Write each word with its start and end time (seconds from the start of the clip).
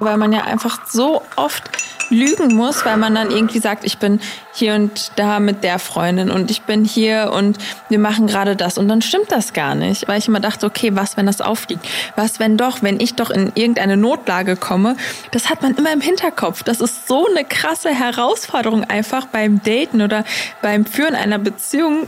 Weil 0.00 0.16
man 0.16 0.32
ja 0.32 0.42
einfach 0.42 0.86
so 0.88 1.22
oft 1.36 1.70
lügen 2.10 2.54
muss, 2.54 2.84
weil 2.84 2.96
man 2.96 3.14
dann 3.14 3.30
irgendwie 3.30 3.60
sagt, 3.60 3.84
ich 3.84 3.98
bin 3.98 4.20
hier 4.52 4.74
und 4.74 5.12
da 5.16 5.40
mit 5.40 5.64
der 5.64 5.78
Freundin 5.78 6.30
und 6.30 6.50
ich 6.50 6.62
bin 6.62 6.84
hier 6.84 7.30
und 7.32 7.56
wir 7.88 7.98
machen 7.98 8.26
gerade 8.26 8.56
das 8.56 8.78
und 8.78 8.88
dann 8.88 9.00
stimmt 9.00 9.30
das 9.30 9.52
gar 9.52 9.74
nicht, 9.74 10.08
weil 10.08 10.18
ich 10.18 10.28
immer 10.28 10.40
dachte, 10.40 10.66
okay, 10.66 10.94
was, 10.94 11.16
wenn 11.16 11.26
das 11.26 11.40
auffliegt? 11.40 11.86
Was, 12.16 12.40
wenn 12.40 12.56
doch, 12.56 12.82
wenn 12.82 13.00
ich 13.00 13.14
doch 13.14 13.30
in 13.30 13.52
irgendeine 13.54 13.96
Notlage 13.96 14.56
komme? 14.56 14.96
Das 15.30 15.48
hat 15.48 15.62
man 15.62 15.74
immer 15.76 15.92
im 15.92 16.00
Hinterkopf. 16.00 16.62
Das 16.62 16.80
ist 16.80 17.06
so 17.06 17.26
eine 17.28 17.44
krasse 17.44 17.90
Herausforderung 17.90 18.84
einfach 18.84 19.26
beim 19.26 19.62
Daten 19.62 20.02
oder 20.02 20.24
beim 20.62 20.84
Führen 20.84 21.14
einer 21.14 21.38
Beziehung. 21.38 22.04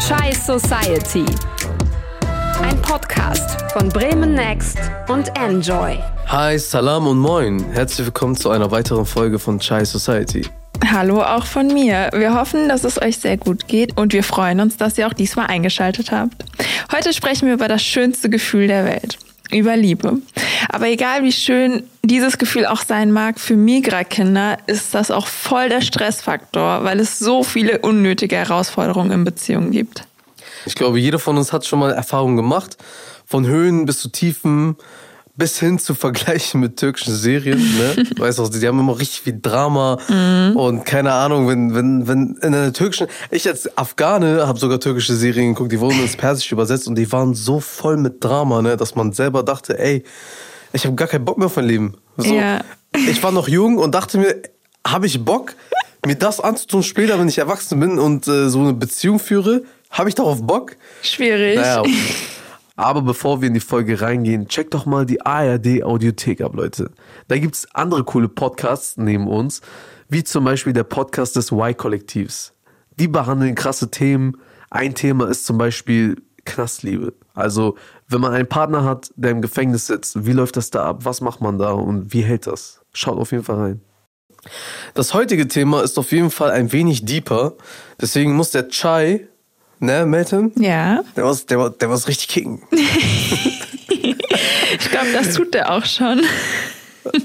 Chai 0.00 0.32
Society. 0.32 1.26
Ein 2.62 2.80
Podcast 2.82 3.60
von 3.72 3.88
Bremen 3.88 4.34
Next 4.34 4.78
und 5.08 5.30
Enjoy. 5.38 5.98
Hi, 6.26 6.58
Salam 6.58 7.06
und 7.06 7.18
Moin. 7.18 7.64
Herzlich 7.72 8.06
willkommen 8.06 8.36
zu 8.36 8.50
einer 8.50 8.70
weiteren 8.70 9.06
Folge 9.06 9.38
von 9.38 9.58
Chai 9.60 9.84
Society. 9.84 10.46
Hallo 10.90 11.22
auch 11.22 11.44
von 11.44 11.68
mir. 11.68 12.10
Wir 12.12 12.34
hoffen, 12.34 12.68
dass 12.68 12.84
es 12.84 13.00
euch 13.00 13.18
sehr 13.18 13.36
gut 13.36 13.68
geht 13.68 13.96
und 13.96 14.12
wir 14.12 14.22
freuen 14.22 14.60
uns, 14.60 14.76
dass 14.76 14.96
ihr 14.98 15.06
auch 15.06 15.12
diesmal 15.12 15.46
eingeschaltet 15.46 16.10
habt. 16.10 16.44
Heute 16.92 17.12
sprechen 17.12 17.46
wir 17.46 17.54
über 17.54 17.68
das 17.68 17.82
schönste 17.82 18.30
Gefühl 18.30 18.66
der 18.66 18.84
Welt. 18.84 19.18
Über 19.52 19.76
Liebe. 19.76 20.18
Aber 20.68 20.88
egal 20.88 21.22
wie 21.22 21.32
schön 21.32 21.84
dieses 22.02 22.38
Gefühl 22.38 22.66
auch 22.66 22.82
sein 22.82 23.12
mag, 23.12 23.38
für 23.38 23.56
Migra-Kinder 23.56 24.58
ist 24.66 24.94
das 24.94 25.10
auch 25.10 25.26
voll 25.26 25.68
der 25.68 25.82
Stressfaktor, 25.82 26.84
weil 26.84 27.00
es 27.00 27.18
so 27.18 27.42
viele 27.42 27.78
unnötige 27.78 28.36
Herausforderungen 28.36 29.12
in 29.12 29.24
Beziehungen 29.24 29.70
gibt. 29.70 30.05
Ich 30.66 30.74
glaube, 30.74 30.98
jeder 30.98 31.18
von 31.18 31.38
uns 31.38 31.52
hat 31.52 31.64
schon 31.64 31.78
mal 31.78 31.92
Erfahrungen 31.92 32.36
gemacht. 32.36 32.76
Von 33.24 33.46
Höhen 33.46 33.86
bis 33.86 34.00
zu 34.00 34.10
Tiefen, 34.10 34.76
bis 35.36 35.58
hin 35.58 35.78
zu 35.78 35.94
Vergleichen 35.94 36.60
mit 36.60 36.76
türkischen 36.76 37.14
Serien. 37.14 37.58
Ne? 37.58 38.04
weißt 38.16 38.38
du, 38.38 38.48
die 38.48 38.66
haben 38.66 38.78
immer 38.80 38.98
richtig 38.98 39.20
viel 39.20 39.38
Drama 39.40 39.98
mhm. 40.08 40.56
und 40.56 40.84
keine 40.84 41.12
Ahnung, 41.12 41.48
wenn, 41.48 41.74
wenn, 41.74 42.08
wenn 42.08 42.38
in 42.42 42.54
einer 42.54 42.72
türkischen, 42.72 43.06
ich 43.30 43.46
als 43.46 43.76
Afghane 43.76 44.46
habe 44.46 44.58
sogar 44.58 44.80
türkische 44.80 45.14
Serien 45.14 45.54
geguckt, 45.54 45.72
die 45.72 45.80
wurden 45.80 46.00
ins 46.00 46.16
Persische 46.16 46.54
übersetzt 46.54 46.88
und 46.88 46.96
die 46.96 47.10
waren 47.12 47.34
so 47.34 47.60
voll 47.60 47.96
mit 47.96 48.24
Drama, 48.24 48.62
ne, 48.62 48.76
dass 48.76 48.94
man 48.94 49.12
selber 49.12 49.42
dachte, 49.42 49.78
ey, 49.78 50.02
ich 50.72 50.84
habe 50.84 50.94
gar 50.94 51.08
keinen 51.08 51.24
Bock 51.24 51.38
mehr 51.38 51.46
auf 51.46 51.56
mein 51.56 51.66
Leben. 51.66 51.94
So, 52.16 52.34
ja. 52.34 52.60
Ich 53.08 53.22
war 53.22 53.30
noch 53.30 53.48
jung 53.48 53.78
und 53.78 53.94
dachte 53.94 54.18
mir, 54.18 54.42
habe 54.86 55.06
ich 55.06 55.22
Bock, 55.22 55.54
mir 56.04 56.16
das 56.16 56.40
anzutun 56.40 56.82
später, 56.82 57.18
wenn 57.18 57.28
ich 57.28 57.38
erwachsen 57.38 57.78
bin 57.80 57.98
und 57.98 58.26
äh, 58.28 58.48
so 58.48 58.60
eine 58.60 58.72
Beziehung 58.72 59.18
führe? 59.18 59.62
Habe 59.90 60.08
ich 60.08 60.14
darauf 60.14 60.42
Bock? 60.42 60.76
Schwierig. 61.02 61.56
Naja, 61.56 61.82
aber 62.76 63.02
bevor 63.02 63.40
wir 63.40 63.48
in 63.48 63.54
die 63.54 63.60
Folge 63.60 64.00
reingehen, 64.00 64.48
checkt 64.48 64.74
doch 64.74 64.86
mal 64.86 65.06
die 65.06 65.20
ARD 65.24 65.82
Audiothek 65.82 66.40
ab, 66.40 66.54
Leute. 66.54 66.90
Da 67.28 67.38
gibt's 67.38 67.66
andere 67.74 68.04
coole 68.04 68.28
Podcasts 68.28 68.96
neben 68.96 69.26
uns, 69.26 69.62
wie 70.08 70.24
zum 70.24 70.44
Beispiel 70.44 70.72
der 70.72 70.84
Podcast 70.84 71.36
des 71.36 71.52
Y-Kollektivs. 71.52 72.52
Die 72.98 73.08
behandeln 73.08 73.54
krasse 73.54 73.90
Themen. 73.90 74.36
Ein 74.70 74.94
Thema 74.94 75.28
ist 75.28 75.46
zum 75.46 75.58
Beispiel 75.58 76.16
Knastliebe. 76.44 77.14
Also, 77.34 77.76
wenn 78.08 78.20
man 78.20 78.32
einen 78.32 78.48
Partner 78.48 78.84
hat, 78.84 79.10
der 79.16 79.32
im 79.32 79.42
Gefängnis 79.42 79.86
sitzt, 79.86 80.26
wie 80.26 80.32
läuft 80.32 80.56
das 80.56 80.70
da 80.70 80.84
ab? 80.84 81.04
Was 81.04 81.20
macht 81.20 81.40
man 81.40 81.58
da 81.58 81.72
und 81.72 82.12
wie 82.12 82.22
hält 82.22 82.46
das? 82.46 82.80
Schaut 82.92 83.18
auf 83.18 83.32
jeden 83.32 83.44
Fall 83.44 83.56
rein. 83.56 83.80
Das 84.94 85.12
heutige 85.12 85.48
Thema 85.48 85.82
ist 85.82 85.98
auf 85.98 86.12
jeden 86.12 86.30
Fall 86.30 86.50
ein 86.50 86.72
wenig 86.72 87.04
deeper. 87.04 87.54
Deswegen 88.00 88.34
muss 88.36 88.50
der 88.52 88.68
Chai 88.68 89.28
Ne, 89.78 90.06
Melton? 90.06 90.52
Ja. 90.56 91.02
Der 91.16 91.24
muss, 91.24 91.44
der, 91.46 91.70
der 91.70 91.88
muss 91.88 92.08
richtig 92.08 92.28
kicken. 92.28 92.62
ich 92.70 93.60
glaube, 94.90 95.12
das 95.12 95.34
tut 95.34 95.54
der 95.54 95.72
auch 95.72 95.84
schon. 95.84 96.22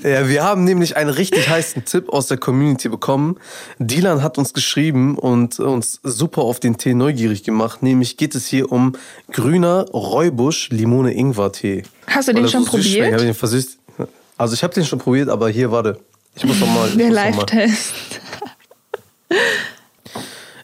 Ja, 0.03 0.27
wir 0.27 0.43
haben 0.43 0.63
nämlich 0.63 0.95
einen 0.95 1.09
richtig 1.09 1.49
heißen 1.49 1.85
Tipp 1.85 2.09
aus 2.09 2.27
der 2.27 2.37
Community 2.37 2.89
bekommen. 2.89 3.37
Dylan 3.79 4.21
hat 4.21 4.37
uns 4.37 4.53
geschrieben 4.53 5.17
und 5.17 5.59
uns 5.59 5.99
super 6.03 6.43
auf 6.43 6.59
den 6.59 6.77
Tee 6.77 6.93
neugierig 6.93 7.43
gemacht. 7.43 7.81
Nämlich 7.81 8.17
geht 8.17 8.35
es 8.35 8.47
hier 8.47 8.71
um 8.71 8.93
grüner 9.31 9.89
Räubusch 9.89 10.69
Limone 10.69 11.13
Ingwer 11.13 11.51
Tee. 11.51 11.83
Hast 12.07 12.27
du 12.27 12.33
den 12.33 12.47
schon 12.47 12.65
probiert? 12.65 13.11
Ich 13.11 13.21
den 13.21 13.33
versüßt. 13.33 13.77
Also 14.37 14.53
ich 14.53 14.63
habe 14.63 14.73
den 14.73 14.85
schon 14.85 14.99
probiert, 14.99 15.29
aber 15.29 15.49
hier 15.49 15.71
warte. 15.71 15.99
Ich 16.35 16.45
muss 16.45 16.59
noch 16.59 16.67
mal. 16.67 16.89
Der 16.91 17.11
Live-Test. 17.11 17.93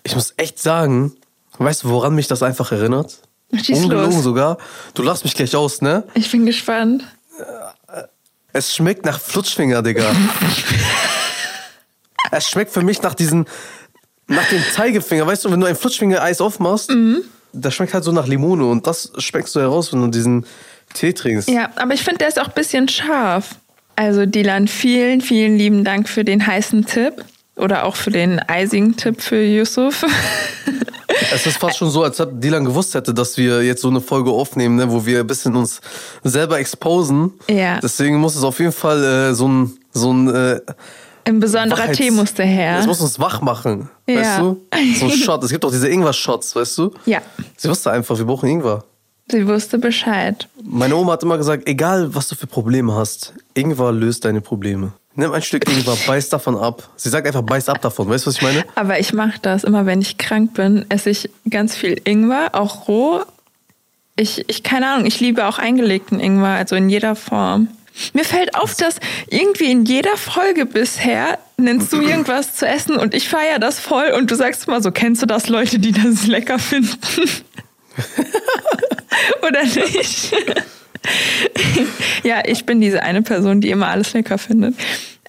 Ich 0.03 0.16
muss 0.16 0.33
echt 0.38 0.59
sagen, 0.59 1.13
Weißt 1.57 1.84
du, 1.84 1.90
woran 1.90 2.16
mich 2.16 2.28
das 2.28 2.44
einfach 2.44 2.72
erinnert? 2.72 3.19
Schieß 3.53 3.84
Ungelogen 3.84 4.16
los. 4.16 4.23
sogar. 4.23 4.57
Du 4.94 5.03
lachst 5.03 5.23
mich 5.23 5.34
gleich 5.34 5.56
aus, 5.56 5.81
ne? 5.81 6.03
Ich 6.13 6.29
bin 6.29 6.45
gespannt. 6.45 7.03
Es 8.53 8.75
schmeckt 8.75 9.06
nach 9.06 9.19
Flutschfinger, 9.19 9.81
Digga. 9.81 10.16
es 12.31 12.50
schmeckt 12.50 12.72
für 12.72 12.81
mich 12.81 13.01
nach 13.01 13.13
diesen, 13.13 13.45
nach 14.28 14.47
dem 14.50 14.62
Zeigefinger. 14.73 15.25
Weißt 15.25 15.45
du, 15.45 15.51
wenn 15.51 15.59
du 15.59 15.68
ein 15.68 15.75
Flutschfinger-Eis 15.75 16.41
aufmachst, 16.41 16.90
mhm. 16.90 17.22
das 17.53 17.74
schmeckt 17.75 17.94
halt 17.94 18.03
so 18.03 18.12
nach 18.12 18.28
Limone 18.28 18.66
und 18.66 18.88
das 18.88 19.12
schmeckst 19.18 19.56
du 19.56 19.59
heraus, 19.59 19.94
wenn 19.94 20.01
du 20.01 20.07
diesen 20.07 20.45
Tee 20.94 21.13
trinkst. 21.13 21.50
Ja, 21.50 21.69
aber 21.75 21.94
ich 21.94 22.03
finde, 22.03 22.19
der 22.19 22.29
ist 22.29 22.39
auch 22.39 22.47
ein 22.47 22.53
bisschen 22.53 22.88
scharf. 22.88 23.56
Also, 23.95 24.25
Dylan, 24.25 24.68
vielen, 24.68 25.22
vielen 25.22 25.57
lieben 25.57 25.84
Dank 25.84 26.07
für 26.07 26.24
den 26.24 26.45
heißen 26.45 26.85
Tipp. 26.85 27.24
Oder 27.56 27.85
auch 27.85 27.95
für 27.95 28.12
den 28.12 28.39
eisigen 28.39 28.97
Tipp 28.97 29.22
für 29.22 29.41
Yusuf. 29.41 30.06
Es 31.33 31.45
ist 31.45 31.57
fast 31.57 31.78
schon 31.78 31.89
so, 31.89 32.03
als 32.03 32.19
ob 32.19 32.39
Dylan 32.39 32.66
gewusst 32.66 32.94
hätte, 32.94 33.13
dass 33.13 33.38
wir 33.38 33.63
jetzt 33.63 33.81
so 33.81 33.89
eine 33.89 34.01
Folge 34.01 34.31
aufnehmen, 34.31 34.75
ne, 34.75 34.91
wo 34.91 35.05
wir 35.05 35.19
ein 35.19 35.28
bisschen 35.28 35.55
uns 35.55 35.81
selber 36.23 36.59
exposen. 36.59 37.33
Ja. 37.50 37.79
Deswegen 37.79 38.17
muss 38.17 38.35
es 38.35 38.44
auf 38.44 38.59
jeden 38.59 38.72
Fall 38.72 39.03
äh, 39.03 39.33
so 39.33 39.47
ein, 39.47 39.77
so 39.91 40.13
ein 40.13 40.33
äh, 40.33 40.61
ein 41.25 41.41
besonderer 41.41 41.79
Wachheits 41.79 41.97
Tee 41.97 42.09
musste 42.09 42.44
her. 42.44 42.79
Es 42.79 42.88
muss 42.88 43.01
uns 43.01 43.19
wach 43.19 43.41
machen, 43.41 43.89
ja. 44.07 44.16
weißt 44.16 44.39
du? 44.39 44.61
So 44.97 45.06
ein 45.07 45.11
Shot. 45.23 45.44
Es 45.44 45.51
gibt 45.51 45.66
auch 45.66 45.72
diese 45.72 45.89
Ingwer-Shots, 45.89 46.56
weißt 46.56 46.77
du? 46.77 46.94
Ja. 47.06 47.22
Sie 47.57 47.69
wusste 47.69 47.91
einfach, 47.91 48.17
wir 48.17 48.23
brauchen 48.23 48.47
Ingwer. 48.47 48.85
Sie 49.29 49.45
wusste 49.45 49.77
Bescheid. 49.77 50.47
Meine 50.63 50.95
Oma 50.95 51.13
hat 51.13 51.23
immer 51.23 51.38
gesagt, 51.38 51.67
egal 51.67 52.16
was 52.16 52.29
du 52.29 52.35
für 52.35 52.47
Probleme 52.47 52.95
hast, 52.95 53.33
Ingwer 53.56 53.91
löst 53.91 54.23
deine 54.23 54.39
Probleme. 54.39 54.94
Nimm 55.19 55.33
ein 55.33 55.41
Stück 55.41 55.67
Ingwer, 55.67 55.97
beiß 56.05 56.29
davon 56.29 56.55
ab. 56.55 56.91
Sie 56.95 57.09
sagt 57.09 57.25
einfach, 57.25 57.41
beiß 57.41 57.69
ab 57.69 57.81
davon. 57.81 58.07
Weißt 58.07 58.25
du, 58.25 58.29
was 58.29 58.35
ich 58.35 58.44
meine? 58.44 58.63
Aber 58.75 59.00
ich 59.00 59.13
mache 59.13 59.39
das 59.41 59.63
immer, 59.63 59.88
wenn 59.88 60.00
ich 60.00 60.19
krank 60.19 60.53
bin, 60.53 60.85
esse 60.89 61.09
ich 61.09 61.31
ganz 61.50 61.75
viel 61.75 62.00
Ingwer, 62.03 62.50
auch 62.53 62.88
roh. 62.88 63.22
Ich, 64.16 64.47
ich 64.47 64.61
keine 64.61 64.88
Ahnung, 64.88 65.07
ich 65.07 65.19
liebe 65.19 65.47
auch 65.47 65.57
eingelegten 65.57 66.19
Ingwer, 66.19 66.50
also 66.50 66.75
in 66.75 66.88
jeder 66.88 67.16
Form. 67.16 67.69
Mir 68.13 68.25
fällt 68.25 68.53
auf, 68.53 68.75
dass 68.75 68.97
irgendwie 69.27 69.72
in 69.72 69.85
jeder 69.85 70.17
Folge 70.17 70.67
bisher 70.67 71.39
nennst 71.57 71.91
du 71.94 72.00
irgendwas 72.00 72.56
zu 72.56 72.67
essen 72.67 72.95
und 72.95 73.16
ich 73.16 73.27
feiere 73.27 73.57
das 73.57 73.79
voll 73.79 74.11
und 74.16 74.29
du 74.29 74.35
sagst 74.35 74.67
immer 74.67 74.83
so, 74.83 74.91
kennst 74.91 75.23
du 75.23 75.25
das 75.25 75.50
Leute, 75.50 75.79
die 75.79 75.94
das 75.94 76.27
lecker 76.27 76.59
finden? 76.59 76.95
Oder 79.41 79.63
nicht? 79.63 80.31
Ja, 82.23 82.41
ich 82.45 82.66
bin 82.66 82.81
diese 82.81 83.03
eine 83.03 83.22
Person, 83.22 83.62
die 83.62 83.69
immer 83.69 83.88
alles 83.88 84.12
lecker 84.13 84.38
findet. 84.38 84.75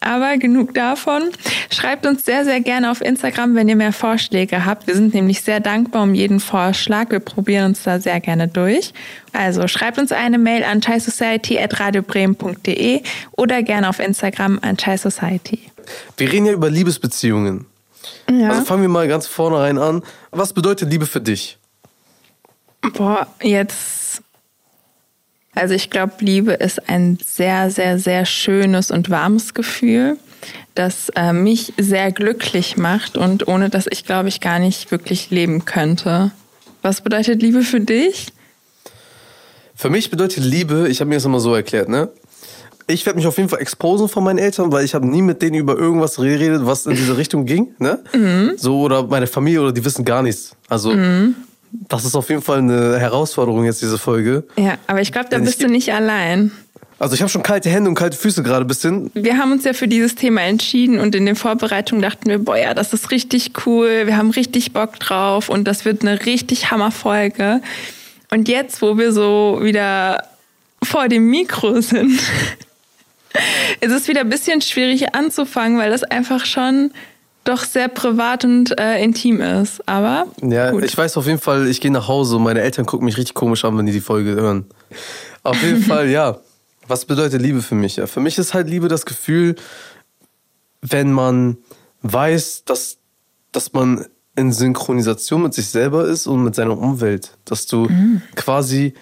Aber 0.01 0.37
genug 0.37 0.75
davon. 0.75 1.31
Schreibt 1.73 2.07
uns 2.07 2.25
sehr, 2.25 2.45
sehr 2.45 2.61
gerne 2.61 2.89
auf 2.91 3.01
Instagram, 3.01 3.57
wenn 3.57 3.69
ihr 3.69 3.75
mehr 3.75 3.93
Vorschläge 3.93 4.65
habt. 4.65 4.87
Wir 4.87 4.95
sind 4.95 5.13
nämlich 5.13 5.43
sehr 5.43 5.59
dankbar 5.59 6.05
um 6.05 6.15
jeden 6.15 6.39
Vorschlag. 6.39 7.11
Wir 7.11 7.19
probieren 7.21 7.65
uns 7.67 7.83
da 7.83 7.99
sehr 7.99 8.21
gerne 8.21 8.47
durch. 8.47 8.93
Also 9.33 9.67
schreibt 9.67 9.99
uns 9.99 10.13
eine 10.13 10.39
Mail 10.39 10.63
an 10.63 10.81
chaisociety.radiobremen.de 10.81 13.03
oder 13.33 13.63
gerne 13.65 13.89
auf 13.89 13.99
Instagram 13.99 14.61
an 14.63 14.77
chaisociety. 14.77 15.63
Wir 16.17 16.33
reden 16.33 16.47
ja 16.47 16.53
über 16.53 16.71
Liebesbeziehungen. 16.71 17.67
Ja. 18.31 18.51
Also 18.51 18.63
fangen 18.63 18.83
wir 18.83 18.89
mal 18.89 19.09
ganz 19.09 19.27
vorne 19.27 19.59
rein 19.59 19.79
an. 19.79 20.05
Was 20.31 20.53
bedeutet 20.53 20.91
Liebe 20.91 21.07
für 21.07 21.21
dich? 21.21 21.59
Boah, 22.95 23.27
jetzt 23.43 24.08
also 25.55 25.75
ich 25.75 25.91
glaube, 25.91 26.13
Liebe 26.21 26.53
ist 26.53 26.89
ein 26.89 27.19
sehr, 27.25 27.71
sehr, 27.71 27.99
sehr 27.99 28.27
schönes 28.27 28.91
und 28.91 29.11
warmes 29.11 29.55
Gefühl, 29.55 30.19
das 30.75 31.09
äh, 31.17 31.33
mich 31.33 31.73
sehr 31.77 32.13
glücklich 32.13 32.77
macht 32.77 33.17
und 33.17 33.49
ohne 33.49 33.69
das 33.69 33.87
ich, 33.91 34.05
glaube 34.05 34.29
ich, 34.29 34.41
gar 34.41 34.59
nicht 34.59 34.91
wirklich 34.91 35.31
leben 35.31 35.65
könnte. 35.65 36.31
Was 36.83 37.01
bedeutet 37.01 37.43
Liebe 37.43 37.63
für 37.63 37.81
dich? 37.81 38.29
Für 39.75 39.91
mich 39.91 40.11
bedeutet 40.11 40.45
Liebe, 40.45 40.89
ich 40.89 41.01
habe 41.01 41.09
mir 41.09 41.17
das 41.17 41.25
immer 41.25 41.41
so 41.41 41.55
erklärt, 41.55 41.89
ne? 41.89 42.09
Ich 42.91 43.05
werde 43.05 43.19
mich 43.19 43.27
auf 43.27 43.37
jeden 43.37 43.51
Fall 43.51 43.61
exposen 43.61 44.09
von 44.09 44.25
meinen 44.25 44.39
Eltern, 44.39 44.73
weil 44.73 44.85
ich 44.85 44.95
habe 44.95 45.07
nie 45.07 45.21
mit 45.21 45.43
denen 45.43 45.57
über 45.57 45.77
irgendwas 45.77 46.17
geredet, 46.17 46.63
was 46.65 46.87
in 46.87 46.97
diese 46.97 47.17
Richtung 47.19 47.45
ging, 47.45 47.75
ne? 47.79 47.99
Mhm. 48.15 48.53
So 48.57 48.81
oder 48.81 49.03
meine 49.03 49.27
Familie 49.27 49.61
oder 49.61 49.73
die 49.73 49.85
wissen 49.85 50.05
gar 50.05 50.23
nichts. 50.23 50.57
Also 50.69 50.93
mhm. 50.93 51.35
Das 51.71 52.05
ist 52.05 52.15
auf 52.15 52.29
jeden 52.29 52.43
Fall 52.43 52.59
eine 52.59 52.99
Herausforderung 52.99 53.65
jetzt, 53.65 53.83
diese 53.83 53.99
Folge. 53.99 54.45
Ja, 54.57 54.79
aber 54.87 55.01
ich 55.01 55.13
glaube, 55.13 55.29
da 55.31 55.37
Denn 55.37 55.45
bist 55.45 55.63
du 55.63 55.69
nicht 55.69 55.93
allein. 55.93 56.53
Also 56.99 57.15
ich 57.15 57.21
habe 57.21 57.29
schon 57.29 57.45
kalte 57.45 57.71
Hände 57.71 57.89
und 57.89 57.95
kalte 57.95 58.17
Füße 58.17 58.43
gerade 58.43 58.65
ein 58.65 58.69
bisschen. 58.69 59.11
Wir 59.15 59.39
haben 59.39 59.53
uns 59.53 59.65
ja 59.65 59.73
für 59.73 59.87
dieses 59.87 60.17
Thema 60.17 60.43
entschieden 60.43 60.99
und 60.99 61.15
in 61.15 61.27
den 61.27 61.37
Vorbereitungen 61.37 62.03
dachten 62.03 62.29
wir, 62.29 62.39
boah 62.39 62.57
ja, 62.57 62.75
das 62.75 62.93
ist 62.93 63.13
richtig 63.13 63.53
cool, 63.67 64.07
wir 64.07 64.17
haben 64.17 64.31
richtig 64.31 64.73
Bock 64.73 64.99
drauf 64.99 65.49
und 65.49 65.65
das 65.65 65.85
wird 65.85 66.03
eine 66.03 66.27
richtig 66.27 66.73
Hammerfolge. 66.73 67.61
Und 68.31 68.49
jetzt, 68.49 68.83
wo 68.83 68.99
wir 68.99 69.13
so 69.13 69.61
wieder 69.63 70.25
vor 70.83 71.09
dem 71.09 71.29
Mikro 71.31 71.81
sind, 71.81 72.21
ist 73.81 73.93
es 73.93 74.09
wieder 74.09 74.23
ein 74.23 74.29
bisschen 74.29 74.61
schwierig 74.61 75.15
anzufangen, 75.15 75.79
weil 75.79 75.91
das 75.91 76.03
einfach 76.03 76.45
schon 76.47 76.91
doch 77.45 77.65
sehr 77.65 77.89
privat 77.89 78.45
und 78.45 78.79
äh, 78.79 79.03
intim 79.03 79.41
ist. 79.41 79.87
Aber 79.89 80.27
Ja, 80.43 80.71
gut. 80.71 80.85
ich 80.85 80.97
weiß 80.97 81.17
auf 81.17 81.27
jeden 81.27 81.39
Fall, 81.39 81.67
ich 81.69 81.81
gehe 81.81 81.91
nach 81.91 82.09
Hause 82.09 82.37
und 82.37 82.43
meine 82.43 82.61
Eltern 82.61 82.85
gucken 82.87 83.07
mich 83.07 83.17
richtig 83.17 83.35
komisch 83.35 83.65
an, 83.65 83.77
wenn 83.79 83.87
die 83.87 83.93
die 83.93 84.01
Folge 84.01 84.33
hören. 84.35 84.67
Auf 85.43 85.63
jeden 85.63 85.83
Fall, 85.85 86.09
ja. 86.09 86.39
Was 86.87 87.05
bedeutet 87.05 87.41
Liebe 87.43 87.63
für 87.63 87.75
mich? 87.75 87.97
Ja, 87.97 88.07
für 88.07 88.21
mich 88.21 88.39
ist 88.39 88.55
halt 88.55 88.69
Liebe 88.69 88.89
das 88.89 89.05
Gefühl, 89.07 89.57
wenn 90.83 91.13
man 91.13 91.59
weiß, 92.03 92.65
dass, 92.65 92.99
dass 93.53 93.73
man 93.73 94.07
in 94.37 94.53
Synchronisation 94.53 95.43
mit 95.43 95.53
sich 95.55 95.69
selber 95.69 96.07
ist 96.07 96.27
und 96.27 96.45
mit 96.45 96.55
seiner 96.55 96.79
Umwelt. 96.79 97.37
Dass 97.45 97.67
du 97.67 97.89
quasi, 98.37 98.95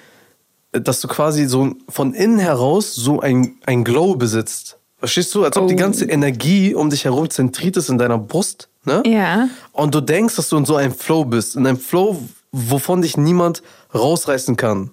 dass 0.72 1.00
du 1.00 1.08
quasi 1.08 1.44
so 1.46 1.74
von 1.88 2.14
innen 2.14 2.38
heraus 2.38 2.94
so 2.94 3.20
ein, 3.20 3.56
ein 3.66 3.84
Glow 3.84 4.16
besitzt. 4.16 4.75
Verstehst 4.98 5.34
du? 5.34 5.44
Als 5.44 5.56
ob 5.56 5.68
die 5.68 5.74
Oh. 5.74 5.78
ganze 5.78 6.04
Energie 6.06 6.74
um 6.74 6.88
dich 6.90 7.04
herum 7.04 7.28
zentriert 7.28 7.76
ist 7.76 7.88
in 7.90 7.98
deiner 7.98 8.18
Brust. 8.18 8.68
Ne? 8.84 9.02
ja. 9.04 9.48
Und 9.72 9.94
du 9.94 10.00
denkst, 10.00 10.36
dass 10.36 10.48
du 10.48 10.56
in 10.56 10.64
so 10.64 10.76
einem 10.76 10.94
Flow 10.94 11.24
bist. 11.24 11.56
In 11.56 11.66
einem 11.66 11.78
Flow, 11.78 12.22
wovon 12.52 13.02
dich 13.02 13.16
niemand 13.16 13.62
rausreißen 13.94 14.56
kann. 14.56 14.90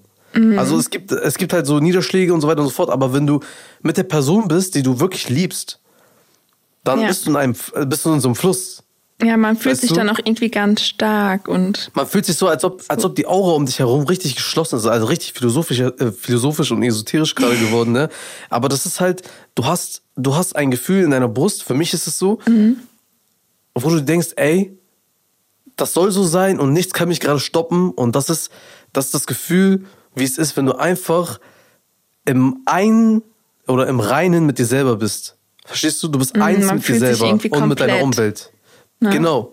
Also 0.58 0.80
es 0.80 0.90
gibt, 0.90 1.12
es 1.12 1.36
gibt 1.38 1.54
halt 1.54 1.68
so 1.68 1.80
Niederschläge 1.80 2.34
und 2.34 2.42
so 2.42 2.48
weiter 2.48 2.62
und 2.62 2.68
so 2.68 2.74
fort, 2.74 2.90
aber 2.90 3.14
wenn 3.14 3.28
du 3.28 3.40
mit 3.84 3.98
der 3.98 4.04
Person 4.04 4.48
bist, 4.48 4.74
die 4.74 4.82
du 4.82 5.00
wirklich 5.00 5.30
liebst, 5.30 5.80
dann 6.84 7.02
Ja. 7.02 7.08
bist 7.08 7.28
du 7.28 7.30
in 7.30 7.36
einem, 7.36 7.56
bist 7.86 8.04
du 8.04 8.12
in 8.14 8.20
so 8.20 8.30
einem 8.30 8.36
Fluss. 8.36 8.82
Ja, 9.22 9.38
man 9.38 9.56
fühlt 9.56 9.74
Weißt 9.74 9.82
sich 9.82 9.92
du? 9.92 9.96
dann 9.96 10.10
auch 10.10 10.20
irgendwie 10.20 10.50
ganz 10.50 10.82
stark 10.82 11.48
und 11.48 11.92
Man 11.94 12.08
fühlt 12.08 12.26
sich 12.26 12.36
so, 12.36 12.48
als 12.48 12.64
ob, 12.64 12.82
als 12.88 13.06
ob 13.06 13.16
die 13.16 13.28
Aura 13.28 13.54
um 13.54 13.66
dich 13.66 13.80
herum 13.80 14.04
richtig 14.06 14.36
geschlossen 14.36 14.78
ist. 14.78 14.86
Also 14.86 15.06
richtig 15.06 15.34
philosophisch, 15.34 15.80
äh, 15.80 16.12
philosophisch 16.12 16.72
und 16.72 16.84
esoterisch 16.84 17.36
gerade 17.36 17.56
geworden, 17.56 17.92
ne? 17.94 18.10
Aber 18.50 18.70
das 18.70 18.86
ist 18.86 19.00
halt, 19.00 19.22
du 19.56 19.66
hast, 19.66 20.02
du 20.16 20.36
hast 20.36 20.56
ein 20.56 20.72
Gefühl 20.72 21.04
in 21.04 21.12
deiner 21.12 21.30
Brust, 21.30 21.64
für 21.64 21.74
mich 21.74 21.94
ist 21.94 22.08
es 22.08 22.18
so, 22.20 22.40
wo 23.76 23.90
du 23.90 24.02
denkst, 24.02 24.30
ey, 24.36 24.78
das 25.76 25.94
soll 25.94 26.12
so 26.12 26.24
sein 26.24 26.60
und 26.60 26.74
nichts 26.74 26.94
kann 26.94 27.08
mich 27.08 27.20
gerade 27.20 27.40
stoppen. 27.40 27.92
Und 27.92 28.16
das 28.16 28.30
ist, 28.30 28.52
das 28.94 29.06
ist 29.06 29.14
das 29.14 29.26
Gefühl, 29.26 29.86
wie 30.16 30.24
es 30.24 30.38
ist, 30.38 30.56
wenn 30.58 30.66
du 30.66 30.74
einfach 30.74 31.40
im 32.26 32.62
Ein 32.66 33.22
oder 33.68 33.88
im 33.88 34.00
Reinen 34.00 34.46
mit 34.46 34.60
dir 34.60 34.66
selber 34.66 34.98
bist. 34.98 35.36
Verstehst 35.66 36.04
du? 36.04 36.08
Du 36.10 36.20
bist 36.20 36.36
eins 36.36 36.66
man 36.66 36.76
mit 36.76 36.88
dir 36.88 37.00
selber 37.00 37.30
und 37.30 37.68
mit 37.68 37.80
deiner 37.80 38.00
komplett. 38.00 38.52
Umwelt. 39.06 39.16
Genau. 39.16 39.50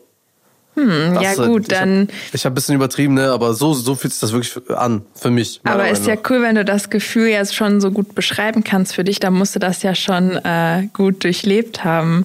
Das 0.77 1.23
ja 1.23 1.29
halt- 1.31 1.49
gut, 1.51 1.73
dann. 1.73 2.05
Ich 2.05 2.09
habe 2.09 2.37
ich 2.37 2.45
hab 2.47 2.53
ein 2.53 2.55
bisschen 2.55 2.75
übertrieben, 2.77 3.15
ne? 3.15 3.31
aber 3.33 3.53
so, 3.55 3.75
so 3.75 3.95
fühlt 3.97 4.13
sich 4.13 4.21
das 4.21 4.33
wirklich 4.33 4.57
an, 4.71 5.03
für 5.15 5.31
mich. 5.31 5.61
Aber 5.65 5.89
ist 5.91 6.07
ja 6.07 6.15
cool, 6.31 6.43
wenn 6.43 6.55
du 6.55 6.65
das 6.65 6.89
Gefühl 6.89 7.29
jetzt 7.29 7.55
schon 7.55 7.81
so 7.81 7.91
gut 7.91 8.15
beschreiben 8.15 8.65
kannst 8.65 8.95
für 8.95 9.05
dich, 9.05 9.19
dann 9.21 9.35
musst 9.35 9.55
du 9.55 9.59
das 9.59 9.83
ja 9.83 9.95
schon 9.95 10.37
äh, 10.37 10.89
gut 10.95 11.23
durchlebt 11.25 11.85
haben. 11.85 12.25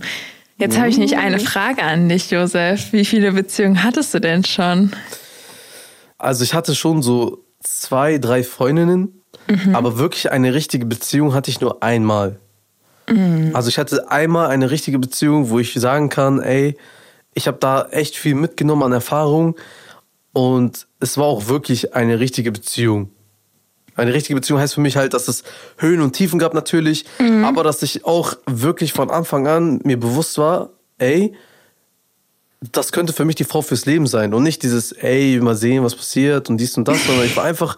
Jetzt 0.58 0.78
habe 0.78 0.88
ich 0.88 0.98
nicht 0.98 1.18
eine 1.18 1.40
Frage 1.40 1.82
an 1.84 2.08
dich, 2.08 2.32
Josef. 2.32 2.94
Wie 2.94 3.04
viele 3.04 3.34
Beziehungen 3.34 3.84
hattest 3.84 4.14
du 4.14 4.22
denn 4.22 4.46
schon? 4.46 4.92
Also 6.18 6.44
ich 6.46 6.54
hatte 6.54 6.76
schon 6.76 7.02
so 7.02 7.44
zwei, 7.62 8.18
drei 8.20 8.44
Freundinnen, 8.44 9.22
Mhm. 9.48 9.76
aber 9.76 9.98
wirklich 10.00 10.32
eine 10.32 10.54
richtige 10.54 10.86
Beziehung 10.86 11.34
hatte 11.34 11.52
ich 11.52 11.60
nur 11.62 11.84
einmal. 11.84 12.40
Mhm. 13.10 13.52
Also 13.54 13.68
ich 13.70 13.78
hatte 13.78 14.10
einmal 14.10 14.48
eine 14.48 14.72
richtige 14.72 14.98
Beziehung, 14.98 15.50
wo 15.50 15.60
ich 15.60 15.74
sagen 15.74 16.10
kann, 16.10 16.42
ey, 16.42 16.78
ich 17.36 17.48
habe 17.48 17.58
da 17.60 17.84
echt 17.92 18.16
viel 18.18 18.34
mitgenommen 18.34 18.82
an 18.84 18.92
Erfahrung 18.94 19.56
und 20.34 20.88
es 21.00 21.18
war 21.18 21.26
auch 21.26 21.48
wirklich 21.48 21.94
eine 21.94 22.20
richtige 22.20 22.52
Beziehung. 22.52 23.12
Eine 23.96 24.14
richtige 24.14 24.36
Beziehung 24.36 24.60
heißt 24.60 24.74
für 24.74 24.82
mich 24.82 24.98
halt, 24.98 25.14
dass 25.14 25.28
es 25.28 25.44
Höhen 25.78 26.02
und 26.02 26.14
Tiefen 26.14 26.40
gab 26.40 26.54
natürlich, 26.54 27.06
Mhm. 27.20 27.46
aber 27.46 27.64
dass 27.64 27.84
ich 27.84 28.04
auch 28.06 28.36
wirklich 28.48 28.92
von 28.94 29.10
Anfang 29.12 29.48
an 29.48 29.80
mir 29.84 29.98
bewusst 30.00 30.38
war, 30.38 30.72
ey, 30.98 31.34
das 32.72 32.92
könnte 32.92 33.14
für 33.14 33.26
mich 33.26 33.36
die 33.36 33.44
Frau 33.44 33.62
fürs 33.62 33.86
Leben 33.86 34.08
sein 34.08 34.34
und 34.34 34.44
nicht 34.44 34.64
dieses, 34.64 34.92
ey, 34.92 35.40
mal 35.40 35.56
sehen, 35.56 35.84
was 35.84 35.96
passiert 35.96 36.50
und 36.50 36.58
dies 36.58 36.76
und 36.78 36.88
das, 36.88 37.06
sondern 37.06 37.26
ich 37.26 37.36
war 37.38 37.44
einfach, 37.44 37.78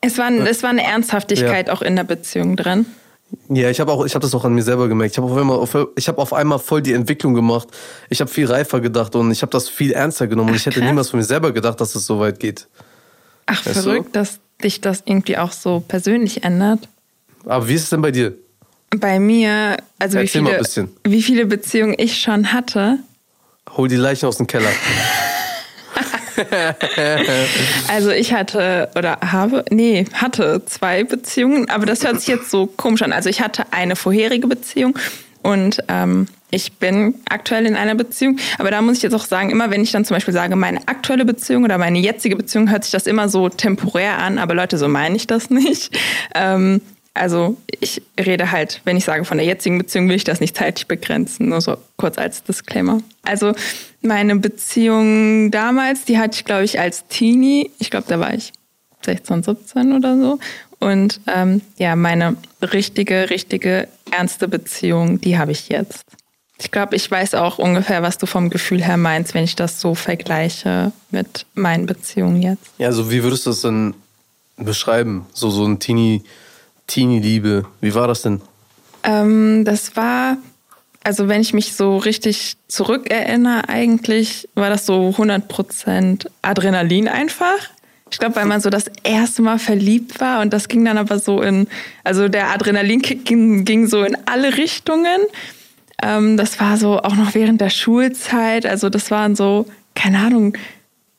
Es 0.00 0.16
war, 0.18 0.30
es 0.32 0.62
war 0.62 0.70
eine 0.70 0.82
Ernsthaftigkeit 0.84 1.70
auch 1.70 1.82
in 1.82 1.96
der 1.96 2.04
Beziehung 2.04 2.56
drin. 2.56 2.86
Ja, 3.48 3.70
ich 3.70 3.80
habe 3.80 3.92
auch, 3.92 4.04
ich 4.04 4.14
habe 4.14 4.22
das 4.22 4.34
auch 4.34 4.44
an 4.44 4.54
mir 4.54 4.62
selber 4.62 4.88
gemerkt. 4.88 5.12
Ich 5.12 5.18
habe 5.18 5.30
auf 5.30 5.36
einmal, 5.36 5.56
auf, 5.58 5.76
ich 5.96 6.08
habe 6.08 6.18
auf 6.18 6.32
einmal 6.32 6.58
voll 6.58 6.82
die 6.82 6.92
Entwicklung 6.92 7.34
gemacht. 7.34 7.68
Ich 8.08 8.20
habe 8.20 8.30
viel 8.30 8.46
reifer 8.46 8.80
gedacht 8.80 9.14
und 9.14 9.30
ich 9.30 9.42
habe 9.42 9.50
das 9.50 9.68
viel 9.68 9.92
ernster 9.92 10.26
genommen 10.26 10.50
und 10.50 10.56
ich 10.56 10.66
hätte 10.66 10.80
krass. 10.80 10.88
niemals 10.88 11.10
von 11.10 11.18
mir 11.18 11.24
selber 11.24 11.52
gedacht, 11.52 11.80
dass 11.80 11.94
es 11.94 12.06
so 12.06 12.18
weit 12.20 12.40
geht. 12.40 12.68
Ach, 13.46 13.64
Weißt 13.66 13.76
du? 13.78 13.82
verrückt, 13.82 14.14
dass 14.16 14.40
dich 14.62 14.80
das 14.80 15.02
irgendwie 15.04 15.38
auch 15.38 15.52
so 15.52 15.80
persönlich 15.86 16.44
ändert. 16.44 16.88
Aber 17.44 17.68
wie 17.68 17.74
ist 17.74 17.84
es 17.84 17.90
denn 17.90 18.02
bei 18.02 18.10
dir? 18.10 18.34
Bei 18.96 19.18
mir, 19.18 19.76
also 19.98 20.18
wie 20.18 20.22
Erzähl 20.22 20.42
mal 20.42 20.48
viele, 20.50 20.58
ein 20.58 20.62
bisschen. 20.62 20.90
wie 21.04 21.22
viele 21.22 21.46
Beziehungen 21.46 21.94
ich 21.98 22.20
schon 22.20 22.52
hatte. 22.52 22.98
Hol 23.76 23.88
die 23.88 23.96
Leichen 23.96 24.26
aus 24.26 24.36
dem 24.36 24.46
Keller. 24.46 24.68
Also 27.88 28.10
ich 28.10 28.32
hatte 28.32 28.90
oder 28.96 29.18
habe, 29.20 29.64
nee, 29.70 30.06
hatte 30.14 30.62
zwei 30.66 31.04
Beziehungen, 31.04 31.68
aber 31.68 31.86
das 31.86 32.04
hört 32.04 32.18
sich 32.20 32.28
jetzt 32.28 32.50
so 32.50 32.66
komisch 32.66 33.02
an. 33.02 33.12
Also 33.12 33.28
ich 33.28 33.40
hatte 33.40 33.64
eine 33.70 33.96
vorherige 33.96 34.46
Beziehung 34.46 34.98
und 35.42 35.78
ähm, 35.88 36.28
ich 36.50 36.74
bin 36.74 37.14
aktuell 37.28 37.66
in 37.66 37.76
einer 37.76 37.94
Beziehung. 37.94 38.38
Aber 38.58 38.70
da 38.70 38.82
muss 38.82 38.98
ich 38.98 39.02
jetzt 39.02 39.14
auch 39.14 39.24
sagen, 39.24 39.50
immer 39.50 39.70
wenn 39.70 39.82
ich 39.82 39.90
dann 39.90 40.04
zum 40.04 40.14
Beispiel 40.14 40.34
sage, 40.34 40.54
meine 40.54 40.86
aktuelle 40.86 41.24
Beziehung 41.24 41.64
oder 41.64 41.78
meine 41.78 41.98
jetzige 41.98 42.36
Beziehung, 42.36 42.70
hört 42.70 42.84
sich 42.84 42.92
das 42.92 43.06
immer 43.06 43.30
so 43.30 43.48
temporär 43.48 44.18
an. 44.18 44.38
Aber 44.38 44.54
Leute, 44.54 44.76
so 44.76 44.86
meine 44.86 45.16
ich 45.16 45.26
das 45.26 45.50
nicht. 45.50 45.98
Ähm, 46.34 46.80
also 47.14 47.56
ich 47.80 48.02
rede 48.18 48.52
halt, 48.52 48.80
wenn 48.84 48.96
ich 48.96 49.04
sage 49.04 49.24
von 49.24 49.36
der 49.36 49.46
jetzigen 49.46 49.78
Beziehung, 49.78 50.08
will 50.08 50.16
ich 50.16 50.24
das 50.24 50.40
nicht 50.40 50.56
zeitlich 50.56 50.86
begrenzen. 50.86 51.48
Nur 51.48 51.60
so 51.60 51.76
kurz 51.96 52.18
als 52.18 52.42
Disclaimer. 52.42 53.02
Also 53.22 53.54
meine 54.00 54.36
Beziehung 54.36 55.50
damals, 55.50 56.04
die 56.04 56.18
hatte 56.18 56.36
ich, 56.36 56.44
glaube 56.44 56.64
ich, 56.64 56.80
als 56.80 57.06
Teenie. 57.08 57.70
Ich 57.78 57.90
glaube, 57.90 58.06
da 58.08 58.18
war 58.18 58.32
ich 58.32 58.52
16, 59.04 59.42
17 59.42 59.92
oder 59.92 60.16
so. 60.16 60.38
Und 60.78 61.20
ähm, 61.26 61.60
ja, 61.76 61.94
meine 61.96 62.36
richtige, 62.60 63.30
richtige, 63.30 63.88
ernste 64.10 64.48
Beziehung, 64.48 65.20
die 65.20 65.38
habe 65.38 65.52
ich 65.52 65.68
jetzt. 65.68 66.04
Ich 66.58 66.70
glaube, 66.70 66.96
ich 66.96 67.10
weiß 67.10 67.34
auch 67.34 67.58
ungefähr, 67.58 68.02
was 68.02 68.18
du 68.18 68.26
vom 68.26 68.48
Gefühl 68.48 68.82
her 68.82 68.96
meinst, 68.96 69.34
wenn 69.34 69.44
ich 69.44 69.56
das 69.56 69.80
so 69.80 69.94
vergleiche 69.94 70.92
mit 71.10 71.46
meinen 71.54 71.86
Beziehungen 71.86 72.40
jetzt. 72.40 72.70
Ja, 72.78 72.88
also 72.88 73.10
wie 73.10 73.22
würdest 73.22 73.46
du 73.46 73.50
das 73.50 73.62
denn 73.62 73.94
beschreiben? 74.56 75.26
So, 75.32 75.50
so 75.50 75.64
ein 75.64 75.78
Teenie, 75.78 76.22
Teenie-Liebe. 76.86 77.66
Wie 77.80 77.94
war 77.94 78.08
das 78.08 78.22
denn? 78.22 78.40
Ähm, 79.04 79.64
das 79.64 79.96
war, 79.96 80.36
also 81.04 81.28
wenn 81.28 81.40
ich 81.40 81.54
mich 81.54 81.74
so 81.74 81.96
richtig 81.96 82.56
zurückerinnere, 82.68 83.68
eigentlich 83.68 84.48
war 84.54 84.70
das 84.70 84.86
so 84.86 85.10
100% 85.16 86.26
Adrenalin 86.42 87.08
einfach. 87.08 87.58
Ich 88.10 88.18
glaube, 88.18 88.36
weil 88.36 88.44
man 88.44 88.60
so 88.60 88.68
das 88.68 88.90
erste 89.02 89.40
Mal 89.40 89.58
verliebt 89.58 90.20
war 90.20 90.42
und 90.42 90.52
das 90.52 90.68
ging 90.68 90.84
dann 90.84 90.98
aber 90.98 91.18
so 91.18 91.40
in, 91.40 91.66
also 92.04 92.28
der 92.28 92.50
Adrenalinkick 92.50 93.24
ging, 93.24 93.64
ging 93.64 93.86
so 93.86 94.02
in 94.02 94.16
alle 94.26 94.58
Richtungen. 94.58 95.18
Ähm, 96.02 96.36
das 96.36 96.60
war 96.60 96.76
so 96.76 96.98
auch 96.98 97.14
noch 97.14 97.34
während 97.34 97.60
der 97.60 97.70
Schulzeit. 97.70 98.66
Also 98.66 98.90
das 98.90 99.10
waren 99.10 99.34
so, 99.34 99.66
keine 99.94 100.18
Ahnung, 100.18 100.58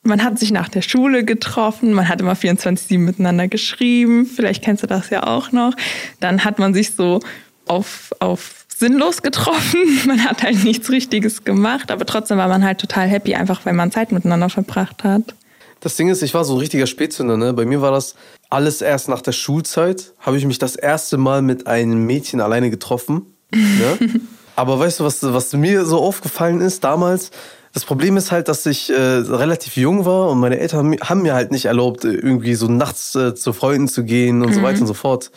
man 0.04 0.24
hat 0.24 0.38
sich 0.38 0.52
nach 0.52 0.70
der 0.70 0.82
Schule 0.82 1.24
getroffen, 1.24 1.94
man 1.94 2.10
hat 2.10 2.22
immer 2.22 2.34
24-7 2.34 2.98
miteinander 3.00 3.48
geschrieben, 3.48 4.26
vielleicht 4.26 4.64
kennst 4.64 4.84
du 4.84 4.88
das 4.88 5.10
ja 5.10 5.26
auch 5.26 5.52
noch. 5.52 5.74
Dann 6.20 6.44
hat 6.44 6.60
man 6.60 6.74
sich 6.74 6.94
so 6.96 7.22
auf, 7.66 8.12
auf 8.20 8.66
sinnlos 8.68 9.22
getroffen, 9.22 9.80
man 10.06 10.24
hat 10.24 10.44
halt 10.44 10.64
nichts 10.64 10.90
Richtiges 10.90 11.44
gemacht, 11.44 11.90
aber 11.92 12.06
trotzdem 12.06 12.38
war 12.38 12.48
man 12.48 12.64
halt 12.64 12.80
total 12.80 13.08
happy, 13.08 13.36
einfach 13.36 13.66
weil 13.66 13.74
man 13.74 13.92
Zeit 13.92 14.12
miteinander 14.12 14.50
verbracht 14.50 15.04
hat. 15.04 15.34
Das 15.80 15.96
Ding 15.96 16.08
ist, 16.08 16.22
ich 16.22 16.34
war 16.34 16.46
so 16.46 16.54
ein 16.54 16.60
richtiger 16.60 16.88
Spätzünder. 16.88 17.36
Ne? 17.36 17.52
Bei 17.52 17.66
mir 17.66 17.82
war 17.82 17.92
das 17.92 18.16
alles 18.50 18.82
erst 18.82 19.10
nach 19.10 19.22
der 19.22 19.34
Schulzeit. 19.34 20.14
Habe 20.20 20.38
ich 20.38 20.46
mich 20.46 20.58
das 20.58 20.78
erste 20.78 21.18
Mal 21.18 21.42
mit 21.42 21.68
einem 21.68 22.06
Mädchen 22.06 22.40
alleine 22.40 22.70
getroffen. 22.70 23.36
Ne? 23.52 23.98
Aber 24.56 24.80
weißt 24.80 25.02
du, 25.02 25.04
was, 25.04 25.22
was 25.22 25.52
mir 25.52 25.84
so 25.84 26.00
aufgefallen 26.00 26.62
ist 26.62 26.86
damals? 26.86 27.32
Das 27.74 27.86
Problem 27.86 28.18
ist 28.18 28.32
halt, 28.32 28.48
dass 28.48 28.66
ich 28.68 28.92
äh, 28.92 28.96
relativ 28.96 29.76
jung 29.78 30.06
war 30.06 30.30
und 30.30 30.40
meine 30.40 30.60
Eltern 30.60 30.96
haben 31.02 31.24
mir 31.24 31.34
halt 31.34 31.52
nicht 31.52 31.66
erlaubt, 31.66 32.06
äh, 32.06 32.10
irgendwie 32.10 32.54
so 32.54 32.68
nachts 32.68 33.16
äh, 33.16 33.34
zu 33.34 33.52
Freunden 33.52 33.88
zu 33.88 34.04
gehen 34.04 34.44
und 34.44 34.54
so 34.54 34.62
weiter 34.62 34.82
und 34.82 34.88
so 34.88 34.94
fort. 34.94 35.32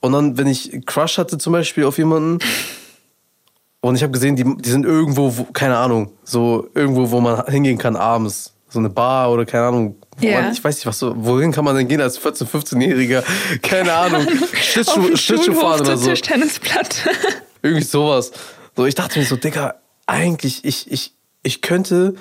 Und 0.00 0.12
dann, 0.12 0.36
wenn 0.38 0.48
ich 0.48 0.84
Crush 0.86 1.18
hatte 1.18 1.38
zum 1.38 1.52
Beispiel 1.52 1.84
auf 1.84 1.98
jemanden 1.98 2.38
und 3.80 3.94
ich 3.94 4.02
habe 4.02 4.12
gesehen, 4.12 4.34
die, 4.34 4.44
die 4.44 4.70
sind 4.70 4.84
irgendwo, 4.84 5.36
wo, 5.36 5.44
keine 5.44 5.76
Ahnung, 5.76 6.10
so 6.24 6.68
irgendwo, 6.74 7.10
wo 7.10 7.20
man 7.20 7.46
hingehen 7.46 7.78
kann 7.78 7.96
abends. 7.96 8.54
So 8.70 8.80
eine 8.80 8.90
Bar 8.90 9.30
oder 9.30 9.46
keine 9.46 9.66
Ahnung. 9.68 9.96
Ja. 10.20 10.42
man, 10.42 10.52
ich 10.52 10.62
weiß 10.62 10.76
nicht, 10.76 10.86
was 10.86 10.98
so, 10.98 11.14
wohin 11.16 11.52
kann 11.52 11.64
man 11.64 11.76
denn 11.76 11.88
gehen 11.88 12.00
als 12.00 12.20
14-, 12.20 12.44
15-Jähriger? 12.44 13.22
Keine 13.62 13.92
Ahnung. 13.92 14.26
Schlittschuh, 14.52 15.16
Schlittschuhfahren 15.16 15.78
Schulhof 15.78 15.80
oder 15.80 15.96
so. 15.96 16.10
Tischtennisplatte. 16.10 17.10
Irgendwie 17.62 17.84
sowas. 17.84 18.32
So, 18.76 18.84
ich 18.84 18.96
dachte 18.96 19.20
mir 19.20 19.24
so, 19.24 19.36
Digga, 19.36 19.76
eigentlich, 20.06 20.64
ich, 20.64 20.90
ich, 20.90 21.14
ich 21.42 21.62
könnte 21.62 22.14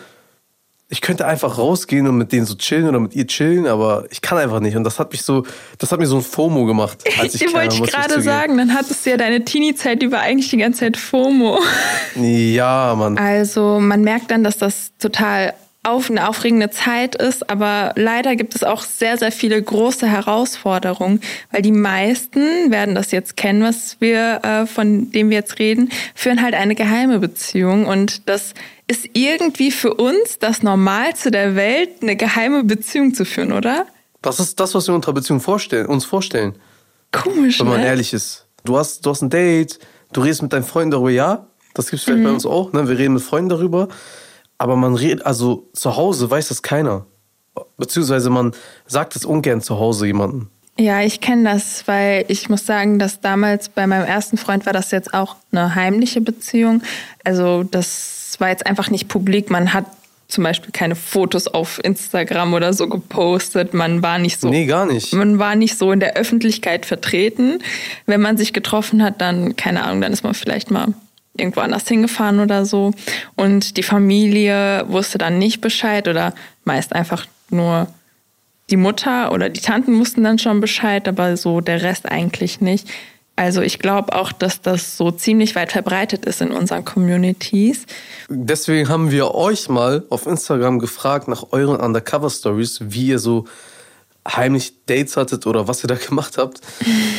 ich 0.89 1.01
könnte 1.01 1.25
einfach 1.25 1.57
rausgehen 1.57 2.07
und 2.07 2.17
mit 2.17 2.31
denen 2.31 2.45
so 2.45 2.55
chillen 2.55 2.88
oder 2.88 3.00
mit 3.00 3.13
ihr 3.13 3.27
chillen, 3.27 3.67
aber 3.67 4.05
ich 4.09 4.21
kann 4.21 4.38
einfach 4.38 4.62
nicht. 4.62 4.77
Und 4.77 4.86
das 4.86 5.00
hat 5.00 5.12
mich 5.12 5.21
so, 5.21 5.45
das 5.79 5.91
hat 5.91 6.00
mir 6.00 6.05
so 6.05 6.15
ein 6.17 6.21
FOMO 6.21 6.65
gemacht. 6.65 7.03
Als 7.19 7.36
ich 7.36 7.53
wollte 7.53 7.75
ich 7.75 7.91
gerade 7.91 8.21
sagen, 8.21 8.57
dann 8.57 8.74
hattest 8.74 9.05
du 9.05 9.09
ja 9.09 9.17
deine 9.17 9.43
Teenie-Zeit 9.43 10.01
über 10.01 10.19
eigentlich 10.19 10.50
die 10.50 10.57
ganze 10.57 10.81
Zeit 10.81 10.97
FOMO. 10.97 11.59
Ja, 12.15 12.95
Mann. 12.97 13.17
Also 13.17 13.79
man 13.79 14.01
merkt 14.01 14.31
dann, 14.31 14.43
dass 14.43 14.57
das 14.57 14.91
total 14.97 15.53
auf 15.83 16.09
eine 16.09 16.27
aufregende 16.27 16.69
Zeit 16.69 17.15
ist, 17.15 17.50
aber 17.50 17.93
leider 17.95 18.36
gibt 18.36 18.55
es 18.55 18.63
auch 18.63 18.81
sehr, 18.81 19.17
sehr 19.17 19.31
viele 19.31 19.62
große 19.62 20.07
Herausforderungen, 20.07 21.21
weil 21.51 21.62
die 21.62 21.71
meisten 21.71 22.71
werden 22.71 22.95
das 22.95 23.12
jetzt 23.12 23.38
kennen, 23.38 23.62
was 23.62 23.97
wir, 24.00 24.41
äh, 24.43 24.65
von 24.65 25.12
dem 25.12 25.29
wir 25.29 25.38
jetzt 25.38 25.59
reden, 25.59 25.89
führen 26.15 26.41
halt 26.41 26.55
eine 26.55 26.75
geheime 26.75 27.19
Beziehung 27.19 27.86
und 27.86 28.27
das 28.27 28.53
ist 28.88 29.10
irgendwie 29.13 29.72
für 29.72 29.94
uns 29.94 30.39
das 30.39 30.63
Normalste 30.63 31.32
der 31.32 31.56
Welt, 31.56 32.01
eine 32.01 32.15
geheime 32.15 32.63
Beziehung 32.63 33.13
zu 33.13 33.25
führen, 33.25 33.51
oder? 33.51 33.86
Das 34.22 34.39
ist 34.39 34.60
das, 34.60 34.74
was 34.75 34.88
wir 34.88 34.96
unter 34.96 35.13
Beziehung 35.13 35.39
vorstellen, 35.41 35.86
uns 35.88 36.06
vorstellen. 36.06 36.56
Komisch, 37.12 37.60
Wenn 37.60 37.67
man 37.67 37.82
ne? 37.82 37.88
ehrlich 37.88 38.13
ist. 38.13 38.46
Du 38.63 38.77
hast, 38.77 39.06
du 39.06 39.10
hast 39.12 39.22
ein 39.22 39.29
Date, 39.29 39.79
du 40.13 40.22
redest 40.22 40.41
mit 40.41 40.53
deinen 40.53 40.63
Freunden 40.63 40.91
darüber, 40.91 41.10
ja, 41.12 41.48
das 41.74 41.89
gibt 41.89 42.00
es 42.00 42.03
vielleicht 42.06 42.20
Mhm. 42.20 42.24
bei 42.25 42.32
uns 42.32 42.46
auch, 42.46 42.74
ne? 42.74 42.88
wir 42.88 42.98
reden 42.98 43.13
mit 43.13 43.24
Freunden 43.24 43.50
darüber, 43.50 43.88
aber 44.58 44.75
man 44.75 44.96
redet, 44.96 45.25
also 45.25 45.70
zu 45.74 45.96
Hause 45.96 46.29
weiß 46.29 46.48
das 46.50 46.62
keiner. 46.62 47.06
Beziehungsweise 47.77 48.29
man 48.29 48.53
sagt 48.86 49.15
es 49.15 49.25
ungern 49.25 49.62
zu 49.62 49.79
Hause 49.79 50.08
jemandem. 50.08 50.50
Ja, 50.79 51.01
ich 51.01 51.22
kenne 51.22 51.51
das, 51.51 51.88
weil 51.88 52.25
ich 52.27 52.50
muss 52.50 52.65
sagen, 52.65 53.00
dass 53.00 53.20
damals 53.20 53.70
bei 53.70 53.88
meinem 53.88 54.06
ersten 54.06 54.38
Freund 54.38 54.65
war 54.67 54.74
das 54.74 54.91
jetzt 54.91 55.13
auch 55.13 55.36
eine 55.51 55.74
heimliche 55.74 56.22
Beziehung. 56.22 56.84
Also 57.24 57.63
das 57.63 58.16
war 58.39 58.50
jetzt 58.50 58.65
einfach 58.65 58.89
nicht 58.89 59.08
publik. 59.08 59.50
Man 59.50 59.74
hat 59.74 59.86
zum 60.27 60.44
Beispiel 60.44 60.72
keine 60.72 60.96
Fotos 60.96 61.48
auf 61.48 61.79
Instagram 61.84 62.53
oder 62.53 62.74
so 62.74 62.89
gepostet. 62.89 63.74
Man 63.74 64.03
war 64.03 64.17
nicht 64.17 64.39
so. 64.39 64.50
Nee, 64.50 64.65
gar 64.65 64.86
nicht. 64.86 65.13
Man 65.13 65.39
war 65.39 65.56
nicht 65.56 65.77
so 65.77 65.91
in 65.91 66.00
der 66.00 66.15
Öffentlichkeit 66.15 66.86
vertreten. 66.86 67.60
Wenn 68.06 68.22
man 68.22 68.38
sich 68.38 68.51
getroffen 68.51 69.01
hat, 69.01 69.22
dann, 69.22 69.56
keine 69.56 69.84
Ahnung, 69.84 70.01
dann 70.01 70.12
ist 70.12 70.24
man 70.24 70.34
vielleicht 70.34 70.70
mal 70.70 70.94
irgendwo 71.38 71.62
anders 71.62 71.88
hingefahren 71.88 72.39
oder 72.39 72.65
so. 72.65 72.91
Und 73.36 73.77
die 73.77 73.84
Familie 73.84 74.86
wusste 74.88 75.17
dann 75.17 75.38
nicht 75.39 75.62
Bescheid 75.62 76.08
oder 76.08 76.34
meist 76.65 76.94
einfach 76.94 77.25
nur 77.50 77.88
die 78.70 78.77
Mutter 78.77 79.32
oder 79.32 79.50
die 79.50 79.62
Tanten 79.62 79.98
wussten 79.98 80.24
dann 80.24 80.39
schon 80.39 80.60
Bescheid, 80.60 81.08
aber 81.08 81.38
so 81.38 81.62
der 81.62 81.84
Rest 81.84 82.06
eigentlich 82.12 82.60
nicht. 82.60 82.89
Also 83.38 83.62
ich 83.62 83.77
glaube 83.77 84.13
auch, 84.13 84.32
dass 84.32 84.62
das 84.62 84.98
so 84.98 85.12
ziemlich 85.12 85.56
weit 85.56 85.72
verbreitet 85.72 86.25
ist 86.25 86.41
in 86.41 86.51
unseren 86.51 86.84
Communities. 86.84 87.86
Deswegen 88.29 88.89
haben 88.89 89.12
wir 89.12 89.36
euch 89.36 89.70
mal 89.70 90.03
auf 90.10 90.25
Instagram 90.25 90.79
gefragt 90.79 91.27
nach 91.27 91.46
euren 91.51 91.79
Undercover-Stories, 91.79 92.79
wie 92.86 93.10
ihr 93.10 93.20
so 93.20 93.46
heimlich 94.27 94.74
Dates 94.88 95.17
hattet 95.17 95.46
oder 95.46 95.67
was 95.67 95.84
ihr 95.84 95.88
da 95.88 95.96
gemacht 96.08 96.39
habt. 96.39 96.62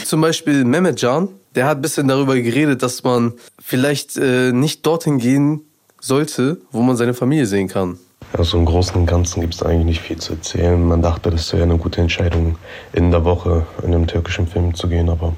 Zum 0.05 0.21
Beispiel 0.21 0.65
Mehmetjan, 0.65 1.29
der 1.55 1.67
hat 1.67 1.79
ein 1.79 1.83
bisschen 1.83 2.09
darüber 2.09 2.35
geredet, 2.35 2.83
dass 2.83 3.05
man 3.05 3.35
vielleicht 3.61 4.17
äh, 4.17 4.51
nicht 4.51 4.85
dorthin 4.85 5.19
gehen 5.19 5.61
sollte, 6.01 6.59
wo 6.73 6.83
man 6.83 6.97
seine 6.97 7.15
Familie 7.15 7.47
sehen 7.47 7.69
kann. 7.69 7.97
Also 8.33 8.59
im 8.59 8.65
Großen 8.65 8.97
und 8.97 9.07
Ganzen 9.07 9.41
gibt 9.41 9.55
es 9.55 9.63
eigentlich 9.63 9.85
nicht 9.87 10.01
viel 10.01 10.17
zu 10.17 10.33
erzählen. 10.33 10.85
Man 10.85 11.01
dachte, 11.01 11.31
das 11.31 11.53
wäre 11.53 11.63
eine 11.63 11.79
gute 11.79 12.01
Entscheidung, 12.01 12.59
in 12.93 13.13
der 13.13 13.25
Woche 13.25 13.67
in 13.85 13.95
einem 13.95 14.09
türkischen 14.09 14.49
Film 14.49 14.75
zu 14.75 14.89
gehen, 14.89 15.09
aber 15.09 15.33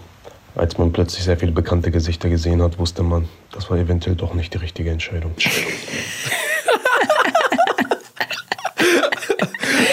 als 0.61 0.79
man 0.79 0.93
plötzlich 0.93 1.25
sehr 1.25 1.39
viele 1.39 1.53
bekannte 1.53 1.91
Gesichter 1.91 2.29
gesehen 2.29 2.63
hat, 2.63 2.79
wusste 2.79 3.03
man, 3.03 3.29
das 3.51 3.71
war 3.71 3.79
eventuell 3.79 4.15
doch 4.15 4.35
nicht 4.35 4.53
die 4.55 4.59
richtige 4.59 4.91
Entscheidung. 4.91 5.33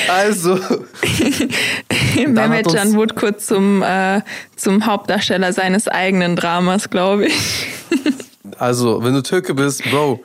Also, 0.09 0.55
Mehmet 2.15 2.73
Can 2.73 2.93
wurde 2.93 3.13
kurz 3.13 3.45
zum, 3.45 3.83
äh, 3.83 4.21
zum 4.55 4.85
Hauptdarsteller 4.85 5.51
seines 5.53 5.87
eigenen 5.87 6.35
Dramas, 6.35 6.89
glaube 6.89 7.27
ich. 7.27 7.67
also, 8.57 9.03
wenn 9.03 9.13
du 9.13 9.21
Türke 9.21 9.53
bist, 9.53 9.83
Bro, 9.91 10.23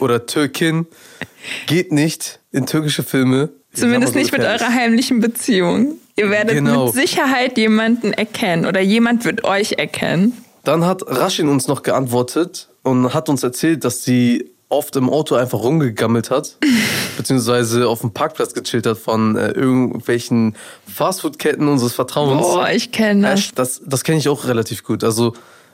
oder 0.00 0.26
Türkin, 0.26 0.86
geht 1.66 1.92
nicht 1.92 2.40
in 2.52 2.66
türkische 2.66 3.02
Filme. 3.02 3.48
Zumindest 3.72 4.14
nicht 4.14 4.32
mit 4.32 4.42
eurer 4.42 4.68
heimlichen 4.68 5.20
Beziehung. 5.20 5.98
Ihr 6.16 6.30
werdet 6.30 6.56
Genau. 6.56 6.86
mit 6.86 6.94
Sicherheit 6.94 7.56
jemanden 7.58 8.12
erkennen 8.12 8.66
oder 8.66 8.80
jemand 8.80 9.24
wird 9.24 9.44
euch 9.44 9.72
erkennen. 9.78 10.36
Dann 10.64 10.84
hat 10.84 11.02
Raschin 11.06 11.48
uns 11.48 11.68
noch 11.68 11.82
geantwortet 11.82 12.68
und 12.82 13.14
hat 13.14 13.28
uns 13.28 13.42
erzählt, 13.42 13.84
dass 13.84 14.04
sie 14.04 14.50
oft 14.68 14.94
im 14.96 15.10
Auto 15.10 15.34
einfach 15.34 15.58
rumgegammelt 15.60 16.30
hat, 16.30 16.56
beziehungsweise 17.16 17.88
auf 17.88 18.02
dem 18.02 18.12
Parkplatz 18.12 18.54
gechillt 18.54 18.86
hat 18.86 18.98
von 18.98 19.36
äh, 19.36 19.50
irgendwelchen 19.50 20.54
Fastfood-Ketten 20.92 21.66
unseres 21.66 21.94
Vertrauens. 21.94 22.42
Boah, 22.42 22.68
ich 22.70 22.92
kenne 22.92 23.22
das. 23.30 23.50
Das, 23.54 23.80
das 23.84 24.04
kenne 24.04 24.18
ich 24.18 24.28
auch 24.28 24.46
relativ 24.46 24.84
gut. 24.84 25.02
Also 25.02 25.32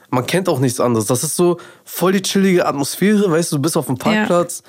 man 0.09 0.25
kennt 0.25 0.49
auch 0.49 0.59
nichts 0.59 0.79
anderes. 0.79 1.05
Das 1.05 1.23
ist 1.23 1.35
so 1.35 1.57
voll 1.83 2.13
die 2.13 2.21
chillige 2.21 2.65
Atmosphäre, 2.65 3.29
weißt 3.29 3.51
du, 3.51 3.57
du 3.57 3.61
bist 3.61 3.77
auf 3.77 3.85
dem 3.87 3.97
Parkplatz 3.97 4.63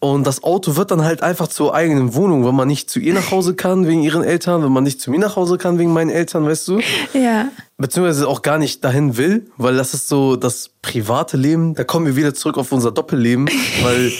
und 0.00 0.26
das 0.26 0.42
Auto 0.42 0.76
wird 0.76 0.90
dann 0.90 1.04
halt 1.04 1.22
einfach 1.22 1.46
zur 1.48 1.74
eigenen 1.74 2.14
Wohnung, 2.14 2.46
wenn 2.46 2.54
man 2.54 2.66
nicht 2.66 2.88
zu 2.88 2.98
ihr 2.98 3.12
nach 3.12 3.30
Hause 3.30 3.54
kann 3.54 3.86
wegen 3.86 4.02
ihren 4.02 4.24
Eltern, 4.24 4.62
wenn 4.64 4.72
man 4.72 4.82
nicht 4.82 5.00
zu 5.00 5.10
mir 5.10 5.18
nach 5.18 5.36
Hause 5.36 5.58
kann 5.58 5.78
wegen 5.78 5.92
meinen 5.92 6.08
Eltern, 6.08 6.46
weißt 6.46 6.68
du? 6.68 6.80
Ja. 7.12 7.48
Beziehungsweise 7.76 8.26
auch 8.26 8.40
gar 8.40 8.58
nicht 8.58 8.82
dahin 8.82 9.18
will, 9.18 9.50
weil 9.58 9.76
das 9.76 9.92
ist 9.92 10.08
so 10.08 10.36
das 10.36 10.70
private 10.80 11.36
Leben. 11.36 11.74
Da 11.74 11.84
kommen 11.84 12.06
wir 12.06 12.16
wieder 12.16 12.32
zurück 12.32 12.56
auf 12.56 12.72
unser 12.72 12.92
Doppelleben, 12.92 13.48
weil 13.82 14.10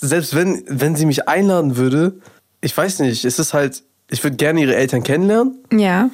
selbst 0.00 0.34
wenn, 0.34 0.64
wenn 0.68 0.96
sie 0.96 1.04
mich 1.04 1.28
einladen 1.28 1.76
würde, 1.76 2.14
ich 2.62 2.74
weiß 2.74 3.00
nicht, 3.00 3.24
es 3.26 3.38
ist 3.38 3.52
halt, 3.52 3.82
ich 4.10 4.24
würde 4.24 4.36
gerne 4.36 4.62
ihre 4.62 4.74
Eltern 4.74 5.02
kennenlernen, 5.02 5.58
Ja. 5.70 6.08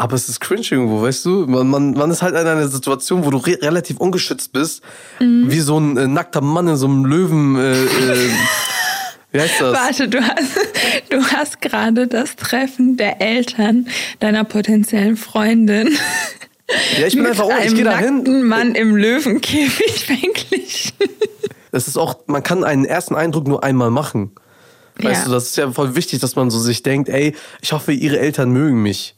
Aber 0.00 0.14
es 0.16 0.28
ist 0.28 0.40
cringe 0.40 0.62
irgendwo, 0.70 1.02
weißt 1.02 1.24
du? 1.26 1.46
Man, 1.46 1.68
man, 1.68 1.92
man 1.92 2.10
ist 2.10 2.22
halt 2.22 2.32
in 2.34 2.46
einer 2.46 2.68
Situation, 2.68 3.24
wo 3.24 3.30
du 3.30 3.36
re 3.38 3.58
relativ 3.60 3.98
ungeschützt 3.98 4.52
bist, 4.52 4.82
Mhm. 5.20 5.50
wie 5.50 5.60
so 5.60 5.78
ein 5.78 5.96
äh, 5.96 6.06
nackter 6.08 6.40
Mann 6.40 6.68
in 6.68 6.76
so 6.76 6.86
einem 6.86 7.04
Löwen. 7.04 7.56
Äh, 7.56 7.72
äh, 7.72 8.28
wie 9.32 9.40
heißt 9.40 9.60
das? 9.60 9.74
Warte, 9.74 10.08
du 10.08 10.20
hast, 10.22 10.56
du 11.10 11.22
hast 11.22 11.60
gerade 11.60 12.06
das 12.08 12.36
Treffen 12.36 12.96
der 12.96 13.20
Eltern 13.20 13.88
deiner 14.20 14.44
potenziellen 14.44 15.16
Freundin 15.16 15.90
Ja, 16.98 17.06
ich 17.06 17.14
bin 17.14 17.22
mit 17.22 17.32
einfach, 17.32 17.46
oh, 17.46 17.52
ich 17.64 17.74
gehe 17.74 17.84
da 17.84 18.00
nackten 18.00 18.24
hin. 18.26 18.44
Mann 18.44 18.74
im 18.74 18.96
Löwenkäfig 18.96 20.04
verglichen. 20.06 20.92
Das 21.72 21.86
ist 21.88 21.96
auch, 21.98 22.20
man 22.26 22.42
kann 22.42 22.64
einen 22.64 22.84
ersten 22.84 23.14
Eindruck 23.14 23.46
nur 23.46 23.62
einmal 23.62 23.90
machen. 23.90 24.32
Weißt 24.96 25.22
Ja. 25.22 25.24
du, 25.26 25.30
das 25.32 25.44
ist 25.46 25.56
ja 25.56 25.70
voll 25.70 25.94
wichtig, 25.94 26.20
dass 26.20 26.36
man 26.36 26.50
so 26.50 26.58
sich 26.58 26.82
denkt, 26.82 27.08
ey, 27.08 27.34
ich 27.60 27.72
hoffe, 27.72 27.92
ihre 27.92 28.18
Eltern 28.18 28.50
mögen 28.50 28.82
mich. 28.82 29.14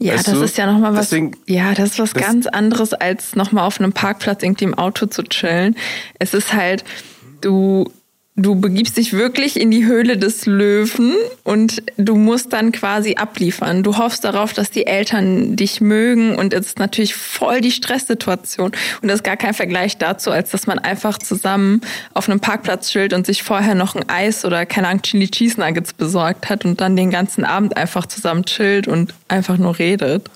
Ja, 0.00 0.14
Weißt 0.14 0.28
das 0.28 0.34
du? 0.34 0.42
ist 0.44 0.56
ja 0.56 0.70
nochmal 0.70 0.92
was. 0.94 1.08
Deswegen- 1.10 1.32
ja, 1.46 1.74
das 1.74 1.90
ist 1.90 1.98
was 1.98 2.12
das- 2.12 2.22
ganz 2.22 2.46
anderes, 2.46 2.92
als 2.94 3.34
nochmal 3.34 3.64
auf 3.64 3.80
einem 3.80 3.92
Parkplatz 3.92 4.42
irgendwie 4.42 4.64
im 4.64 4.74
Auto 4.74 5.06
zu 5.06 5.24
chillen. 5.24 5.74
Es 6.20 6.34
ist 6.34 6.52
halt, 6.54 6.84
du, 7.40 7.90
du 8.38 8.54
begibst 8.54 8.96
dich 8.96 9.12
wirklich 9.12 9.58
in 9.58 9.70
die 9.70 9.84
Höhle 9.84 10.16
des 10.16 10.46
Löwen 10.46 11.14
und 11.42 11.82
du 11.96 12.16
musst 12.16 12.52
dann 12.52 12.70
quasi 12.70 13.16
abliefern. 13.16 13.82
Du 13.82 13.98
hoffst 13.98 14.24
darauf, 14.24 14.52
dass 14.52 14.70
die 14.70 14.86
Eltern 14.86 15.56
dich 15.56 15.80
mögen 15.80 16.36
und 16.36 16.54
es 16.54 16.66
ist 16.66 16.78
natürlich 16.78 17.16
voll 17.16 17.60
die 17.60 17.72
Stresssituation. 17.72 18.70
Und 19.02 19.08
das 19.08 19.16
ist 19.16 19.24
gar 19.24 19.36
kein 19.36 19.54
Vergleich 19.54 19.98
dazu, 19.98 20.30
als 20.30 20.50
dass 20.50 20.68
man 20.68 20.78
einfach 20.78 21.18
zusammen 21.18 21.80
auf 22.14 22.28
einem 22.28 22.38
Parkplatz 22.38 22.90
chillt 22.90 23.12
und 23.12 23.26
sich 23.26 23.42
vorher 23.42 23.74
noch 23.74 23.96
ein 23.96 24.08
Eis 24.08 24.44
oder 24.44 24.64
keine 24.66 24.86
Ahnung, 24.86 25.02
Chili 25.02 25.28
Cheese 25.28 25.60
Nuggets 25.60 25.92
besorgt 25.92 26.48
hat 26.48 26.64
und 26.64 26.80
dann 26.80 26.94
den 26.94 27.10
ganzen 27.10 27.44
Abend 27.44 27.76
einfach 27.76 28.06
zusammen 28.06 28.44
chillt 28.44 28.86
und 28.86 29.14
einfach 29.26 29.58
nur 29.58 29.78
redet. 29.78 30.30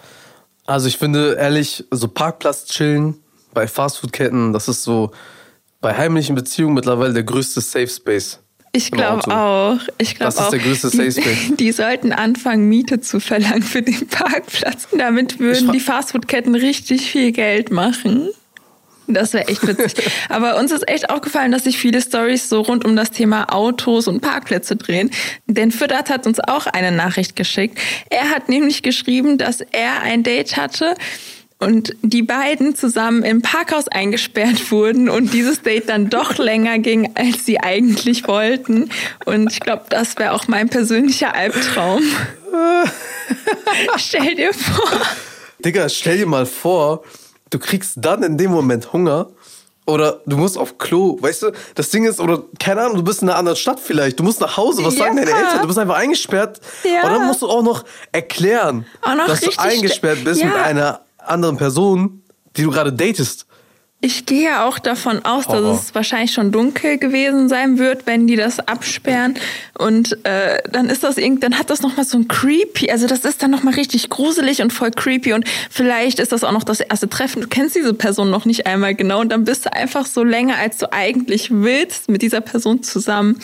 Also 0.67 0.89
ich 0.89 0.99
finde 0.99 1.37
ehrlich, 1.39 1.85
so 1.93 2.09
Parkplatz 2.09 2.67
chillen 2.67 3.15
bei 3.55 3.69
Fastfood-Ketten, 3.69 4.53
das 4.53 4.67
ist 4.67 4.83
so 4.83 5.13
bei 5.83 5.95
heimlichen 5.95 6.35
Beziehungen 6.35 6.75
mittlerweile 6.75 7.13
der 7.13 7.25
größte 7.25 7.61
Safe 7.61 7.89
Space. 7.89 8.39
Ich 8.75 8.91
glaube 8.91 9.37
auch. 9.37 9.79
Ich 9.99 10.15
glaube 10.15 10.33
Das 10.33 10.37
ist 10.37 10.41
auch. 10.41 10.51
der 10.51 10.61
größte 10.61 10.91
die, 10.91 10.97
Safe 10.97 11.13
Space. 11.13 11.57
Die 11.59 11.73
sollten 11.73 12.13
anfangen, 12.13 12.71
Miete 12.71 13.03
zu 13.03 13.21
verlangen 13.21 13.63
für 13.63 13.83
den 13.83 14.07
Parkplatz. 14.09 14.89
Damit 14.97 15.39
würden 15.39 15.73
die 15.73 15.81
Fastfood-Ketten 15.81 16.55
richtig 16.55 17.11
viel 17.11 17.33
Geld 17.33 17.71
machen. 17.71 18.31
Das 19.09 19.35
wäre 19.35 19.49
echt 19.49 19.67
witzig. 19.67 20.11
Aber 20.31 20.57
uns 20.59 20.71
ist 20.71 20.89
echt 20.89 21.11
aufgefallen, 21.11 21.53
dass 21.53 21.65
sich 21.65 21.77
viele 21.77 22.01
Stories 22.01 22.49
so 22.49 22.63
rund 22.63 22.87
um 22.87 22.97
das 22.97 23.11
Thema 23.11 23.53
Autos 23.53 24.09
und 24.09 24.21
Parkplätze 24.23 24.77
drehen. 24.77 25.11
Denn 25.47 25.71
Füttert 25.71 26.09
hat 26.09 26.27
uns 26.27 26.41
auch 26.41 26.67
eine 26.67 26.93
Nachricht 26.93 27.37
geschickt. 27.37 27.79
Er 28.09 28.31
hat 28.31 28.49
nämlich 28.49 28.83
geschrieben, 28.83 29.37
dass 29.37 29.61
er 29.61 30.01
ein 30.03 30.23
Date 30.23 30.57
hatte 30.57 30.95
und 31.63 31.95
die 32.03 32.23
beiden 32.23 32.75
zusammen 32.75 33.23
im 33.23 33.43
Parkhaus 33.43 33.89
eingesperrt 33.89 34.71
wurden 34.71 35.09
und 35.09 35.33
dieses 35.33 35.63
Date 35.63 35.89
dann 35.89 36.11
doch 36.11 36.39
länger 36.39 36.79
ging, 36.79 37.13
als 37.15 37.47
sie 37.47 37.61
eigentlich 37.61 38.27
wollten. 38.27 38.91
Und 39.25 39.53
ich 39.53 39.61
glaube, 39.61 39.85
das 39.89 40.19
wäre 40.19 40.33
auch 40.33 40.49
mein 40.49 40.69
persönlicher 40.69 41.35
Albtraum. 41.35 42.03
Stell 43.97 44.35
dir 44.35 44.53
vor. 44.53 45.01
Digga, 45.65 45.89
stell 45.89 46.19
dir 46.19 46.27
mal 46.27 46.45
vor, 46.47 47.03
du 47.51 47.59
kriegst 47.59 47.93
dann 47.97 48.23
in 48.25 48.37
dem 48.37 48.51
Moment 48.51 48.93
Hunger 48.93 49.29
Oder 49.87 50.21
du 50.27 50.37
musst 50.37 50.57
auf 50.59 50.79
Klo, 50.79 51.19
weißt 51.21 51.43
du? 51.43 51.53
Das 51.75 51.91
Ding 51.91 52.05
ist, 52.05 52.21
oder 52.21 52.43
keine 52.59 52.83
Ahnung, 52.83 52.97
du 52.97 53.03
bist 53.05 53.23
in 53.23 53.29
einer 53.29 53.39
anderen 53.39 53.57
Stadt 53.57 53.81
vielleicht, 53.81 54.19
du 54.19 54.23
musst 54.25 54.41
nach 54.41 54.57
Hause, 54.57 54.85
was 54.85 54.95
sagen 54.97 55.17
Ja. 55.19 55.25
deine 55.25 55.37
Eltern? 55.37 55.61
Du 55.61 55.67
bist 55.67 55.79
einfach 55.79 55.97
eingesperrt. 55.97 56.61
Ja. 56.85 57.05
Und 57.07 57.13
dann 57.15 57.27
musst 57.27 57.43
du 57.43 57.49
auch 57.49 57.63
noch 57.63 57.85
erklären, 58.13 58.87
Auch 59.03 59.15
noch 59.15 59.27
dass 59.27 59.41
du 59.41 59.51
eingesperrt 59.59 60.25
bist 60.25 60.41
Ja. 60.41 60.47
mit 60.49 60.57
einer 60.57 61.01
anderen 61.27 61.57
Person, 61.57 62.23
die 62.57 62.63
du 62.63 62.71
gerade 62.71 62.93
datest. 62.93 63.47
Ich 64.05 64.27
gehe 64.27 64.43
ja 64.47 64.67
auch 64.67 64.81
davon 64.81 65.25
aus, 65.25 65.45
dass 65.45 65.55
Horror. 65.55 65.75
es 65.75 65.95
wahrscheinlich 65.95 66.33
schon 66.33 66.51
dunkel 66.51 66.99
gewesen 66.99 67.49
sein 67.49 67.79
wird, 67.79 68.05
wenn 68.05 68.27
die 68.27 68.35
das 68.35 68.59
absperren. 68.59 69.39
Und 69.79 70.19
äh, 70.25 70.59
dann 70.69 70.89
ist 70.89 71.05
das 71.05 71.19
irgendwie, 71.19 71.39
dann 71.39 71.57
hat 71.57 71.71
das 71.71 71.83
nochmal 71.83 72.05
so 72.05 72.19
ein 72.19 72.27
creepy, 72.27 72.91
also 72.91 73.07
das 73.07 73.21
ist 73.21 73.45
dann 73.45 73.53
nochmal 73.53 73.75
richtig 73.75 74.09
gruselig 74.09 74.61
und 74.61 74.73
voll 74.73 74.91
creepy. 74.91 75.35
Und 75.35 75.45
vielleicht 75.71 76.19
ist 76.19 76.33
das 76.33 76.43
auch 76.43 76.51
noch 76.51 76.65
das 76.65 76.81
erste 76.81 77.09
Treffen. 77.09 77.43
Du 77.43 77.47
kennst 77.47 77.77
diese 77.77 77.95
Person 77.95 78.29
noch 78.29 78.45
nicht 78.45 78.67
einmal 78.67 78.97
genau 78.97 79.21
und 79.21 79.31
dann 79.31 79.45
bist 79.45 79.67
du 79.67 79.73
einfach 79.73 80.05
so 80.05 80.25
länger, 80.25 80.57
als 80.57 80.79
du 80.79 80.93
eigentlich 80.93 81.53
willst, 81.53 82.11
mit 82.11 82.23
dieser 82.23 82.41
Person 82.41 82.83
zusammen. 82.83 83.39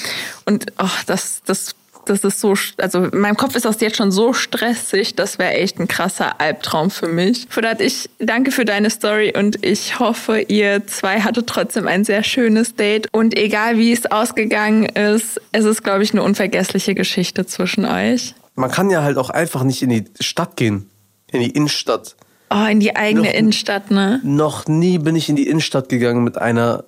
Und 0.45 0.67
oh, 0.83 0.89
das, 1.07 1.41
das 1.47 1.77
das 2.11 2.25
ist 2.25 2.41
so, 2.41 2.55
also 2.79 3.05
in 3.05 3.21
meinem 3.21 3.37
Kopf 3.37 3.55
ist 3.55 3.65
das 3.65 3.81
jetzt 3.81 3.97
schon 3.97 4.11
so 4.11 4.33
stressig, 4.33 5.15
das 5.17 5.39
wäre 5.39 5.53
echt 5.55 5.79
ein 5.79 5.89
krasser 5.89 6.41
Albtraum 6.41 6.91
für 6.91 7.09
mich. 7.09 7.47
Fudat, 7.49 7.81
ich 7.81 8.09
danke 8.19 8.51
für 8.51 8.65
deine 8.65 8.91
Story 8.91 9.33
und 9.37 9.65
ich 9.65 9.99
hoffe, 9.99 10.41
ihr 10.41 10.87
zwei 10.87 11.21
hattet 11.21 11.47
trotzdem 11.47 11.87
ein 11.87 12.05
sehr 12.05 12.23
schönes 12.23 12.75
Date. 12.75 13.07
Und 13.13 13.37
egal 13.37 13.79
wie 13.79 13.93
es 13.93 14.07
ausgegangen 14.07 14.87
ist, 14.87 15.41
es 15.53 15.65
ist, 15.65 15.85
glaube 15.85 16.03
ich, 16.03 16.13
eine 16.13 16.23
unvergessliche 16.23 16.95
Geschichte 16.95 17.47
zwischen 17.47 17.85
euch. 17.85 18.35
Man 18.55 18.71
kann 18.71 18.91
ja 18.91 19.03
halt 19.03 19.19
auch 19.19 19.31
einfach 19.31 19.63
nicht 19.63 19.83
in 19.83 19.91
die 19.91 20.05
Stadt 20.21 20.57
gehen, 20.57 20.91
in 21.31 21.41
die 21.41 21.51
Innenstadt. 21.51 22.17
Oh, 22.51 22.65
in 22.69 22.81
die 22.81 22.97
eigene 22.97 23.29
Noch- 23.29 23.35
Innenstadt, 23.35 23.91
ne? 23.91 24.21
Noch 24.25 24.67
nie 24.67 24.99
bin 24.99 25.15
ich 25.17 25.29
in 25.29 25.37
die 25.37 25.47
Innenstadt 25.49 25.89
gegangen 25.89 26.25
mit 26.25 26.39
einer, 26.39 26.85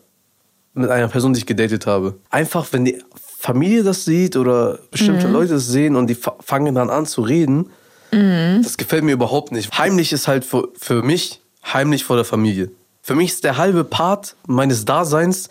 mit 0.72 0.90
einer 0.90 1.08
Person, 1.08 1.32
die 1.34 1.40
ich 1.40 1.46
gedatet 1.46 1.86
habe. 1.86 2.14
Einfach, 2.30 2.66
wenn 2.72 2.84
die 2.86 3.02
Familie 3.42 3.82
das 3.82 4.04
sieht 4.04 4.36
oder 4.36 4.78
bestimmte 4.90 5.26
Leute 5.28 5.54
es 5.54 5.66
sehen 5.66 5.96
und 5.96 6.08
die 6.08 6.14
fa- 6.14 6.36
fangen 6.40 6.74
dann 6.74 6.90
an 6.90 7.06
zu 7.06 7.22
reden, 7.22 7.70
das 8.10 8.76
gefällt 8.76 9.04
mir 9.04 9.12
überhaupt 9.12 9.50
nicht. 9.52 9.78
Heimlich 9.78 10.12
ist 10.12 10.28
halt 10.28 10.44
für, 10.44 10.68
für 10.76 11.02
mich 11.02 11.40
heimlich 11.64 12.04
vor 12.04 12.16
der 12.16 12.24
Familie. 12.24 12.70
Für 13.02 13.14
mich 13.14 13.30
ist 13.32 13.44
der 13.44 13.56
halbe 13.56 13.84
Part 13.84 14.34
meines 14.46 14.84
Daseins 14.84 15.48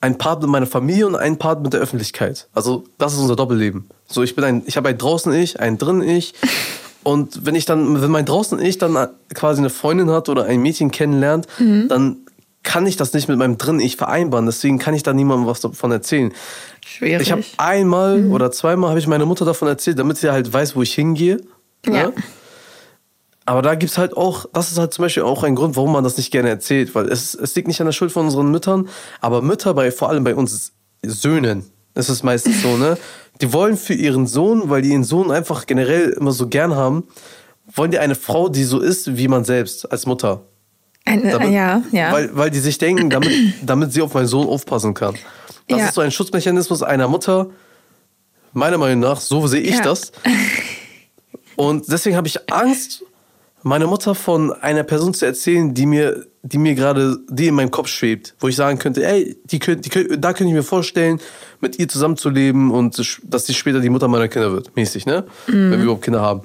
ein 0.00 0.18
Part 0.18 0.42
mit 0.42 0.50
meiner 0.50 0.66
Familie 0.66 1.06
und 1.06 1.16
ein 1.16 1.38
Part 1.38 1.62
mit 1.62 1.72
der 1.72 1.80
Öffentlichkeit. 1.80 2.48
Also 2.52 2.84
das 2.98 3.14
ist 3.14 3.18
unser 3.20 3.34
Doppelleben. 3.34 3.88
So 4.06 4.22
ich 4.22 4.36
bin 4.36 4.44
ein, 4.44 4.62
ich 4.66 4.76
habe 4.76 4.88
ein 4.90 4.98
draußen 4.98 5.32
ich, 5.32 5.58
ein 5.58 5.78
drin 5.78 6.00
ich. 6.02 6.34
Und 7.04 7.44
wenn 7.44 7.56
ich 7.56 7.64
dann, 7.64 8.00
wenn 8.00 8.12
mein 8.12 8.26
draußen 8.26 8.60
ich 8.60 8.78
dann 8.78 8.96
quasi 9.34 9.60
eine 9.60 9.70
Freundin 9.70 10.10
hat 10.10 10.28
oder 10.28 10.44
ein 10.44 10.62
Mädchen 10.62 10.92
kennenlernt, 10.92 11.48
dann 11.88 12.18
kann 12.62 12.86
ich 12.86 12.96
das 12.96 13.12
nicht 13.12 13.26
mit 13.26 13.38
meinem 13.38 13.58
drin 13.58 13.80
ich 13.80 13.96
vereinbaren. 13.96 14.46
Deswegen 14.46 14.78
kann 14.78 14.94
ich 14.94 15.02
da 15.02 15.12
niemandem 15.12 15.48
was 15.48 15.60
davon 15.60 15.90
erzählen. 15.90 16.32
Schwierig. 16.84 17.26
Ich 17.26 17.32
habe 17.32 17.44
einmal 17.58 18.26
oder 18.30 18.50
zweimal 18.50 18.90
habe 18.90 18.98
ich 18.98 19.06
meine 19.06 19.26
Mutter 19.26 19.44
davon 19.44 19.68
erzählt, 19.68 19.98
damit 19.98 20.18
sie 20.18 20.30
halt 20.30 20.52
weiß, 20.52 20.74
wo 20.76 20.82
ich 20.82 20.94
hingehe. 20.94 21.40
Ja. 21.86 21.92
Ne? 21.92 22.12
Aber 23.44 23.62
da 23.62 23.74
gibt's 23.74 23.98
halt 23.98 24.16
auch, 24.16 24.46
das 24.52 24.70
ist 24.70 24.78
halt 24.78 24.92
zum 24.92 25.04
Beispiel 25.04 25.24
auch 25.24 25.42
ein 25.42 25.56
Grund, 25.56 25.76
warum 25.76 25.92
man 25.92 26.04
das 26.04 26.16
nicht 26.16 26.30
gerne 26.30 26.48
erzählt, 26.48 26.94
weil 26.94 27.08
es, 27.08 27.34
es 27.34 27.54
liegt 27.56 27.66
nicht 27.66 27.80
an 27.80 27.86
der 27.86 27.92
Schuld 27.92 28.12
von 28.12 28.26
unseren 28.26 28.50
Müttern, 28.50 28.88
aber 29.20 29.42
Mütter 29.42 29.74
bei, 29.74 29.90
vor 29.90 30.10
allem 30.10 30.22
bei 30.22 30.34
uns 30.34 30.72
Söhnen, 31.04 31.64
ist 31.94 32.08
es 32.08 32.22
meistens 32.22 32.62
so, 32.62 32.76
ne? 32.76 32.96
Die 33.40 33.52
wollen 33.52 33.76
für 33.76 33.94
ihren 33.94 34.28
Sohn, 34.28 34.70
weil 34.70 34.82
die 34.82 34.90
ihren 34.90 35.02
Sohn 35.02 35.32
einfach 35.32 35.66
generell 35.66 36.10
immer 36.10 36.30
so 36.30 36.46
gern 36.46 36.76
haben, 36.76 37.04
wollen 37.74 37.90
die 37.90 37.98
eine 37.98 38.14
Frau, 38.14 38.48
die 38.48 38.62
so 38.64 38.78
ist 38.78 39.16
wie 39.16 39.26
man 39.26 39.44
selbst 39.44 39.90
als 39.90 40.06
Mutter. 40.06 40.44
Eine, 41.04 41.32
Damit, 41.32 41.50
ja, 41.50 41.82
ja. 41.90 42.12
Weil, 42.12 42.36
weil 42.36 42.50
die 42.50 42.60
sich 42.60 42.78
denken, 42.78 43.10
damit, 43.10 43.32
damit 43.66 43.92
sie 43.92 44.02
auf 44.02 44.14
meinen 44.14 44.28
Sohn 44.28 44.46
aufpassen 44.46 44.94
kann. 44.94 45.16
Das 45.68 45.78
Ja. 45.78 45.86
ist 45.88 45.94
so 45.94 46.00
ein 46.00 46.10
Schutzmechanismus 46.10 46.82
einer 46.82 47.08
Mutter. 47.08 47.50
Meiner 48.52 48.78
Meinung 48.78 49.00
nach, 49.00 49.20
so 49.20 49.46
sehe 49.46 49.60
ich 49.60 49.76
Ja. 49.76 49.82
das. 49.82 50.12
Und 51.56 51.90
deswegen 51.90 52.16
habe 52.16 52.28
ich 52.28 52.52
Angst, 52.52 53.04
meine 53.62 53.86
Mutter 53.86 54.14
von 54.14 54.52
einer 54.52 54.82
Person 54.82 55.14
zu 55.14 55.24
erzählen, 55.24 55.72
die 55.72 55.86
mir, 55.86 56.26
die 56.42 56.58
mir 56.58 56.74
gerade, 56.74 57.18
die 57.28 57.46
in 57.46 57.54
meinem 57.54 57.70
Kopf 57.70 57.88
schwebt, 57.88 58.34
wo 58.40 58.48
ich 58.48 58.56
sagen 58.56 58.78
könnte, 58.78 59.06
ey, 59.06 59.36
die 59.44 59.58
könnt, 59.58 59.84
die 59.84 59.88
könnt, 59.88 60.22
da 60.22 60.32
könnte 60.32 60.48
ich 60.50 60.54
mir 60.54 60.64
vorstellen, 60.64 61.20
mit 61.60 61.78
ihr 61.78 61.88
zusammenzuleben 61.88 62.70
und 62.70 62.98
dass 63.22 63.46
sie 63.46 63.54
später 63.54 63.80
die 63.80 63.88
Mutter 63.90 64.08
meiner 64.08 64.28
Kinder 64.28 64.52
wird, 64.52 64.74
mäßig, 64.74 65.06
ne? 65.06 65.24
Wenn 65.46 65.70
wir 65.70 65.78
überhaupt 65.82 66.02
Kinder 66.02 66.20
haben. 66.20 66.42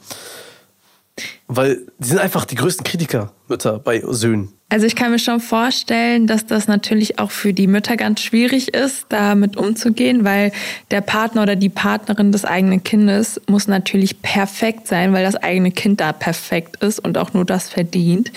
Weil 1.47 1.87
die 1.97 2.07
sind 2.09 2.19
einfach 2.19 2.45
die 2.45 2.55
größten 2.55 2.83
Kritiker, 2.85 3.33
Mütter 3.47 3.79
bei 3.79 4.03
Söhnen. 4.07 4.53
Also 4.69 4.85
ich 4.85 4.97
kann 4.97 5.11
mir 5.11 5.19
schon 5.19 5.39
vorstellen, 5.39 6.27
dass 6.27 6.45
das 6.45 6.67
natürlich 6.67 7.19
auch 7.19 7.31
für 7.31 7.53
die 7.53 7.67
Mütter 7.67 7.95
ganz 7.95 8.21
schwierig 8.21 8.73
ist, 8.73 9.05
damit 9.09 9.55
umzugehen, 9.55 10.25
weil 10.25 10.51
der 10.91 10.99
Partner 10.99 11.43
oder 11.43 11.55
die 11.55 11.69
Partnerin 11.69 12.33
des 12.33 12.43
eigenen 12.43 12.83
Kindes 12.83 13.39
muss 13.47 13.69
natürlich 13.69 14.21
perfekt 14.21 14.87
sein, 14.87 15.13
weil 15.13 15.23
das 15.23 15.37
eigene 15.37 15.71
Kind 15.71 16.01
da 16.01 16.11
perfekt 16.11 16.83
ist 16.83 16.99
und 16.99 17.17
auch 17.17 17.33
nur 17.33 17.45
das 17.45 17.69
verdient. 17.69 18.33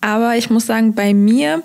Aber 0.00 0.36
ich 0.36 0.48
muss 0.48 0.66
sagen, 0.66 0.94
bei 0.94 1.12
mir, 1.12 1.64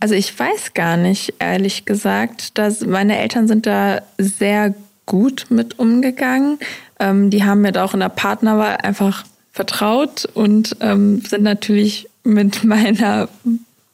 also 0.00 0.16
ich 0.16 0.36
weiß 0.36 0.74
gar 0.74 0.96
nicht, 0.96 1.34
ehrlich 1.38 1.84
gesagt, 1.84 2.58
dass 2.58 2.80
meine 2.80 3.18
Eltern 3.18 3.46
sind 3.46 3.66
da 3.66 4.02
sehr 4.18 4.74
gut 5.06 5.46
mit 5.50 5.78
umgegangen. 5.78 6.58
Ähm, 6.98 7.30
die 7.30 7.44
haben 7.44 7.60
mir 7.60 7.70
da 7.70 7.84
auch 7.84 7.94
in 7.94 8.00
der 8.00 8.08
Partnerwahl 8.08 8.78
einfach 8.78 9.24
vertraut 9.52 10.28
und 10.34 10.76
ähm, 10.80 11.20
sind 11.20 11.44
natürlich 11.44 12.08
mit 12.24 12.64
meiner 12.64 13.28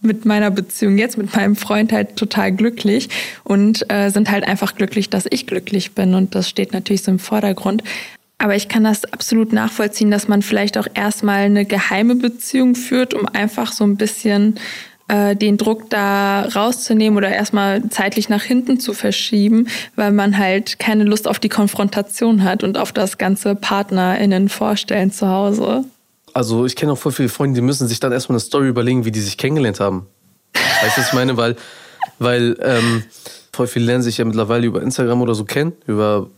mit 0.03 0.25
meiner 0.25 0.51
Beziehung 0.51 0.97
jetzt 0.97 1.19
mit 1.19 1.37
meinem 1.37 1.57
Freund 1.57 1.93
halt 1.93 2.17
total 2.17 2.53
glücklich 2.53 3.11
und 3.45 3.85
äh, 3.91 4.09
sind 4.11 4.31
halt 4.31 4.45
einfach 4.49 4.75
glücklich, 4.75 5.11
dass 5.11 5.27
ich 5.29 5.47
glücklich 5.47 5.93
bin 5.93 6.15
und 6.15 6.35
das 6.35 6.49
steht 6.49 6.73
natürlich 6.73 7.03
so 7.03 7.11
im 7.11 7.19
Vordergrund. 7.19 7.83
Aber 8.39 8.57
ich 8.57 8.69
kann 8.69 8.85
das 8.85 9.05
absolut 9.05 9.53
nachvollziehen, 9.53 10.11
dass 10.11 10.27
man 10.27 10.41
vielleicht 10.41 10.79
auch 10.79 10.87
erstmal 10.95 11.41
eine 11.41 11.67
geheime 11.67 12.15
Beziehung 12.15 12.75
führt, 12.75 13.13
um 13.13 13.27
einfach 13.27 13.73
so 13.73 13.85
ein 13.85 13.99
bisschen 13.99 14.59
äh, 15.09 15.37
den 15.37 15.59
Druck 15.59 15.91
da 15.91 16.45
rauszunehmen 16.45 17.19
oder 17.19 17.29
erstmal 17.29 17.87
zeitlich 17.91 18.31
nach 18.31 18.43
hinten 18.43 18.81
zu 18.81 18.95
verschieben, 18.95 19.67
weil 19.97 20.13
man 20.13 20.39
halt 20.39 20.79
keine 20.79 21.05
Lust 21.05 21.29
auf 21.29 21.39
die 21.39 21.51
Konfrontation 21.51 22.43
hat 22.43 22.65
und 22.65 22.79
auf 22.79 22.93
das 22.93 23.19
ganze 23.19 23.55
PartnerInnen 23.55 24.49
vorstellen 24.49 25.13
zu 25.13 25.29
Hause. 25.29 25.85
Also 26.35 26.65
ich 26.67 26.77
kenne 26.77 26.93
auch 26.93 26.99
voll 26.99 27.13
viele 27.13 27.29
Freunde, 27.29 27.57
die 27.61 27.67
müssen 27.67 27.89
sich 27.89 28.01
dann 28.01 28.13
erstmal 28.13 28.35
eine 28.35 28.41
Story 28.41 28.69
überlegen, 28.69 29.05
wie 29.05 29.11
die 29.11 29.21
sich 29.21 29.37
kennengelernt 29.37 29.81
haben. 29.81 30.07
Weißt 30.55 30.97
du, 30.97 31.01
was 31.01 31.09
ich 31.09 31.13
meine? 31.15 31.37
Weil, 31.37 31.57
weil 32.19 32.57
ähm, 32.63 33.03
voll 33.53 33.67
viele 33.67 33.87
lernen 33.87 34.03
sich 34.03 34.19
ja 34.19 34.25
mittlerweile 34.25 34.67
über 34.67 34.83
Instagram 34.83 35.21
oder 35.23 35.35
so 35.35 35.45
kennen, 35.45 35.73
über 35.87 36.29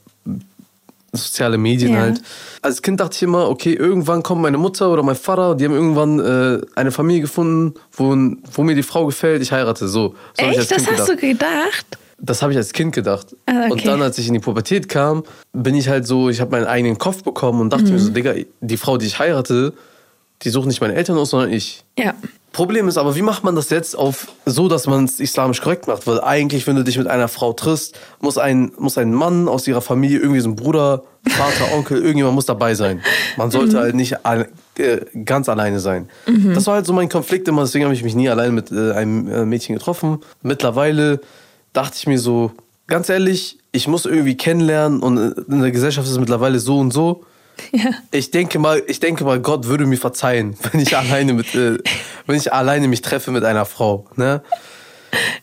soziale 1.12 1.58
Medien 1.58 1.92
Ja. 1.92 2.00
halt. 2.00 2.22
Als 2.62 2.80
Kind 2.80 3.00
dachte 3.00 3.16
ich 3.16 3.22
immer, 3.22 3.48
okay, 3.50 3.74
irgendwann 3.74 4.22
kommt 4.22 4.40
meine 4.40 4.56
Mutter 4.58 4.90
oder 4.90 5.02
mein 5.02 5.16
Vater, 5.16 5.54
die 5.54 5.64
haben 5.66 5.74
irgendwann 5.74 6.20
äh, 6.20 6.60
eine 6.74 6.90
Familie 6.90 7.22
gefunden, 7.22 7.74
wo, 7.92 8.16
wo 8.54 8.62
mir 8.62 8.74
die 8.74 8.82
Frau 8.82 9.04
gefällt, 9.06 9.42
ich 9.42 9.52
heirate. 9.52 9.88
So, 9.88 10.14
so 10.38 10.46
Echt? 10.46 10.58
Das 10.58 10.68
Kind 10.68 10.80
hast 10.98 11.08
gedacht. 11.08 11.08
du 11.10 11.16
gedacht? 11.16 11.86
Das 12.24 12.40
habe 12.40 12.52
ich 12.52 12.56
als 12.58 12.72
Kind 12.72 12.94
gedacht. 12.94 13.34
Ah, 13.46 13.62
okay. 13.64 13.72
Und 13.72 13.86
dann, 13.86 14.00
als 14.00 14.16
ich 14.16 14.28
in 14.28 14.34
die 14.34 14.38
Pubertät 14.40 14.88
kam, 14.88 15.24
bin 15.52 15.74
ich 15.74 15.88
halt 15.88 16.06
so, 16.06 16.28
ich 16.30 16.40
habe 16.40 16.52
meinen 16.52 16.66
eigenen 16.66 16.96
Kopf 16.96 17.24
bekommen 17.24 17.60
und 17.60 17.72
dachte 17.72 17.86
mir 17.86 17.92
Mhm. 17.94 17.98
so, 17.98 18.10
Digga, 18.10 18.34
die 18.60 18.76
Frau, 18.76 18.96
die 18.96 19.06
ich 19.06 19.18
heirate, 19.18 19.72
die 20.42 20.50
suchen 20.50 20.68
nicht 20.68 20.80
meine 20.80 20.94
Eltern 20.94 21.18
aus, 21.18 21.30
sondern 21.30 21.52
ich. 21.52 21.84
Ja. 21.98 22.14
Problem 22.52 22.86
ist 22.86 22.96
aber, 22.98 23.16
wie 23.16 23.22
macht 23.22 23.44
man 23.44 23.56
das 23.56 23.70
jetzt 23.70 23.96
auf 23.96 24.28
so, 24.44 24.68
dass 24.68 24.86
man 24.86 25.04
es 25.06 25.18
islamisch 25.20 25.60
korrekt 25.62 25.86
macht? 25.88 26.06
Weil 26.06 26.20
eigentlich, 26.20 26.66
wenn 26.66 26.76
du 26.76 26.84
dich 26.84 26.98
mit 26.98 27.06
einer 27.06 27.26
Frau 27.28 27.54
triffst, 27.54 27.98
muss 28.20 28.38
ein, 28.38 28.72
muss 28.78 28.98
ein 28.98 29.12
Mann 29.14 29.48
aus 29.48 29.66
ihrer 29.66 29.80
Familie, 29.80 30.18
irgendwie 30.18 30.40
so 30.40 30.48
ein 30.50 30.54
Bruder, 30.56 31.02
Vater, 31.26 31.72
Onkel, 31.74 31.98
irgendjemand 31.98 32.34
muss 32.36 32.46
dabei 32.46 32.74
sein. 32.74 33.00
Man 33.36 33.50
sollte 33.50 33.78
halt 33.78 33.94
nicht 33.94 34.24
alle, 34.26 34.48
äh, 34.78 34.98
ganz 35.24 35.48
alleine 35.48 35.80
sein. 35.80 36.08
Das 36.54 36.66
war 36.66 36.74
halt 36.74 36.86
so 36.86 36.92
mein 36.92 37.08
Konflikt 37.08 37.48
immer, 37.48 37.62
deswegen 37.62 37.84
habe 37.86 37.94
ich 37.94 38.04
mich 38.04 38.14
nie 38.14 38.28
alleine 38.28 38.52
mit 38.52 38.70
äh, 38.70 38.92
einem 38.92 39.28
äh, 39.32 39.44
Mädchen 39.46 39.74
getroffen. 39.74 40.18
Mittlerweile 40.42 41.20
dachte 41.72 41.96
ich 41.98 42.06
mir 42.06 42.18
so, 42.18 42.52
ganz 42.86 43.08
ehrlich, 43.08 43.58
ich 43.72 43.88
muss 43.88 44.04
irgendwie 44.06 44.36
kennenlernen 44.36 45.00
und 45.02 45.16
in 45.48 45.60
der 45.62 45.70
Gesellschaft 45.70 46.06
ist 46.06 46.12
es 46.12 46.18
mittlerweile 46.20 46.58
so 46.58 46.78
und 46.78 46.92
so. 46.92 47.24
Ja. 47.70 47.90
Ich 48.10 48.30
denke 48.30 48.58
mal, 48.58 48.82
ich 48.86 48.98
denke 48.98 49.24
mal, 49.24 49.38
Gott 49.38 49.66
würde 49.66 49.84
mir 49.84 49.98
verzeihen, 49.98 50.56
wenn 50.72 50.80
ich 50.80 50.96
alleine 50.96 51.34
mit, 51.34 51.54
äh, 51.54 51.78
wenn 52.26 52.36
ich 52.36 52.52
alleine 52.52 52.88
mich 52.88 53.02
treffe 53.02 53.30
mit 53.30 53.44
einer 53.44 53.66
Frau. 53.66 54.06
Ne? 54.16 54.42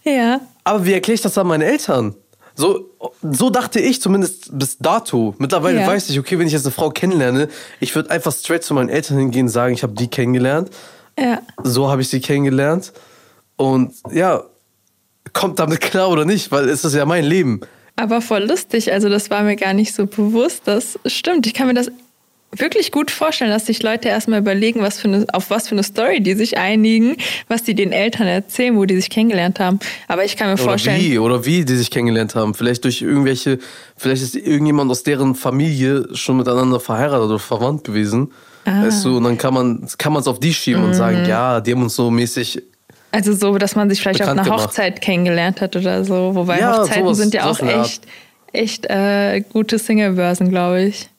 Ja. 0.04 0.42
Aber 0.64 0.86
wie 0.86 0.94
erkläre 0.94 1.16
ich 1.16 1.22
das 1.22 1.38
an 1.38 1.48
meine 1.48 1.66
Eltern? 1.66 2.16
So, 2.56 2.90
so 3.22 3.50
dachte 3.52 3.80
ich 3.80 4.02
zumindest 4.02 4.58
bis 4.58 4.80
dato. 4.80 5.36
Mittlerweile 5.38 5.82
Ja. 5.82 5.88
weiß 5.88 6.10
ich, 6.10 6.20
okay, 6.20 6.38
wenn 6.40 6.48
ich 6.48 6.54
jetzt 6.54 6.66
eine 6.66 6.74
Frau 6.74 6.90
kennenlerne, 6.90 7.48
ich 7.80 7.96
würde 7.96 8.10
einfach 8.10 8.34
straight 8.34 8.64
zu 8.64 8.74
meinen 8.74 8.90
Eltern 8.90 9.18
hingehen 9.18 9.46
und 9.46 9.50
sagen, 9.52 9.74
ich 9.74 9.84
habe 9.84 9.94
die 9.94 10.08
kennengelernt. 10.10 10.72
Ja. 11.18 11.40
So 11.64 11.90
habe 11.90 12.02
ich 12.02 12.10
sie 12.10 12.20
kennengelernt. 12.20 12.92
Und 13.56 13.94
ja, 14.12 14.44
kommt 15.34 15.60
damit 15.60 15.82
klar 15.82 16.10
oder 16.10 16.26
nicht, 16.26 16.52
weil 16.52 16.68
es 16.70 16.84
ist 16.84 16.96
ja 16.96 17.06
mein 17.06 17.24
Leben. 17.26 17.62
Aber 17.96 18.22
voll 18.22 18.44
lustig. 18.46 18.94
Also, 18.94 19.10
das 19.10 19.30
war 19.30 19.44
mir 19.44 19.56
gar 19.56 19.74
nicht 19.74 19.94
so 19.94 20.06
bewusst. 20.06 20.62
Das 20.66 20.98
stimmt. 21.06 21.46
Ich 21.48 21.54
kann 21.54 21.68
mir 21.68 21.74
das 21.74 21.92
wirklich 22.56 22.92
gut 22.92 23.12
vorstellen, 23.12 23.52
dass 23.52 23.68
sich 23.68 23.84
Leute 23.84 24.08
erstmal 24.08 24.40
überlegen, 24.40 24.82
was 24.82 25.00
für 25.00 25.08
eine, 25.08 25.26
auf 25.34 25.52
was 25.52 25.68
für 25.68 25.76
eine 25.76 25.84
Story 25.84 26.20
die 26.22 26.34
sich 26.34 26.58
einigen, 26.58 27.16
was 27.48 27.64
die 27.64 27.76
den 27.76 27.92
Eltern 27.92 28.26
erzählen, 28.26 28.76
wo 28.76 28.86
die 28.86 28.96
sich 28.96 29.10
kennengelernt 29.12 29.60
haben. 29.60 29.80
Aber 30.08 30.26
ich 30.26 30.36
kann 30.36 30.48
mir 30.48 30.54
Oder 30.54 30.64
vorstellen. 30.64 31.00
wie, 31.00 31.20
oder 31.20 31.46
wie 31.46 31.64
die 31.64 31.76
sich 31.76 31.92
kennengelernt 31.92 32.34
haben. 32.34 32.56
Vielleicht 32.56 32.86
durch 32.86 33.02
irgendwelche, 33.04 33.60
vielleicht 33.98 34.24
ist 34.24 34.36
irgendjemand 34.36 34.90
aus 34.90 35.04
deren 35.04 35.36
Familie 35.36 36.08
schon 36.14 36.38
miteinander 36.38 36.80
verheiratet 36.80 37.28
oder 37.30 37.38
verwandt 37.40 37.84
gewesen. 37.84 38.32
Ah. 38.66 38.84
Weißt 38.86 39.06
du, 39.06 39.18
und 39.18 39.26
dann 39.26 39.38
kann 39.38 39.54
man 39.54 39.88
kann 40.00 40.12
man 40.14 40.22
es 40.22 40.28
auf 40.28 40.40
die 40.40 40.54
schieben 40.54 40.84
und 40.84 40.90
Mhm. 40.90 40.94
sagen, 40.96 41.26
ja, 41.28 41.62
die 41.62 41.72
haben 41.74 41.84
uns 41.84 41.96
so 41.96 42.10
mäßig. 42.10 42.64
Also 43.12 43.34
so, 43.34 43.58
dass 43.58 43.76
man 43.76 43.90
sich 43.90 44.02
vielleicht 44.02 44.22
auf 44.22 44.30
einer 44.30 44.44
gemacht. 44.44 44.66
Hochzeit 44.68 45.02
kennengelernt 45.02 45.62
hat 45.62 45.76
oder 45.76 46.04
so. 46.06 46.36
Wobei 46.36 46.60
Ja, 46.60 46.78
Hochzeiten 46.78 47.04
sowas- 47.04 47.18
sind 47.18 47.34
ja 47.34 47.50
auch 47.50 47.60
echt, 47.60 48.04
echt 48.54 48.86
äh, 48.86 49.42
gute 49.42 49.80
Singlebörsen, 49.80 50.50
glaube 50.50 50.84
ich. 50.84 51.10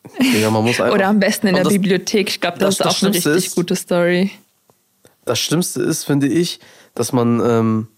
Ja, 0.40 0.50
man 0.50 0.62
muss 0.64 0.80
einfach, 0.80 0.94
Oder 0.94 1.08
am 1.08 1.18
besten 1.18 1.48
in 1.48 1.54
der 1.54 1.64
das, 1.64 1.72
Bibliothek. 1.72 2.28
Ich 2.28 2.40
glaube, 2.40 2.58
das, 2.58 2.76
das- 2.76 2.86
ist 2.96 3.02
auch 3.02 3.06
eine 3.06 3.14
richtig 3.16 3.34
ist- 3.46 3.54
gute 3.56 3.74
Story. 3.76 4.30
Das 5.24 5.38
Schlimmste 5.40 5.82
ist, 5.82 6.04
finde 6.04 6.26
ich, 6.28 6.60
dass 6.94 7.12
man 7.12 7.40
ähm, 7.44 7.88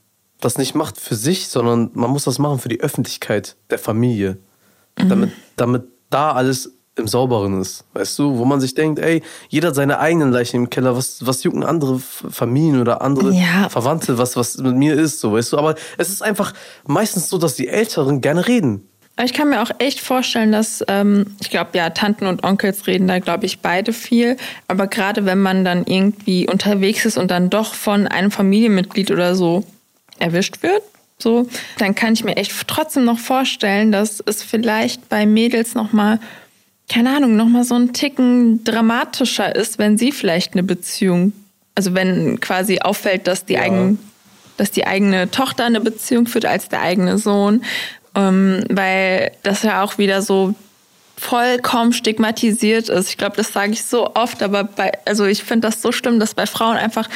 das 0.41 0.59
nicht 0.59 0.75
macht 0.75 0.99
für 1.01 1.15
sich, 1.15 1.49
sondern 1.49 1.91
man 1.95 2.11
muss 2.11 2.25
das 2.25 2.39
machen 2.39 2.59
für 2.59 2.69
die 2.69 2.81
Öffentlichkeit 2.81 3.57
der 3.71 3.79
Familie. 3.79 4.39
Mhm. 4.99 5.09
Damit, 5.09 5.31
damit 5.57 5.83
da 6.11 6.33
alles 6.33 6.73
im 6.97 7.09
Sauberen 7.09 7.61
ist. 7.61 7.85
Weißt 7.95 8.19
du, 8.19 8.37
wo 8.37 8.45
man 8.45 8.61
sich 8.61 8.75
denkt, 8.75 8.99
ey, 8.99 9.23
jeder 9.49 9.69
hat 9.69 9.75
seine 9.75 9.99
eigenen 9.99 10.31
Leichen 10.31 10.57
im 10.57 10.71
Keller, 10.71 10.97
was, 10.97 11.27
was 11.27 11.43
jucken 11.43 11.65
andere 11.65 11.99
Familien 11.99 12.81
oder 12.81 13.01
andere 13.01 13.33
Ja. 13.33 13.69
Verwandte, 13.71 14.19
was, 14.19 14.37
was 14.37 14.59
mit 14.59 14.77
mir 14.77 14.95
ist, 14.95 15.21
so, 15.21 15.33
weißt 15.33 15.53
du. 15.53 15.59
Aber 15.59 15.75
es 15.97 16.11
ist 16.11 16.23
einfach 16.23 16.53
meistens 16.87 17.29
so, 17.31 17.39
dass 17.39 17.55
die 17.55 17.69
Älteren 17.69 18.21
gerne 18.21 18.47
reden. 18.47 18.87
Ich 19.23 19.35
kann 19.35 19.51
mir 19.51 19.63
auch 19.63 19.71
echt 19.79 20.01
vorstellen, 20.01 20.53
dass, 20.53 20.83
ähm, 20.89 21.27
ich 21.41 21.51
glaube, 21.51 21.71
ja, 21.75 21.91
Tanten 21.91 22.27
und 22.27 22.45
Onkels 22.45 22.87
reden 22.87 23.07
da, 23.09 23.19
glaube 23.19 23.45
ich, 23.47 23.61
beide 23.61 23.93
viel. 23.93 24.37
Aber 24.69 24.87
gerade 24.87 25.27
wenn 25.27 25.41
man 25.41 25.65
dann 25.65 25.85
irgendwie 25.85 26.49
unterwegs 26.49 27.05
ist 27.05 27.19
und 27.19 27.31
dann 27.31 27.51
doch 27.51 27.75
von 27.75 28.07
einem 28.07 28.31
Familienmitglied 28.31 29.11
oder 29.11 29.35
so 29.35 29.65
erwischt 30.19 30.63
wird, 30.63 30.83
so, 31.19 31.47
dann 31.79 31.95
kann 31.95 32.15
ich 32.15 32.25
mir 32.25 32.37
echt 32.37 32.53
trotzdem 32.67 33.05
noch 33.05 33.19
vorstellen, 33.19 33.93
dass 33.93 34.23
es 34.25 34.43
vielleicht 34.43 35.09
bei 35.09 35.25
Mädels 35.27 35.75
nochmal, 35.75 36.19
keine 36.93 37.17
Ahnung, 37.17 37.37
nochmal 37.37 37.65
so 37.65 37.75
ein 37.75 37.93
Ticken 37.93 38.65
dramatischer 38.65 39.55
ist, 39.55 39.79
wenn 39.79 39.97
sie 39.97 40.13
vielleicht 40.13 40.53
eine 40.53 40.63
Beziehung, 40.63 41.33
also 41.75 41.95
wenn 41.95 42.41
quasi 42.41 42.81
auffällt, 42.81 43.27
dass 43.27 43.45
die 43.45 43.55
Ja. 43.55 43.63
eigenen 43.63 43.99
dass 44.59 44.71
die 44.71 44.87
eigene 44.87 45.31
Tochter 45.31 45.65
eine 45.65 45.81
Beziehung 45.81 46.27
führt 46.27 46.45
als 46.45 46.69
der 46.69 46.83
eigene 46.83 47.17
Sohn, 47.17 47.65
ähm, 48.15 48.63
weil 48.69 49.33
das 49.43 49.63
ja 49.63 49.83
auch 49.83 49.97
wieder 49.97 50.21
so 50.21 50.55
vollkommen 51.17 51.95
stigmatisiert 51.95 52.91
ist. 52.91 53.09
Ich 53.09 53.17
glaube, 53.17 53.37
das 53.37 53.53
sage 53.53 53.73
ich 53.73 53.83
so 53.85 54.15
oft, 54.15 54.43
aber 54.43 54.65
bei, 54.65 54.93
also 55.07 55.25
ich 55.25 55.43
finde 55.43 55.69
das 55.69 55.81
so 55.81 55.91
schlimm, 55.91 56.21
dass 56.21 56.35
bei 56.35 56.47
Frauen 56.47 56.77
einfach 56.77 57.09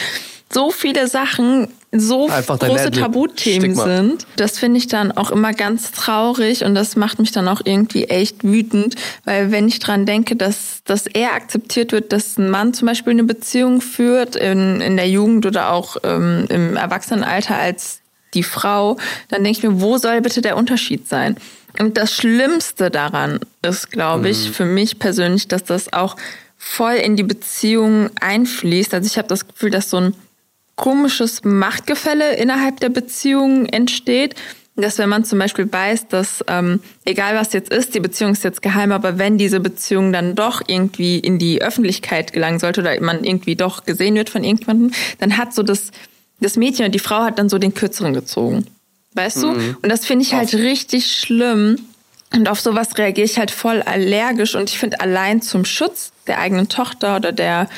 so 0.52 0.70
viele 0.70 1.08
Sachen 1.08 1.68
so 1.92 2.28
Einfach 2.28 2.58
große. 2.58 2.90
Tabuthemen 2.90 3.74
Stigma. 3.74 3.84
sind. 3.84 4.26
Das 4.36 4.58
finde 4.58 4.78
ich 4.78 4.86
dann 4.86 5.12
auch 5.12 5.30
immer 5.30 5.52
ganz 5.52 5.92
traurig 5.92 6.64
und 6.64 6.74
das 6.74 6.96
macht 6.96 7.18
mich 7.18 7.32
dann 7.32 7.48
auch 7.48 7.60
irgendwie 7.64 8.04
echt 8.04 8.44
wütend, 8.44 8.96
weil 9.24 9.50
wenn 9.50 9.68
ich 9.68 9.78
dran 9.78 10.06
denke, 10.06 10.36
dass, 10.36 10.82
dass 10.84 11.06
eher 11.06 11.32
akzeptiert 11.32 11.92
wird, 11.92 12.12
dass 12.12 12.38
ein 12.38 12.50
Mann 12.50 12.74
zum 12.74 12.86
Beispiel 12.86 13.12
eine 13.12 13.24
Beziehung 13.24 13.80
führt 13.80 14.36
in, 14.36 14.80
in 14.80 14.96
der 14.96 15.08
Jugend 15.08 15.46
oder 15.46 15.72
auch 15.72 15.96
ähm, 16.02 16.46
im 16.48 16.76
Erwachsenenalter 16.76 17.56
als 17.56 18.00
die 18.34 18.42
Frau, 18.42 18.98
dann 19.28 19.44
denke 19.44 19.58
ich 19.58 19.64
mir, 19.64 19.80
wo 19.80 19.96
soll 19.96 20.20
bitte 20.20 20.42
der 20.42 20.56
Unterschied 20.56 21.08
sein? 21.08 21.36
Und 21.78 21.96
das 21.96 22.12
Schlimmste 22.12 22.90
daran 22.90 23.40
ist, 23.62 23.90
glaube 23.90 24.28
ich, 24.30 24.50
für 24.50 24.64
mich 24.64 24.98
persönlich, 24.98 25.48
dass 25.48 25.64
das 25.64 25.92
auch 25.92 26.16
voll 26.56 26.94
in 26.94 27.16
die 27.16 27.22
Beziehung 27.22 28.10
einfließt. 28.20 28.94
Also 28.94 29.06
ich 29.06 29.18
habe 29.18 29.28
das 29.28 29.46
Gefühl, 29.46 29.70
dass 29.70 29.90
so 29.90 29.98
ein 29.98 30.14
komisches 30.76 31.42
Machtgefälle 31.42 32.36
innerhalb 32.36 32.80
der 32.80 32.90
Beziehung 32.90 33.66
entsteht. 33.66 34.34
Dass 34.78 34.98
wenn 34.98 35.08
man 35.08 35.24
zum 35.24 35.38
Beispiel 35.38 35.72
weiß, 35.72 36.08
dass 36.08 36.44
ähm, 36.48 36.80
egal 37.06 37.34
was 37.34 37.54
jetzt 37.54 37.72
ist, 37.72 37.94
die 37.94 38.00
Beziehung 38.00 38.32
ist 38.32 38.44
jetzt 38.44 38.60
geheim, 38.60 38.92
aber 38.92 39.18
wenn 39.18 39.38
diese 39.38 39.58
Beziehung 39.58 40.12
dann 40.12 40.34
doch 40.34 40.60
irgendwie 40.66 41.18
in 41.18 41.38
die 41.38 41.62
Öffentlichkeit 41.62 42.34
gelangen 42.34 42.58
sollte 42.58 42.82
oder 42.82 43.00
man 43.00 43.24
irgendwie 43.24 43.56
doch 43.56 43.86
gesehen 43.86 44.16
wird 44.16 44.28
von 44.28 44.44
irgendjemandem, 44.44 44.92
dann 45.18 45.38
hat 45.38 45.54
so 45.54 45.62
das, 45.62 45.92
das 46.40 46.58
Mädchen 46.58 46.84
und 46.84 46.94
die 46.94 46.98
Frau 46.98 47.22
hat 47.22 47.38
dann 47.38 47.48
so 47.48 47.56
den 47.56 47.72
Kürzeren 47.72 48.12
gezogen. 48.12 48.66
Weißt 49.14 49.42
du? 49.42 49.48
Und 49.80 49.88
das 49.88 50.04
finde 50.04 50.26
ich 50.26 50.34
halt 50.34 50.52
richtig 50.52 51.10
schlimm. 51.10 51.78
Und 52.34 52.48
auf 52.48 52.60
sowas 52.60 52.98
reagiere 52.98 53.24
ich 53.24 53.38
halt 53.38 53.50
voll 53.50 53.80
allergisch. 53.80 54.54
Und 54.54 54.68
ich 54.68 54.78
finde, 54.78 55.00
allein 55.00 55.40
zum 55.40 55.64
Schutz 55.64 56.12
der 56.26 56.38
eigenen 56.38 56.68
Tochter 56.68 57.16
oder 57.16 57.32
der 57.32 57.70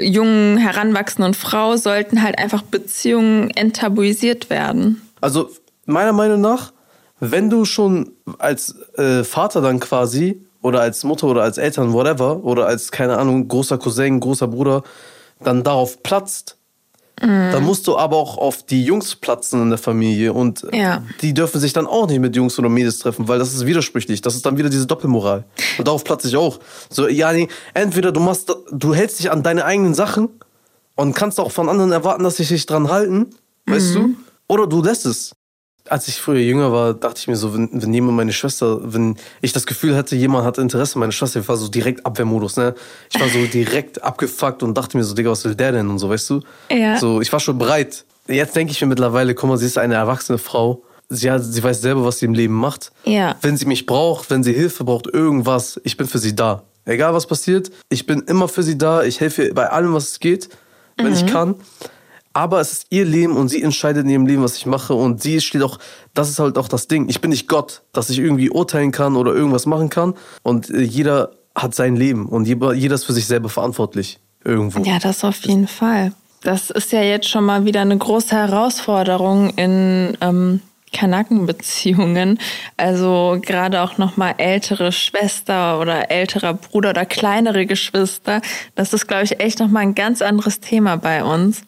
jungen, 0.00 0.58
heranwachsenden 0.58 1.34
Frau 1.34 1.76
sollten 1.76 2.22
halt 2.22 2.38
einfach 2.38 2.62
Beziehungen 2.62 3.50
enttabuisiert 3.50 4.50
werden. 4.50 5.02
Also 5.20 5.50
meiner 5.86 6.12
Meinung 6.12 6.40
nach, 6.40 6.72
wenn 7.20 7.50
du 7.50 7.64
schon 7.64 8.12
als 8.38 8.76
äh, 8.96 9.24
Vater 9.24 9.60
dann 9.60 9.80
quasi 9.80 10.44
oder 10.62 10.80
als 10.80 11.04
Mutter 11.04 11.26
oder 11.28 11.42
als 11.42 11.58
Eltern, 11.58 11.92
whatever, 11.92 12.44
oder 12.44 12.66
als, 12.66 12.90
keine 12.90 13.18
Ahnung, 13.18 13.48
großer 13.48 13.78
Cousin, 13.78 14.20
großer 14.20 14.48
Bruder, 14.48 14.82
dann 15.40 15.62
darauf 15.62 16.02
platzt, 16.02 16.57
dann 17.20 17.64
musst 17.64 17.86
du 17.86 17.96
aber 17.96 18.16
auch 18.16 18.38
auf 18.38 18.62
die 18.64 18.84
Jungs 18.84 19.14
platzen 19.16 19.62
in 19.62 19.68
der 19.70 19.78
Familie 19.78 20.32
und 20.32 20.66
Ja. 20.72 21.02
die 21.22 21.34
dürfen 21.34 21.60
sich 21.60 21.72
dann 21.72 21.86
auch 21.86 22.06
nicht 22.06 22.20
mit 22.20 22.36
Jungs 22.36 22.58
oder 22.58 22.68
Mädels 22.68 22.98
treffen, 23.00 23.26
weil 23.28 23.38
das 23.38 23.52
ist 23.54 23.66
widersprüchlich. 23.66 24.20
Das 24.20 24.34
ist 24.34 24.46
dann 24.46 24.56
wieder 24.56 24.68
diese 24.70 24.86
Doppelmoral. 24.86 25.44
Und 25.78 25.88
darauf 25.88 26.04
platze 26.04 26.28
ich 26.28 26.36
auch. 26.36 26.58
So, 26.90 27.08
ja, 27.08 27.32
nee, 27.32 27.48
entweder 27.74 28.12
du 28.12 28.20
machst, 28.20 28.54
du 28.70 28.94
hältst 28.94 29.18
dich 29.18 29.30
an 29.30 29.42
deine 29.42 29.64
eigenen 29.64 29.94
Sachen 29.94 30.28
und 30.94 31.14
kannst 31.14 31.40
auch 31.40 31.50
von 31.52 31.68
anderen 31.68 31.92
erwarten, 31.92 32.22
dass 32.24 32.36
sie 32.36 32.44
sich 32.44 32.66
dran 32.66 32.90
halten, 32.90 33.30
weißt 33.66 33.94
du? 33.94 34.10
Oder 34.48 34.66
du 34.66 34.82
lässt 34.82 35.06
es. 35.06 35.32
Als 35.90 36.08
ich 36.08 36.16
früher 36.16 36.40
jünger 36.40 36.72
war, 36.72 36.94
dachte 36.94 37.20
ich 37.20 37.28
mir 37.28 37.36
so, 37.36 37.54
wenn, 37.54 37.68
wenn 37.72 37.94
jemand 37.94 38.16
meine 38.16 38.32
Schwester, 38.32 38.80
wenn 38.82 39.16
ich 39.40 39.52
das 39.52 39.66
Gefühl 39.66 39.96
hatte, 39.96 40.16
jemand 40.16 40.44
hatte 40.44 40.60
Interesse 40.60 40.96
an 40.96 41.00
meiner 41.00 41.12
Schwester, 41.12 41.40
ich 41.40 41.48
war 41.48 41.56
so 41.56 41.68
direkt 41.68 42.04
Abwehrmodus, 42.04 42.56
ne? 42.56 42.74
Ich 43.12 43.20
war 43.20 43.28
so 43.28 43.44
direkt 43.46 44.02
abgefuckt 44.02 44.62
und 44.62 44.76
dachte 44.76 44.96
mir 44.96 45.04
so, 45.04 45.14
Digga, 45.14 45.30
was 45.30 45.44
will 45.44 45.54
der 45.54 45.72
denn 45.72 45.88
und 45.88 45.98
so, 45.98 46.08
weißt 46.08 46.30
du? 46.30 46.40
Ja. 46.70 46.98
So, 46.98 47.20
ich 47.20 47.32
war 47.32 47.40
schon 47.40 47.58
bereit. 47.58 48.04
Jetzt 48.26 48.54
denke 48.54 48.72
ich 48.72 48.80
mir 48.80 48.88
mittlerweile, 48.88 49.34
guck 49.34 49.48
mal, 49.48 49.56
sie 49.56 49.66
ist 49.66 49.78
eine 49.78 49.94
erwachsene 49.94 50.38
Frau. 50.38 50.82
Sie, 51.08 51.30
hat, 51.30 51.42
sie 51.42 51.62
weiß 51.62 51.80
selber, 51.80 52.04
was 52.04 52.18
sie 52.18 52.26
im 52.26 52.34
Leben 52.34 52.54
macht. 52.54 52.92
Ja. 53.04 53.36
Wenn 53.40 53.56
sie 53.56 53.64
mich 53.64 53.86
braucht, 53.86 54.28
wenn 54.30 54.42
sie 54.42 54.52
Hilfe 54.52 54.84
braucht, 54.84 55.06
irgendwas, 55.06 55.80
ich 55.84 55.96
bin 55.96 56.06
für 56.06 56.18
sie 56.18 56.36
da. 56.36 56.64
Egal 56.84 57.14
was 57.14 57.26
passiert, 57.26 57.70
ich 57.88 58.06
bin 58.06 58.20
immer 58.20 58.48
für 58.48 58.62
sie 58.62 58.76
da. 58.76 59.02
Ich 59.02 59.20
helfe 59.20 59.44
ihr 59.44 59.54
bei 59.54 59.70
allem, 59.70 59.94
was 59.94 60.08
es 60.08 60.20
geht, 60.20 60.50
wenn 60.96 61.12
ich 61.12 61.26
kann. 61.26 61.54
Aber 62.38 62.60
es 62.60 62.70
ist 62.70 62.86
ihr 62.90 63.04
Leben 63.04 63.36
und 63.36 63.48
sie 63.48 63.60
entscheidet 63.60 64.04
in 64.04 64.10
ihrem 64.10 64.26
Leben, 64.28 64.44
was 64.44 64.56
ich 64.56 64.64
mache. 64.64 64.94
Und 64.94 65.20
sie 65.20 65.40
steht 65.40 65.60
auch, 65.60 65.80
das 66.14 66.30
ist 66.30 66.38
halt 66.38 66.56
auch 66.56 66.68
das 66.68 66.86
Ding. 66.86 67.08
Ich 67.08 67.20
bin 67.20 67.30
nicht 67.30 67.48
Gott, 67.48 67.82
dass 67.92 68.10
ich 68.10 68.20
irgendwie 68.20 68.48
urteilen 68.48 68.92
kann 68.92 69.16
oder 69.16 69.34
irgendwas 69.34 69.66
machen 69.66 69.90
kann. 69.90 70.14
Und 70.44 70.70
äh, 70.70 70.82
jeder 70.82 71.32
hat 71.56 71.74
sein 71.74 71.96
Leben 71.96 72.26
und 72.26 72.46
jeder, 72.46 72.94
ist 72.94 73.06
für 73.06 73.12
sich 73.12 73.26
selber 73.26 73.48
verantwortlich. 73.48 74.20
Irgendwo. 74.44 74.84
Ja, 74.84 75.00
das 75.00 75.24
auf 75.24 75.44
jeden 75.46 75.66
Fall. 75.66 76.12
Das 76.42 76.70
ist 76.70 76.92
ja 76.92 77.02
jetzt 77.02 77.28
schon 77.28 77.44
mal 77.44 77.64
wieder 77.64 77.80
eine 77.80 77.98
große 77.98 78.36
Herausforderung 78.36 79.50
in 79.56 80.16
ähm, 80.20 80.60
Kanakenbeziehungen. 80.92 82.38
Also 82.76 83.40
gerade 83.42 83.82
auch 83.82 83.98
nochmal 83.98 84.36
ältere 84.38 84.92
Schwester 84.92 85.80
oder 85.80 86.12
älterer 86.12 86.54
Bruder 86.54 86.90
oder 86.90 87.04
kleinere 87.04 87.66
Geschwister. 87.66 88.42
Das 88.76 88.92
ist, 88.92 89.08
glaube 89.08 89.24
ich, 89.24 89.40
echt 89.40 89.58
nochmal 89.58 89.82
ein 89.82 89.96
ganz 89.96 90.22
anderes 90.22 90.60
Thema 90.60 90.94
bei 90.94 91.24
uns. 91.24 91.62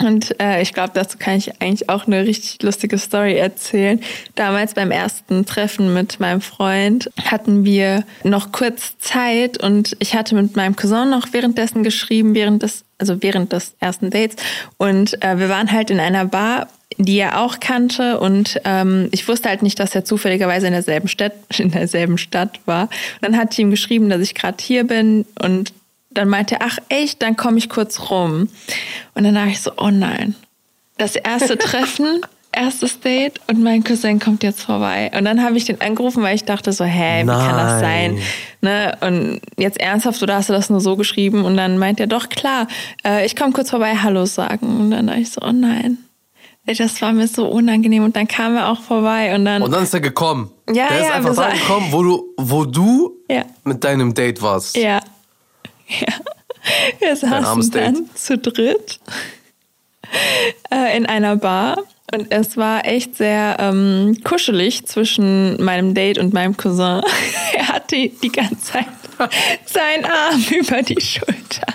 Und 0.00 0.40
äh, 0.40 0.60
ich 0.60 0.74
glaube, 0.74 0.90
dazu 0.92 1.18
kann 1.18 1.36
ich 1.36 1.62
eigentlich 1.62 1.88
auch 1.88 2.06
eine 2.06 2.26
richtig 2.26 2.60
lustige 2.62 2.98
Story 2.98 3.36
erzählen. 3.36 4.00
Damals 4.34 4.74
beim 4.74 4.90
ersten 4.90 5.46
Treffen 5.46 5.94
mit 5.94 6.18
meinem 6.18 6.40
Freund 6.40 7.10
hatten 7.24 7.64
wir 7.64 8.04
noch 8.24 8.50
kurz 8.50 8.98
Zeit 8.98 9.62
und 9.62 9.96
ich 10.00 10.16
hatte 10.16 10.34
mit 10.34 10.56
meinem 10.56 10.74
Cousin 10.74 11.10
noch 11.10 11.28
währenddessen 11.32 11.84
geschrieben, 11.84 12.34
während 12.34 12.64
des, 12.64 12.84
also 12.98 13.22
während 13.22 13.52
des 13.52 13.76
ersten 13.78 14.10
Dates. 14.10 14.36
Und 14.78 15.22
äh, 15.22 15.38
wir 15.38 15.48
waren 15.48 15.70
halt 15.70 15.90
in 15.90 16.00
einer 16.00 16.24
Bar, 16.24 16.66
die 16.96 17.18
er 17.18 17.40
auch 17.40 17.60
kannte 17.60 18.18
und 18.18 18.60
ähm, 18.64 19.08
ich 19.12 19.26
wusste 19.28 19.48
halt 19.48 19.62
nicht, 19.62 19.78
dass 19.78 19.94
er 19.94 20.04
zufälligerweise 20.04 20.66
in 20.66 20.72
derselben 20.72 21.08
Stadt, 21.08 21.34
in 21.58 21.70
derselben 21.70 22.18
Stadt 22.18 22.58
war. 22.66 22.84
Und 22.84 23.22
dann 23.22 23.36
hat 23.36 23.52
ich 23.52 23.60
ihm 23.60 23.70
geschrieben, 23.70 24.08
dass 24.08 24.20
ich 24.20 24.34
gerade 24.34 24.56
hier 24.60 24.84
bin 24.84 25.24
und 25.40 25.72
dann 26.14 26.28
meinte 26.28 26.56
er, 26.56 26.60
ach 26.66 26.78
echt, 26.88 27.22
dann 27.22 27.36
komme 27.36 27.58
ich 27.58 27.68
kurz 27.68 28.10
rum. 28.10 28.48
Und 29.14 29.24
dann 29.24 29.34
dachte 29.34 29.50
ich 29.50 29.60
so, 29.60 29.72
oh 29.76 29.90
nein. 29.90 30.34
Das 30.96 31.16
erste 31.16 31.58
Treffen, 31.58 32.20
erstes 32.52 33.00
Date 33.00 33.40
und 33.48 33.62
mein 33.62 33.82
Cousin 33.82 34.20
kommt 34.20 34.42
jetzt 34.44 34.62
vorbei. 34.62 35.10
Und 35.16 35.24
dann 35.24 35.42
habe 35.42 35.56
ich 35.56 35.64
den 35.64 35.80
angerufen, 35.80 36.22
weil 36.22 36.36
ich 36.36 36.44
dachte 36.44 36.72
so, 36.72 36.84
hä, 36.84 37.22
wie 37.22 37.26
kann 37.26 37.56
das 37.56 37.80
sein? 37.80 38.18
Nein. 38.60 38.96
Ne? 39.00 39.08
Und 39.08 39.40
jetzt 39.58 39.80
ernsthaft, 39.80 40.22
oder 40.22 40.36
hast 40.36 40.48
du 40.48 40.52
das 40.52 40.70
nur 40.70 40.80
so 40.80 40.96
geschrieben? 40.96 41.44
Und 41.44 41.56
dann 41.56 41.78
meint 41.78 41.98
er, 41.98 42.06
doch 42.06 42.28
klar, 42.28 42.68
äh, 43.04 43.26
ich 43.26 43.34
komme 43.34 43.52
kurz 43.52 43.70
vorbei, 43.70 43.96
Hallo 44.00 44.24
sagen. 44.24 44.80
Und 44.80 44.90
dann 44.92 45.08
dachte 45.08 45.20
ich 45.20 45.30
so, 45.32 45.40
oh 45.42 45.52
nein. 45.52 45.98
Das 46.66 47.02
war 47.02 47.12
mir 47.12 47.28
so 47.28 47.46
unangenehm. 47.46 48.04
Und 48.04 48.16
dann 48.16 48.26
kam 48.26 48.56
er 48.56 48.70
auch 48.70 48.80
vorbei 48.80 49.34
und 49.34 49.44
dann. 49.44 49.60
Und 49.60 49.70
dann 49.72 49.82
ist 49.82 49.92
er 49.92 50.00
gekommen. 50.00 50.50
Ja, 50.72 50.88
Der 50.88 50.98
ist 51.00 51.08
ja, 51.08 51.12
einfach 51.14 51.36
wir 51.36 51.42
da 51.48 51.50
gekommen, 51.52 51.88
wo 51.90 52.02
du, 52.02 52.24
wo 52.38 52.64
du 52.64 53.12
Ja. 53.28 53.42
mit 53.64 53.84
deinem 53.84 54.14
Date 54.14 54.40
warst. 54.40 54.76
ja. 54.76 55.00
Wir 56.98 57.10
armes 57.10 57.66
saßen 57.66 57.70
dann 57.72 58.10
zu 58.14 58.38
dritt 58.38 58.98
äh, 60.70 60.96
in 60.96 61.06
einer 61.06 61.36
Bar 61.36 61.78
und 62.12 62.30
es 62.30 62.56
war 62.56 62.86
echt 62.86 63.16
sehr 63.16 63.56
ähm, 63.58 64.18
kuschelig 64.24 64.86
zwischen 64.86 65.62
meinem 65.62 65.94
Date 65.94 66.18
und 66.18 66.32
meinem 66.32 66.56
Cousin. 66.56 67.02
er 67.54 67.68
hatte 67.68 67.96
die 67.96 68.32
ganze 68.32 68.60
Zeit 68.60 68.86
seinen 69.66 70.04
Arm 70.04 70.44
über 70.50 70.82
die 70.82 71.00
Schulter. 71.00 71.66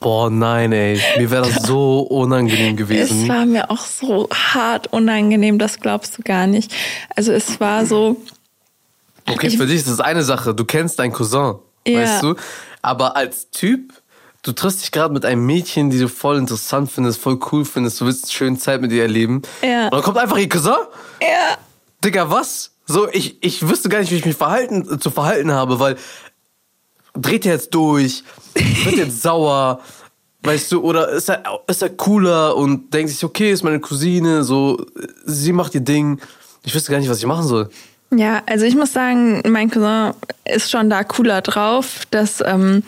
Boah, 0.00 0.30
nein, 0.30 0.72
ey. 0.72 1.00
Mir 1.18 1.30
wäre 1.30 1.48
das 1.48 1.62
so 1.64 2.00
unangenehm 2.00 2.72
Es 2.72 2.76
gewesen. 2.76 3.28
war 3.28 3.44
mir 3.46 3.70
auch 3.70 3.84
so 3.84 4.28
hart 4.32 4.92
unangenehm, 4.92 5.58
das 5.58 5.80
glaubst 5.80 6.18
du 6.18 6.22
gar 6.22 6.46
nicht. 6.46 6.72
Also 7.16 7.32
es 7.32 7.60
war 7.60 7.86
so, 7.86 8.16
Okay, 9.28 9.50
für 9.50 9.66
dich 9.66 9.76
ist 9.76 9.88
das 9.88 10.00
eine 10.00 10.22
Sache. 10.22 10.54
Du 10.54 10.64
kennst 10.64 10.98
deinen 10.98 11.12
Cousin, 11.12 11.56
Ja. 11.86 12.00
weißt 12.00 12.22
du? 12.22 12.34
Aber 12.82 13.16
als 13.16 13.50
Typ, 13.50 13.92
du 14.42 14.52
triffst 14.52 14.82
dich 14.82 14.92
gerade 14.92 15.12
mit 15.12 15.24
einem 15.24 15.44
Mädchen, 15.44 15.90
die 15.90 15.98
du 15.98 16.08
voll 16.08 16.36
interessant 16.36 16.90
findest, 16.90 17.20
voll 17.20 17.38
cool 17.52 17.64
findest, 17.64 18.00
du 18.00 18.06
willst 18.06 18.32
schön 18.32 18.58
Zeit 18.58 18.80
mit 18.80 18.92
ihr 18.92 19.02
erleben. 19.02 19.42
Ja. 19.62 19.84
Und 19.86 19.94
dann 19.94 20.02
kommt 20.02 20.18
einfach 20.18 20.38
ihr 20.38 20.48
Cousin? 20.48 20.74
ja, 21.20 21.58
Digga, 22.04 22.30
was? 22.30 22.72
So, 22.86 23.08
ich, 23.10 23.42
ich 23.42 23.68
wüsste 23.68 23.88
gar 23.88 23.98
nicht, 23.98 24.12
wie 24.12 24.16
ich 24.16 24.24
mich 24.24 24.36
verhalten, 24.36 25.00
zu 25.00 25.10
verhalten 25.10 25.50
habe, 25.52 25.80
weil 25.80 25.96
dreht 27.14 27.46
er 27.46 27.54
jetzt 27.54 27.74
durch, 27.74 28.22
wird 28.54 28.96
jetzt 28.96 29.22
sauer, 29.22 29.80
weißt 30.42 30.70
du, 30.72 30.82
oder 30.82 31.08
ist 31.08 31.28
er, 31.28 31.42
ist 31.66 31.82
er 31.82 31.90
cooler 31.90 32.56
und 32.56 32.94
denkt 32.94 33.10
sich, 33.10 33.24
okay, 33.24 33.50
ist 33.50 33.64
meine 33.64 33.80
Cousine, 33.80 34.44
so, 34.44 34.84
sie 35.24 35.52
macht 35.52 35.74
ihr 35.74 35.80
Ding. 35.80 36.20
Ich 36.62 36.74
wüsste 36.74 36.92
gar 36.92 36.98
nicht, 36.98 37.10
was 37.10 37.18
ich 37.18 37.26
machen 37.26 37.46
soll. 37.46 37.70
Ja, 38.14 38.42
also 38.46 38.64
ich 38.64 38.76
muss 38.76 38.92
sagen, 38.92 39.42
mein 39.46 39.70
Cousin 39.70 40.12
ist 40.44 40.70
schon 40.70 40.90
da 40.90 41.04
cooler 41.04 41.42
drauf. 41.42 42.06
dass 42.10 42.40
ähm, 42.44 42.82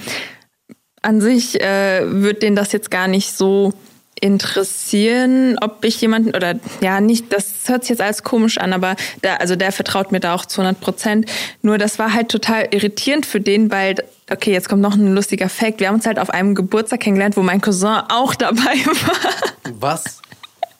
an 1.02 1.20
sich 1.20 1.60
äh, 1.60 2.02
wird 2.04 2.42
den 2.42 2.56
das 2.56 2.72
jetzt 2.72 2.90
gar 2.90 3.08
nicht 3.08 3.32
so 3.32 3.72
interessieren, 4.20 5.56
ob 5.60 5.84
ich 5.84 6.00
jemanden 6.00 6.30
oder 6.34 6.54
ja 6.80 7.00
nicht, 7.00 7.32
das 7.32 7.68
hört 7.68 7.84
sich 7.84 7.90
jetzt 7.90 8.00
alles 8.00 8.24
komisch 8.24 8.58
an, 8.58 8.72
aber 8.72 8.96
da, 9.22 9.36
also 9.36 9.54
der 9.54 9.70
vertraut 9.70 10.10
mir 10.10 10.20
da 10.20 10.34
auch 10.34 10.44
zu 10.44 10.60
100 10.60 10.80
Prozent. 10.80 11.30
Nur 11.62 11.78
das 11.78 11.98
war 11.98 12.12
halt 12.12 12.28
total 12.28 12.68
irritierend 12.72 13.26
für 13.26 13.40
den, 13.40 13.70
weil 13.70 13.96
okay, 14.30 14.52
jetzt 14.52 14.68
kommt 14.68 14.82
noch 14.82 14.94
ein 14.94 15.14
lustiger 15.14 15.48
Fact. 15.48 15.80
Wir 15.80 15.88
haben 15.88 15.94
uns 15.94 16.06
halt 16.06 16.18
auf 16.18 16.30
einem 16.30 16.54
Geburtstag 16.54 17.00
kennengelernt, 17.00 17.36
wo 17.36 17.42
mein 17.42 17.60
Cousin 17.60 18.02
auch 18.08 18.34
dabei 18.34 18.56
war. 18.84 19.72
Was? 19.78 20.04
Wo 20.04 20.16
habt 20.16 20.22
ihr 20.22 20.76
euch 20.76 20.77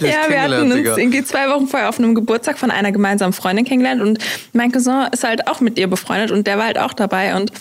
Ja, 0.00 0.28
wir 0.28 0.42
hatten 0.42 0.62
uns 0.62 0.74
Digga? 0.74 0.96
irgendwie 0.96 1.24
zwei 1.24 1.48
Wochen 1.48 1.66
vorher 1.66 1.88
auf 1.88 1.98
einem 1.98 2.14
Geburtstag 2.14 2.58
von 2.58 2.70
einer 2.70 2.92
gemeinsamen 2.92 3.32
Freundin 3.32 3.64
kennengelernt 3.64 4.02
und 4.02 4.18
mein 4.52 4.72
Cousin 4.72 5.08
ist 5.12 5.24
halt 5.24 5.48
auch 5.48 5.60
mit 5.60 5.78
ihr 5.78 5.86
befreundet 5.88 6.30
und 6.30 6.46
der 6.46 6.58
war 6.58 6.66
halt 6.66 6.78
auch 6.78 6.92
dabei 6.92 7.34
und 7.34 7.52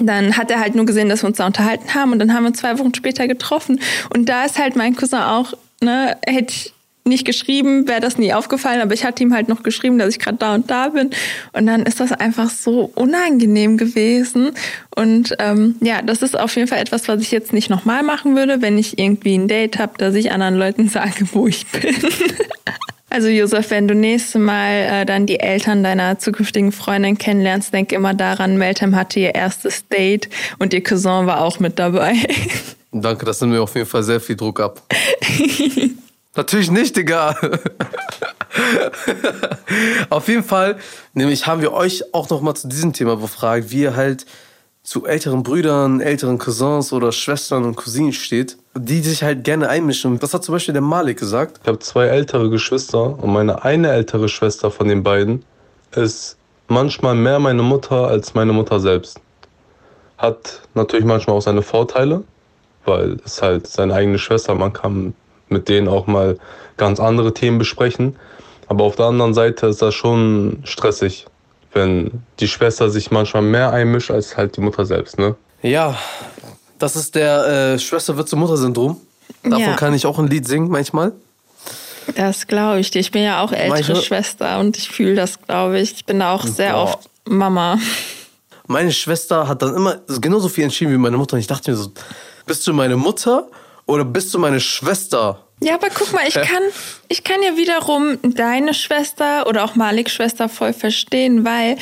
dann 0.00 0.36
hat 0.36 0.50
er 0.50 0.60
halt 0.60 0.74
nur 0.74 0.86
gesehen, 0.86 1.08
dass 1.08 1.22
wir 1.22 1.28
uns 1.28 1.36
da 1.36 1.46
unterhalten 1.46 1.94
haben 1.94 2.12
und 2.12 2.18
dann 2.18 2.32
haben 2.32 2.44
wir 2.44 2.48
uns 2.48 2.60
zwei 2.60 2.78
Wochen 2.78 2.94
später 2.94 3.28
getroffen 3.28 3.80
und 4.14 4.28
da 4.28 4.44
ist 4.44 4.58
halt 4.58 4.76
mein 4.76 4.96
Cousin 4.96 5.20
auch, 5.20 5.52
ne, 5.80 6.16
hätte 6.26 6.54
ich 6.54 6.71
nicht 7.04 7.24
geschrieben, 7.24 7.88
wäre 7.88 8.00
das 8.00 8.18
nie 8.18 8.32
aufgefallen, 8.32 8.80
aber 8.80 8.94
ich 8.94 9.04
hatte 9.04 9.22
ihm 9.22 9.34
halt 9.34 9.48
noch 9.48 9.62
geschrieben, 9.62 9.98
dass 9.98 10.10
ich 10.10 10.18
gerade 10.18 10.38
da 10.38 10.54
und 10.54 10.70
da 10.70 10.88
bin 10.88 11.10
und 11.52 11.66
dann 11.66 11.82
ist 11.82 12.00
das 12.00 12.12
einfach 12.12 12.50
so 12.50 12.90
unangenehm 12.94 13.76
gewesen 13.76 14.52
und 14.94 15.34
ähm, 15.38 15.76
ja, 15.80 16.02
das 16.02 16.22
ist 16.22 16.38
auf 16.38 16.54
jeden 16.56 16.68
Fall 16.68 16.78
etwas, 16.78 17.08
was 17.08 17.20
ich 17.20 17.30
jetzt 17.30 17.52
nicht 17.52 17.70
nochmal 17.70 18.02
machen 18.02 18.36
würde, 18.36 18.62
wenn 18.62 18.78
ich 18.78 18.98
irgendwie 18.98 19.36
ein 19.36 19.48
Date 19.48 19.78
habe, 19.78 19.94
dass 19.98 20.14
ich 20.14 20.32
anderen 20.32 20.56
Leuten 20.56 20.88
sage, 20.90 21.26
wo 21.32 21.46
ich 21.46 21.66
bin. 21.66 21.94
Also 23.12 23.28
Josef, 23.28 23.68
wenn 23.68 23.88
du 23.88 23.94
nächste 23.94 24.38
Mal 24.38 24.70
äh, 24.70 25.04
dann 25.04 25.26
die 25.26 25.38
Eltern 25.38 25.84
deiner 25.84 26.18
zukünftigen 26.18 26.72
Freundin 26.72 27.18
kennenlernst, 27.18 27.74
denk 27.74 27.92
immer 27.92 28.14
daran, 28.14 28.56
Meltem 28.56 28.96
hatte 28.96 29.20
ihr 29.20 29.34
erstes 29.34 29.86
Date 29.86 30.30
und 30.58 30.72
ihr 30.72 30.82
Cousin 30.82 31.26
war 31.26 31.42
auch 31.42 31.60
mit 31.60 31.78
dabei. 31.78 32.14
Danke, 32.90 33.26
das 33.26 33.42
nimmt 33.42 33.52
mir 33.52 33.60
auf 33.60 33.74
jeden 33.74 33.86
Fall 33.86 34.02
sehr 34.02 34.18
viel 34.18 34.36
Druck 34.36 34.60
ab. 34.60 34.80
Natürlich 36.34 36.70
nicht, 36.70 36.96
Digga. 36.96 37.36
auf 40.10 40.28
jeden 40.28 40.44
Fall, 40.44 40.76
nämlich 41.12 41.46
haben 41.46 41.60
wir 41.60 41.72
euch 41.72 42.14
auch 42.14 42.30
noch 42.30 42.40
mal 42.40 42.54
zu 42.54 42.68
diesem 42.68 42.92
Thema 42.92 43.16
befragt, 43.16 43.70
wie 43.70 43.82
ihr 43.82 43.96
halt 43.96 44.24
zu 44.82 45.06
älteren 45.06 45.42
Brüdern, 45.42 46.00
älteren 46.00 46.38
Cousins 46.38 46.92
oder 46.92 47.12
Schwestern 47.12 47.64
und 47.64 47.76
Cousinen 47.76 48.12
steht, 48.12 48.56
die 48.74 49.00
sich 49.00 49.22
halt 49.22 49.44
gerne 49.44 49.68
einmischen. 49.68 50.18
Das 50.18 50.34
hat 50.34 50.42
zum 50.42 50.54
Beispiel 50.54 50.72
der 50.72 50.82
Malik 50.82 51.18
gesagt. 51.18 51.60
Ich 51.62 51.68
habe 51.68 51.78
zwei 51.78 52.06
ältere 52.06 52.50
Geschwister 52.50 53.18
und 53.18 53.32
meine 53.32 53.62
eine 53.62 53.92
ältere 53.92 54.28
Schwester 54.28 54.70
von 54.70 54.88
den 54.88 55.02
beiden 55.02 55.44
ist 55.94 56.36
manchmal 56.66 57.14
mehr 57.14 57.38
meine 57.38 57.62
Mutter 57.62 58.08
als 58.08 58.34
meine 58.34 58.52
Mutter 58.52 58.80
selbst. 58.80 59.20
Hat 60.18 60.62
natürlich 60.74 61.04
manchmal 61.04 61.36
auch 61.36 61.42
seine 61.42 61.62
Vorteile, 61.62 62.24
weil 62.84 63.18
es 63.24 63.40
halt 63.40 63.66
seine 63.66 63.94
eigene 63.94 64.18
Schwester, 64.18 64.54
man 64.54 64.72
kann 64.72 65.14
mit 65.52 65.68
denen 65.68 65.88
auch 65.88 66.06
mal 66.06 66.38
ganz 66.76 66.98
andere 67.00 67.34
Themen 67.34 67.58
besprechen. 67.58 68.16
Aber 68.68 68.84
auf 68.84 68.96
der 68.96 69.06
anderen 69.06 69.34
Seite 69.34 69.66
ist 69.66 69.82
das 69.82 69.94
schon 69.94 70.60
stressig, 70.64 71.26
wenn 71.72 72.22
die 72.40 72.48
Schwester 72.48 72.90
sich 72.90 73.10
manchmal 73.10 73.42
mehr 73.42 73.72
einmischt 73.72 74.10
als 74.10 74.36
halt 74.36 74.56
die 74.56 74.60
Mutter 74.60 74.84
selbst, 74.86 75.18
ne? 75.18 75.34
Ja, 75.62 75.96
das 76.78 76.96
ist 76.96 77.14
der 77.14 77.74
äh, 77.74 77.78
Schwester 77.78 78.16
wird 78.16 78.28
zur 78.28 78.38
Mutter-Syndrom. 78.38 79.00
Davon 79.44 79.58
Ja. 79.60 79.74
kann 79.76 79.94
ich 79.94 80.06
auch 80.06 80.18
ein 80.18 80.26
Lied 80.26 80.46
singen 80.48 80.68
manchmal. 80.70 81.12
Das 82.16 82.46
glaube 82.48 82.80
ich 82.80 82.90
dir. 82.90 82.98
Ich 82.98 83.12
bin 83.12 83.22
ja 83.22 83.42
auch 83.42 83.52
ältere 83.52 83.92
Manche- 83.92 83.96
Schwester 84.02 84.58
und 84.58 84.76
ich 84.76 84.88
fühle 84.90 85.14
das, 85.14 85.40
glaube 85.40 85.78
ich. 85.78 85.92
Ich 85.92 86.04
bin 86.04 86.18
da 86.18 86.34
auch 86.34 86.44
sehr 86.44 86.72
Boah. 86.72 86.82
oft 86.84 86.98
Mama. 87.28 87.78
Meine 88.66 88.90
Schwester 88.92 89.46
hat 89.48 89.62
dann 89.62 89.74
immer 89.76 90.00
genauso 90.20 90.48
viel 90.48 90.64
entschieden 90.64 90.92
wie 90.92 90.96
meine 90.98 91.16
Mutter. 91.16 91.34
Und 91.34 91.40
ich 91.40 91.46
dachte 91.46 91.70
mir 91.70 91.76
so, 91.76 91.92
bist 92.46 92.66
du 92.66 92.72
meine 92.72 92.96
Mutter 92.96 93.46
oder 93.86 94.04
bist 94.04 94.32
du 94.34 94.38
meine 94.38 94.60
Schwester? 94.60 95.46
Ja, 95.60 95.74
aber 95.74 95.88
guck 95.94 96.12
mal, 96.12 96.26
ich 96.26 96.34
kann, 96.34 96.62
ich 97.08 97.22
kann 97.22 97.42
ja 97.42 97.56
wiederum 97.56 98.18
deine 98.22 98.74
Schwester 98.74 99.46
oder 99.46 99.64
auch 99.64 99.76
Maliks 99.76 100.12
Schwester 100.12 100.48
voll 100.48 100.72
verstehen, 100.72 101.44
weil 101.44 101.76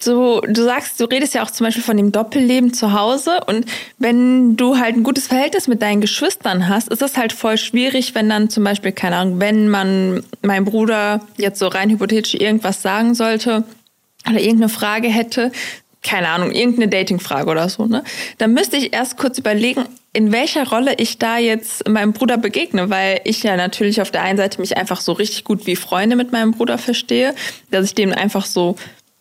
so, 0.00 0.40
du 0.42 0.62
sagst, 0.62 1.00
du 1.00 1.04
redest 1.04 1.34
ja 1.34 1.42
auch 1.42 1.50
zum 1.50 1.66
Beispiel 1.66 1.82
von 1.82 1.96
dem 1.96 2.12
Doppelleben 2.12 2.72
zu 2.74 2.92
Hause 2.92 3.40
und 3.46 3.66
wenn 3.98 4.56
du 4.56 4.78
halt 4.78 4.96
ein 4.96 5.02
gutes 5.02 5.26
Verhältnis 5.26 5.68
mit 5.68 5.80
deinen 5.80 6.00
Geschwistern 6.00 6.68
hast, 6.68 6.88
ist 6.88 7.00
das 7.02 7.16
halt 7.16 7.32
voll 7.32 7.56
schwierig, 7.56 8.14
wenn 8.14 8.28
dann 8.28 8.50
zum 8.50 8.64
Beispiel, 8.64 8.92
keine 8.92 9.16
Ahnung, 9.16 9.40
wenn 9.40 9.68
man, 9.68 10.22
mein 10.42 10.64
Bruder 10.64 11.20
jetzt 11.38 11.58
so 11.58 11.68
rein 11.68 11.90
hypothetisch 11.90 12.34
irgendwas 12.34 12.82
sagen 12.82 13.14
sollte 13.14 13.64
oder 14.28 14.40
irgendeine 14.40 14.68
Frage 14.68 15.08
hätte, 15.08 15.50
keine 16.02 16.28
Ahnung, 16.28 16.52
irgendeine 16.52 16.88
Datingfrage 16.88 17.50
oder 17.50 17.68
so, 17.68 17.86
ne? 17.86 18.04
Dann 18.38 18.52
müsste 18.52 18.76
ich 18.76 18.92
erst 18.92 19.16
kurz 19.16 19.38
überlegen, 19.38 19.86
in 20.16 20.32
welcher 20.32 20.66
Rolle 20.66 20.94
ich 20.96 21.18
da 21.18 21.36
jetzt 21.36 21.86
meinem 21.86 22.14
Bruder 22.14 22.38
begegne, 22.38 22.88
weil 22.88 23.20
ich 23.24 23.42
ja 23.42 23.54
natürlich 23.54 24.00
auf 24.00 24.10
der 24.10 24.22
einen 24.22 24.38
Seite 24.38 24.62
mich 24.62 24.78
einfach 24.78 25.02
so 25.02 25.12
richtig 25.12 25.44
gut 25.44 25.66
wie 25.66 25.76
Freunde 25.76 26.16
mit 26.16 26.32
meinem 26.32 26.52
Bruder 26.52 26.78
verstehe, 26.78 27.34
dass 27.70 27.84
ich 27.84 27.94
dem 27.94 28.14
einfach 28.14 28.46
so 28.46 28.76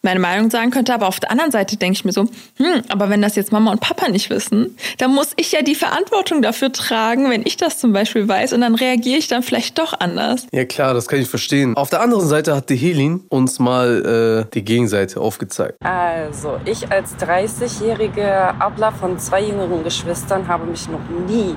meine 0.06 0.22
Meinung 0.22 0.50
sagen 0.50 0.72
könnte, 0.72 0.94
aber 0.94 1.08
auf 1.08 1.20
der 1.20 1.32
anderen 1.32 1.52
Seite 1.52 1.76
denke 1.76 1.98
ich 1.98 2.06
mir 2.06 2.13
so, 2.13 2.30
hm, 2.58 2.84
aber 2.88 3.10
wenn 3.10 3.22
das 3.22 3.36
jetzt 3.36 3.52
Mama 3.52 3.72
und 3.72 3.82
Papa 3.82 4.08
nicht 4.08 4.30
wissen, 4.30 4.78
dann 5.00 5.13
muss 5.13 5.34
ich 5.36 5.52
ja 5.52 5.62
die 5.62 5.76
Verantwortung 5.76 6.41
dafür 6.41 6.72
tragen, 6.72 7.30
wenn 7.30 7.41
ich 7.46 7.58
das 7.58 7.80
zum 7.80 7.91
Beispiel 7.91 8.28
weiß 8.28 8.54
und 8.54 8.62
dann 8.62 8.76
reagiere 8.76 9.18
ich 9.18 9.28
dann 9.28 9.44
vielleicht 9.44 9.78
doch 9.78 10.00
anders. 10.00 10.48
Ja 10.54 10.63
klar, 10.63 10.94
das 10.94 11.08
kann 11.08 11.20
ich 11.20 11.28
verstehen. 11.28 11.76
Auf 11.76 11.89
der 11.89 12.02
anderen 12.02 12.28
Seite 12.28 12.56
hat 12.56 12.70
die 12.70 12.78
Helin 12.78 13.24
uns 13.30 13.60
mal 13.60 14.46
äh, 14.46 14.54
die 14.54 14.63
Gegenseite 14.63 15.20
aufgezeigt. 15.20 15.78
Also, 15.84 16.58
ich 16.65 16.89
als 16.91 17.18
30-jährige 17.18 18.60
Abla 18.60 18.91
von 18.91 19.20
zwei 19.20 19.44
jüngeren 19.44 19.84
Geschwistern 19.84 20.48
habe 20.48 20.65
mich 20.65 20.88
noch 20.88 21.02
nie 21.28 21.56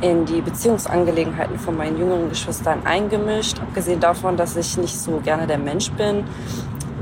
in 0.00 0.24
die 0.24 0.40
Beziehungsangelegenheiten 0.40 1.58
von 1.58 1.76
meinen 1.76 1.98
jüngeren 1.98 2.28
Geschwistern 2.28 2.80
eingemischt. 2.84 3.58
Abgesehen 3.60 4.00
davon, 4.00 4.36
dass 4.36 4.56
ich 4.56 4.76
nicht 4.76 4.96
so 4.96 5.20
gerne 5.24 5.46
der 5.46 5.58
Mensch 5.58 5.90
bin, 5.92 6.24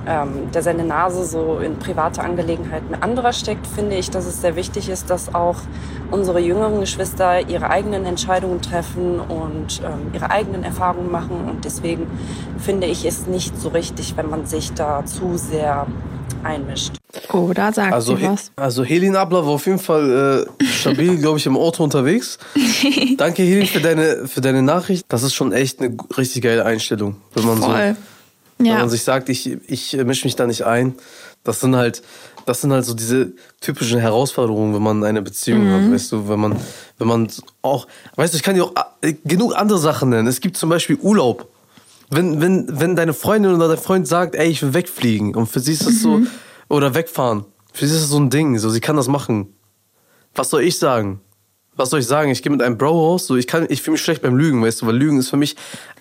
ähm, 0.07 0.51
der 0.53 0.63
seine 0.63 0.85
Nase 0.85 1.25
so 1.25 1.59
in 1.59 1.79
private 1.79 2.23
Angelegenheiten 2.23 2.95
anderer 3.01 3.33
steckt, 3.33 3.67
finde 3.67 3.97
ich, 3.97 4.11
dass 4.11 4.27
es 4.27 4.41
sehr 4.41 4.57
wichtig 4.57 4.89
ist, 4.89 5.11
dass 5.11 5.35
auch 5.35 5.57
unsere 6.11 6.41
jüngeren 6.41 6.81
Geschwister 6.81 7.49
ihre 7.49 7.71
eigenen 7.71 8.05
Entscheidungen 8.05 8.63
treffen 8.63 9.21
und 9.21 9.81
ähm, 9.85 10.13
ihre 10.13 10.31
eigenen 10.31 10.65
Erfahrungen 10.65 11.11
machen. 11.11 11.49
Und 11.49 11.65
deswegen 11.65 12.07
finde 12.59 12.87
ich 12.87 13.05
es 13.05 13.27
nicht 13.27 13.61
so 13.61 13.69
richtig, 13.71 14.17
wenn 14.17 14.31
man 14.31 14.47
sich 14.47 14.73
da 14.73 15.05
zu 15.05 15.37
sehr 15.37 15.87
einmischt. 16.43 16.93
Oh, 17.33 17.51
da 17.55 17.73
sagt 17.73 17.93
Also, 17.93 18.17
sie 18.17 18.25
was. 18.25 18.53
also 18.57 18.85
Helin 18.85 19.17
Abler 19.17 19.45
war 19.45 19.55
auf 19.55 19.67
jeden 19.67 19.79
Fall 19.79 20.47
äh, 20.61 20.65
stabil, 20.65 21.17
glaube 21.21 21.39
ich, 21.39 21.47
im 21.47 21.57
Auto 21.57 21.83
unterwegs. 21.83 22.39
Danke 23.17 23.43
Helin 23.43 23.67
für 23.67 23.81
deine, 23.81 24.27
für 24.27 24.41
deine 24.41 24.63
Nachricht. 24.63 25.07
Das 25.09 25.23
ist 25.23 25.35
schon 25.35 25.53
echt 25.53 25.81
eine 25.81 25.97
richtig 26.17 26.43
geile 26.43 26.65
Einstellung, 26.65 27.17
wenn 27.35 27.47
man 27.47 27.61
so 27.61 27.69
Voll. 28.59 28.67
Wenn 28.67 28.67
Ja. 28.67 28.79
man 28.79 28.89
sich 28.91 29.03
sagt, 29.03 29.29
ich, 29.29 29.51
ich 29.69 29.93
mische 30.05 30.27
mich 30.27 30.37
da 30.37 30.47
nicht 30.47 30.63
ein. 30.65 30.95
Das 31.45 31.61
sind 31.61 31.77
halt, 31.77 32.03
das 32.47 32.61
sind 32.61 32.73
halt 32.73 32.85
so 32.85 32.95
diese 32.95 33.33
typischen 33.61 34.01
Herausforderungen, 34.01 34.75
wenn 34.75 34.83
man 34.83 35.05
eine 35.05 35.23
Beziehung 35.23 35.69
hat, 35.71 35.93
weißt 35.93 36.11
du, 36.13 36.29
wenn 36.29 36.41
man, 36.41 36.57
wenn 36.99 37.07
man 37.09 37.29
auch, 37.63 37.87
weißt 38.17 38.33
du, 38.35 38.37
ich 38.39 38.43
kann 38.43 38.55
dir 38.57 38.65
auch 38.65 38.73
äh, 39.03 39.13
genug 39.25 39.55
andere 39.57 39.79
Sachen 39.79 40.09
nennen. 40.11 40.27
Es 40.27 40.41
gibt 40.41 40.57
zum 40.57 40.71
Beispiel 40.71 40.97
Urlaub. 40.97 41.49
Wenn, 42.11 42.41
wenn, 42.41 42.81
wenn 42.81 42.95
deine 42.97 43.15
Freundin 43.15 43.53
oder 43.55 43.69
dein 43.69 43.79
Freund 43.79 44.07
sagt, 44.09 44.35
ey, 44.37 44.49
ich 44.49 44.63
will 44.63 44.75
wegfliegen 44.75 45.35
und 45.35 45.47
für 45.49 45.61
sie 45.61 45.73
ist 45.73 45.87
das 45.87 46.01
so, 46.01 46.23
oder 46.69 46.95
wegfahren. 46.95 47.45
Für 47.73 47.87
sie 47.87 47.95
ist 47.95 48.03
das 48.03 48.11
so 48.11 48.19
ein 48.19 48.31
Ding, 48.31 48.59
so, 48.59 48.71
sie 48.71 48.81
kann 48.81 48.97
das 48.97 49.09
machen. 49.09 49.53
Was 50.35 50.51
soll 50.51 50.63
ich 50.63 50.79
sagen? 50.79 51.21
Was 51.77 51.91
soll 51.91 52.01
ich 52.01 52.07
sagen? 52.07 52.31
Ich 52.31 52.43
gehe 52.43 52.51
mit 52.53 52.63
einem 52.63 52.79
Bro 52.79 52.91
raus, 52.91 53.27
so 53.27 53.37
ich 53.37 53.47
kann, 53.47 53.67
ich 53.69 53.83
fühle 53.83 53.93
mich 53.93 54.03
schlecht 54.03 54.23
beim 54.23 54.37
Lügen, 54.37 54.63
weißt 54.63 54.83
du, 54.83 54.87
weil 54.87 54.97
Lügen 54.97 55.19
ist 55.19 55.29
für 55.31 55.37
mich, 55.37 55.57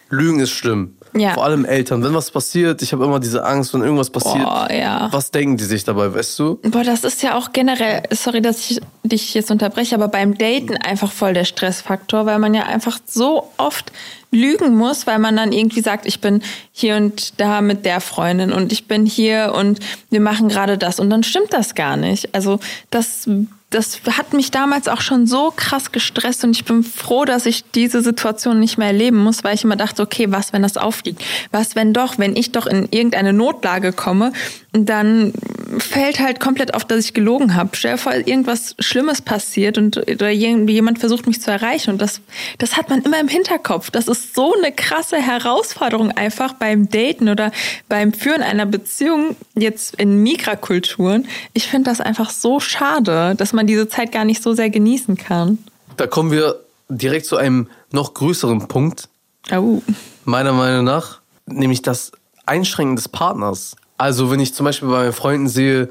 Lügen 0.10 0.39
ist 0.39 0.52
schlimm. 0.52 0.96
Ja. 1.13 1.34
Vor 1.34 1.46
allem 1.46 1.63
Eltern. 1.63 2.04
Wenn 2.04 2.13
was 2.13 2.30
passiert, 2.30 2.82
ich 2.82 2.91
habe 2.91 3.06
immer 3.06 3.20
diese 3.20 3.46
Angst, 3.46 3.74
wenn 3.74 3.82
irgendwas 3.82 4.10
passiert. 4.10 4.44
Boah, 4.44 4.68
ja. 4.72 5.08
Was 5.12 5.32
denken 5.32 5.56
die 5.58 5.63
sich 5.63 5.84
dabei, 5.84 6.13
weißt 6.13 6.38
du? 6.39 6.60
Boah, 6.63 6.84
das 6.84 7.04
ist 7.04 7.24
ja 7.24 7.38
auch 7.38 7.54
generell, 7.54 8.04
sorry, 8.12 8.41
dass 8.41 8.70
ich 8.70 8.82
dich 9.04 9.34
jetzt 9.34 9.50
unterbreche, 9.50 9.96
aber 9.96 10.10
beim 10.10 10.38
Daten 10.38 10.76
einfach 10.78 11.12
voll 11.12 11.34
der 11.34 11.46
Stressfaktor, 11.46 12.26
weil 12.26 12.39
man 12.39 12.54
ja 12.54 12.63
einfach 12.63 13.00
so 13.06 13.50
oft 13.58 13.91
lügen 14.32 14.76
muss, 14.76 15.08
weil 15.08 15.20
man 15.20 15.38
dann 15.38 15.54
irgendwie 15.54 15.82
sagt, 15.82 16.06
ich 16.06 16.20
bin 16.20 16.41
hier 16.72 16.98
und 16.98 17.39
da 17.39 17.62
mit 17.62 17.86
der 17.86 18.02
Freundin 18.02 18.52
und 18.52 18.74
ich 18.74 18.88
bin 18.88 19.06
hier 19.06 19.54
und 19.56 19.80
wir 20.10 20.20
machen 20.20 20.50
gerade 20.50 20.78
das 20.78 21.00
und 21.00 21.10
dann 21.10 21.24
stimmt 21.24 21.54
das 21.54 21.76
gar 21.76 21.96
nicht. 21.96 22.36
Also 22.36 22.60
das 22.89 23.30
das 23.71 23.99
hat 24.06 24.34
mich 24.34 24.51
damals 24.51 24.88
auch 24.88 25.01
schon 25.01 25.28
so 25.28 25.51
krass 25.56 25.91
gestresst 25.91 26.43
und 26.43 26.51
ich 26.51 26.65
bin 26.65 26.84
froh, 26.84 27.25
dass 27.25 27.45
ich 27.45 27.63
diese 27.71 28.01
Situation 28.01 28.60
nicht 28.60 28.78
mehr 28.78 28.88
erleben 28.88 29.17
muss, 29.17 29.43
weil 29.43 29.56
ich 29.56 29.63
immer 29.63 29.75
dachte, 29.75 30.01
okay, 30.01 30.32
was, 30.32 30.54
wenn 30.54 30.62
das 30.62 30.78
auffliegt? 30.78 31.21
Was, 31.51 31.75
wenn 31.75 31.91
doch, 31.91 32.17
wenn 32.17 32.36
ich 32.36 32.51
doch 32.51 32.67
in 32.67 32.88
irgendeine 32.91 33.34
Notlage 33.34 33.91
komme, 33.91 34.32
dann 34.71 35.34
fällt 35.80 36.19
halt 36.19 36.39
komplett 36.39 36.73
auf, 36.73 36.86
dass 36.86 37.06
ich 37.06 37.13
gelogen 37.13 37.56
habe. 37.56 37.71
Stell 37.73 37.93
dir 37.93 37.97
vor, 37.97 38.13
irgendwas 38.13 38.75
Schlimmes 38.80 39.21
passiert 39.21 39.78
und 39.78 39.97
oder 39.97 40.30
jemand 40.30 40.99
versucht 40.99 41.28
mich 41.28 41.41
zu 41.41 41.49
erreichen 41.49 41.91
und 41.91 42.01
das, 42.01 42.21
das 42.60 42.78
hat 42.78 42.89
man 42.89 43.01
immer 43.01 43.19
im 43.19 43.28
Hinterkopf. 43.28 43.89
Das 43.89 44.08
ist 44.08 44.36
so 44.36 44.54
eine 44.54 44.71
krasse 44.71 45.17
Herausforderung 45.17 46.12
einfach 46.12 46.54
beim 46.54 46.89
Daten 46.89 47.30
oder 47.30 47.51
beim 47.89 48.13
Führen 48.13 48.41
einer 48.41 48.65
Beziehung 48.65 49.36
jetzt 49.56 49.95
in 49.95 50.21
Migrakulturen. 50.23 51.28
Ich 51.54 51.67
finde 51.67 51.89
das 51.89 51.99
einfach 51.99 52.30
so 52.30 52.60
schade, 52.60 53.36
dass 53.36 53.54
man 53.56 53.68
diese 53.68 53.88
Zeit 53.88 54.12
gar 54.12 54.26
nicht 54.26 54.44
so 54.44 54.54
sehr 54.54 54.70
genießen 54.70 55.18
kann. 55.18 55.58
Da 55.98 56.08
kommen 56.08 56.32
wir 56.32 56.60
direkt 56.89 57.26
zu 57.26 57.38
einem 57.38 57.68
noch 57.91 58.13
größeren 58.13 58.68
Punkt. 58.68 59.10
Oh. 59.52 59.82
Meiner 60.26 60.54
Meinung 60.54 60.86
nach, 60.86 61.22
nämlich 61.46 61.82
das 61.82 62.12
Einschränken 62.46 62.96
des 62.96 63.10
Partners. 63.10 63.76
Also 63.98 64.32
wenn 64.32 64.39
ich 64.39 64.54
zum 64.54 64.65
Beispiel 64.65 64.89
bei 64.89 65.04
meinen 65.04 65.13
Freunden 65.13 65.48
sehe, 65.48 65.89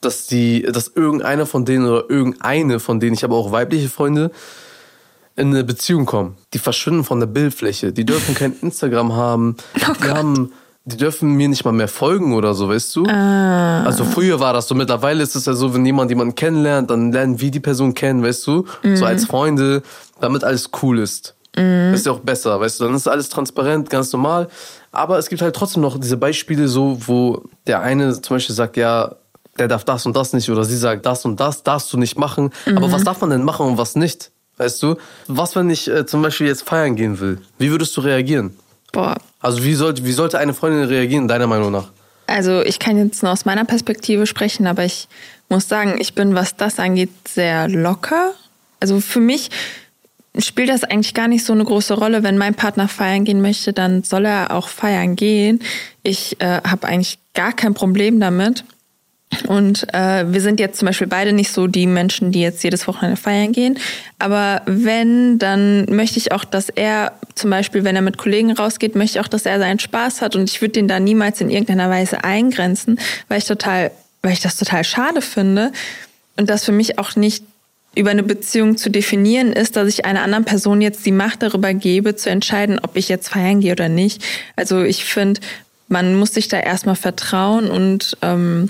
dass 0.00 0.26
die, 0.26 0.62
dass 0.62 0.88
irgendeiner 0.88 1.46
von 1.46 1.64
denen 1.64 1.86
oder 1.86 2.08
irgendeine 2.08 2.80
von 2.80 3.00
denen, 3.00 3.14
ich 3.14 3.24
habe 3.24 3.34
auch 3.34 3.52
weibliche 3.52 3.88
Freunde, 3.88 4.30
in 5.36 5.48
eine 5.48 5.64
Beziehung 5.64 6.06
kommen. 6.06 6.36
Die 6.54 6.58
verschwinden 6.58 7.04
von 7.04 7.20
der 7.20 7.26
Bildfläche. 7.26 7.92
Die 7.92 8.06
dürfen 8.06 8.34
kein 8.34 8.56
Instagram 8.62 9.12
haben. 9.12 9.56
Oh 9.76 9.92
die 10.02 10.10
haben, 10.10 10.52
die 10.86 10.96
dürfen 10.96 11.32
mir 11.32 11.48
nicht 11.48 11.64
mal 11.64 11.72
mehr 11.72 11.88
folgen 11.88 12.32
oder 12.32 12.54
so, 12.54 12.68
weißt 12.68 12.94
du? 12.94 13.06
Ah. 13.06 13.82
Also 13.82 14.04
früher 14.04 14.38
war 14.38 14.52
das 14.52 14.68
so. 14.68 14.74
Mittlerweile 14.74 15.20
ist 15.20 15.34
es 15.34 15.44
ja 15.44 15.52
so, 15.52 15.74
wenn 15.74 15.84
jemand 15.84 16.10
jemanden 16.10 16.36
kennenlernt, 16.36 16.90
dann 16.90 17.10
lernen 17.10 17.40
wir 17.40 17.50
die 17.50 17.60
Person 17.60 17.92
kennen, 17.92 18.22
weißt 18.22 18.46
du? 18.46 18.66
So 18.94 19.04
als 19.04 19.24
Freunde, 19.24 19.82
damit 20.20 20.44
alles 20.44 20.70
cool 20.82 21.00
ist. 21.00 21.34
Das 21.90 22.00
ist 22.00 22.06
ja 22.06 22.12
auch 22.12 22.20
besser, 22.20 22.60
weißt 22.60 22.78
du? 22.80 22.84
Dann 22.84 22.94
ist 22.94 23.08
alles 23.08 23.28
transparent, 23.30 23.90
ganz 23.90 24.12
normal. 24.12 24.48
Aber 24.92 25.18
es 25.18 25.28
gibt 25.28 25.42
halt 25.42 25.56
trotzdem 25.56 25.82
noch 25.82 25.98
diese 25.98 26.16
Beispiele 26.16 26.68
so, 26.68 26.98
wo 27.06 27.42
der 27.66 27.80
eine 27.80 28.20
zum 28.20 28.36
Beispiel 28.36 28.54
sagt, 28.54 28.76
ja, 28.76 29.16
der 29.58 29.66
darf 29.66 29.82
das 29.84 30.06
und 30.06 30.14
das 30.14 30.34
nicht 30.34 30.48
oder 30.50 30.64
sie 30.64 30.76
sagt, 30.76 31.04
das 31.04 31.24
und 31.24 31.40
das 31.40 31.64
darfst 31.64 31.92
du 31.92 31.96
nicht 31.96 32.16
machen. 32.16 32.50
Aber 32.76 32.92
was 32.92 33.02
darf 33.02 33.20
man 33.22 33.30
denn 33.30 33.42
machen 33.42 33.66
und 33.66 33.78
was 33.78 33.96
nicht? 33.96 34.30
Weißt 34.58 34.82
du? 34.82 34.96
Was, 35.26 35.56
wenn 35.56 35.68
ich 35.68 35.90
äh, 35.90 36.06
zum 36.06 36.22
Beispiel 36.22 36.46
jetzt 36.46 36.62
feiern 36.62 36.94
gehen 36.94 37.18
will? 37.18 37.40
Wie 37.58 37.70
würdest 37.70 37.96
du 37.96 38.02
reagieren? 38.02 38.56
Boah. 38.92 39.16
Also 39.40 39.62
wie 39.64 39.74
sollte, 39.74 40.04
wie 40.04 40.12
sollte 40.12 40.38
eine 40.38 40.54
Freundin 40.54 40.84
reagieren, 40.84 41.28
deiner 41.28 41.46
Meinung 41.46 41.72
nach? 41.72 41.88
Also 42.26 42.62
ich 42.62 42.78
kann 42.78 42.98
jetzt 42.98 43.22
nur 43.22 43.32
aus 43.32 43.44
meiner 43.44 43.64
Perspektive 43.64 44.26
sprechen, 44.26 44.66
aber 44.66 44.84
ich 44.84 45.08
muss 45.48 45.68
sagen, 45.68 45.96
ich 45.98 46.14
bin, 46.14 46.34
was 46.34 46.56
das 46.56 46.78
angeht, 46.78 47.10
sehr 47.28 47.68
locker. 47.68 48.32
Also 48.80 49.00
für 49.00 49.20
mich 49.20 49.50
spielt 50.38 50.68
das 50.68 50.84
eigentlich 50.84 51.14
gar 51.14 51.28
nicht 51.28 51.44
so 51.44 51.52
eine 51.52 51.64
große 51.64 51.94
Rolle. 51.94 52.22
Wenn 52.22 52.36
mein 52.36 52.54
Partner 52.54 52.88
feiern 52.88 53.24
gehen 53.24 53.40
möchte, 53.40 53.72
dann 53.72 54.02
soll 54.02 54.26
er 54.26 54.50
auch 54.50 54.68
feiern 54.68 55.16
gehen. 55.16 55.60
Ich 56.02 56.40
äh, 56.40 56.60
habe 56.62 56.86
eigentlich 56.88 57.18
gar 57.34 57.52
kein 57.52 57.74
Problem 57.74 58.20
damit. 58.20 58.64
Und 59.44 59.92
äh, 59.94 60.24
wir 60.32 60.40
sind 60.40 60.60
jetzt 60.60 60.78
zum 60.78 60.86
Beispiel 60.86 61.06
beide 61.06 61.32
nicht 61.32 61.52
so 61.52 61.66
die 61.66 61.86
Menschen, 61.86 62.32
die 62.32 62.40
jetzt 62.40 62.62
jedes 62.64 62.86
Wochenende 62.86 63.16
feiern 63.16 63.52
gehen. 63.52 63.78
Aber 64.18 64.62
wenn, 64.66 65.38
dann 65.38 65.84
möchte 65.86 66.18
ich 66.18 66.32
auch, 66.32 66.44
dass 66.44 66.68
er 66.68 67.12
zum 67.34 67.50
Beispiel, 67.50 67.84
wenn 67.84 67.96
er 67.96 68.02
mit 68.02 68.18
Kollegen 68.18 68.52
rausgeht, 68.52 68.94
möchte 68.94 69.18
ich 69.18 69.24
auch, 69.24 69.28
dass 69.28 69.46
er 69.46 69.58
seinen 69.58 69.78
Spaß 69.78 70.22
hat. 70.22 70.36
Und 70.36 70.50
ich 70.50 70.60
würde 70.60 70.72
den 70.72 70.88
da 70.88 71.00
niemals 71.00 71.40
in 71.40 71.50
irgendeiner 71.50 71.90
Weise 71.90 72.24
eingrenzen, 72.24 72.98
weil 73.28 73.38
ich 73.38 73.44
total, 73.44 73.90
weil 74.22 74.32
ich 74.32 74.40
das 74.40 74.56
total 74.56 74.84
schade 74.84 75.22
finde. 75.22 75.72
Und 76.36 76.50
das 76.50 76.64
für 76.64 76.72
mich 76.72 76.98
auch 76.98 77.16
nicht 77.16 77.44
über 77.96 78.10
eine 78.10 78.22
Beziehung 78.22 78.76
zu 78.76 78.90
definieren 78.90 79.52
ist, 79.52 79.76
dass 79.76 79.88
ich 79.88 80.04
einer 80.04 80.22
anderen 80.22 80.44
Person 80.44 80.82
jetzt 80.82 81.04
die 81.06 81.12
Macht 81.12 81.42
darüber 81.42 81.72
gebe, 81.72 82.14
zu 82.14 82.28
entscheiden, 82.28 82.78
ob 82.78 82.94
ich 82.94 83.08
jetzt 83.08 83.28
feiern 83.28 83.60
gehe 83.60 83.72
oder 83.72 83.88
nicht. 83.88 84.22
Also 84.54 84.82
ich 84.82 85.04
finde, 85.06 85.40
man 85.88 86.14
muss 86.14 86.34
sich 86.34 86.48
da 86.48 86.60
erstmal 86.60 86.96
vertrauen 86.96 87.70
und 87.70 88.16
ähm, 88.22 88.68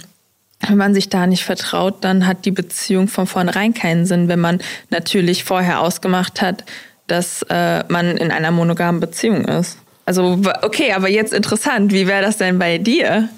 wenn 0.61 0.77
man 0.77 0.95
sich 0.95 1.09
da 1.09 1.27
nicht 1.27 1.45
vertraut, 1.45 1.97
dann 2.01 2.27
hat 2.27 2.45
die 2.45 2.51
Beziehung 2.51 3.09
von 3.09 3.27
vornherein 3.27 3.75
keinen 3.75 4.07
Sinn, 4.07 4.29
wenn 4.29 4.41
man 4.41 4.61
natürlich 4.91 5.45
vorher 5.45 5.81
ausgemacht 5.81 6.41
hat, 6.41 6.65
dass 7.07 7.43
äh, 7.49 7.85
man 7.89 8.17
in 8.17 8.31
einer 8.31 8.51
monogamen 8.51 9.01
Beziehung 9.01 9.45
ist. 9.45 9.79
Also 10.07 10.41
okay, 10.63 10.93
aber 10.93 11.09
jetzt 11.09 11.33
interessant, 11.33 11.93
wie 11.93 12.07
wäre 12.07 12.23
das 12.23 12.39
denn 12.39 12.59
bei 12.59 12.79
dir? 12.79 13.29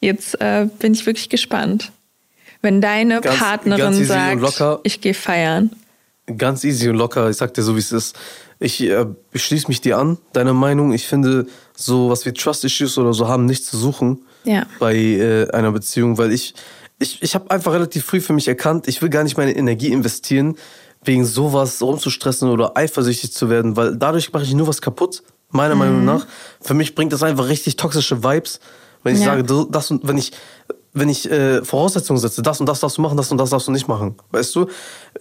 Jetzt 0.00 0.40
äh, 0.40 0.66
bin 0.78 0.92
ich 0.92 1.04
wirklich 1.06 1.28
gespannt. 1.28 1.90
Wenn 2.62 2.80
deine 2.80 3.20
Ganz- 3.20 3.38
Partnerin 3.38 3.80
ganz 3.80 3.96
easy 3.96 4.12
und 4.12 4.18
sagt, 4.18 4.40
locker. 4.40 4.80
ich 4.84 5.00
gehe 5.00 5.14
feiern. 5.14 5.70
Ganz 6.36 6.64
easy 6.64 6.88
und 6.88 6.96
locker. 6.96 7.30
Ich 7.30 7.36
sag 7.36 7.54
dir 7.54 7.62
so, 7.62 7.74
wie 7.76 7.80
es 7.80 7.92
ist. 7.92 8.18
Ich, 8.60 8.82
äh, 8.82 9.06
schließe 9.34 9.68
mich 9.68 9.80
dir 9.80 9.98
an, 9.98 10.18
deiner 10.32 10.52
Meinung. 10.52 10.92
Ich 10.92 11.06
finde, 11.06 11.46
so 11.74 12.10
was 12.10 12.26
wie 12.26 12.32
Trust 12.32 12.64
Issues 12.64 12.98
oder 12.98 13.14
so 13.14 13.28
haben 13.28 13.46
nichts 13.46 13.70
zu 13.70 13.78
suchen 13.78 14.20
Ja. 14.48 14.66
bei 14.78 14.94
äh, 14.96 15.50
einer 15.50 15.70
Beziehung, 15.72 16.16
weil 16.18 16.32
ich, 16.32 16.54
ich, 16.98 17.22
ich 17.22 17.34
habe 17.34 17.50
einfach 17.50 17.72
relativ 17.72 18.04
früh 18.04 18.20
für 18.20 18.32
mich 18.32 18.48
erkannt, 18.48 18.88
ich 18.88 19.00
will 19.02 19.08
gar 19.10 19.22
nicht 19.22 19.36
meine 19.36 19.54
Energie 19.54 19.92
investieren, 19.92 20.56
wegen 21.04 21.24
sowas 21.24 21.80
rumzustressen 21.82 22.48
oder 22.48 22.76
eifersüchtig 22.76 23.32
zu 23.32 23.50
werden, 23.50 23.76
weil 23.76 23.96
dadurch 23.96 24.32
mache 24.32 24.44
ich 24.44 24.54
nur 24.54 24.66
was 24.66 24.80
kaputt, 24.80 25.22
meiner 25.50 25.74
Mhm. 25.74 25.78
Meinung 25.80 26.04
nach. 26.04 26.26
Für 26.60 26.74
mich 26.74 26.94
bringt 26.94 27.12
das 27.12 27.22
einfach 27.22 27.48
richtig 27.48 27.76
toxische 27.76 28.24
Vibes, 28.24 28.58
wenn 29.04 29.14
ich 29.14 29.20
Ja. 29.20 29.36
sage, 29.36 29.66
das 29.70 29.90
und 29.90 30.06
wenn 30.08 30.18
ich 30.18 30.32
wenn 30.94 31.08
ich 31.08 31.30
äh, 31.30 31.64
Voraussetzungen 31.64 32.18
setze, 32.18 32.42
das 32.42 32.60
und 32.60 32.66
das 32.68 32.80
darfst 32.80 32.98
du 32.98 33.02
machen, 33.02 33.16
das 33.16 33.30
und 33.30 33.38
das 33.38 33.50
darfst 33.50 33.68
du 33.68 33.72
nicht 33.72 33.88
machen. 33.88 34.16
Weißt 34.30 34.54
du? 34.56 34.66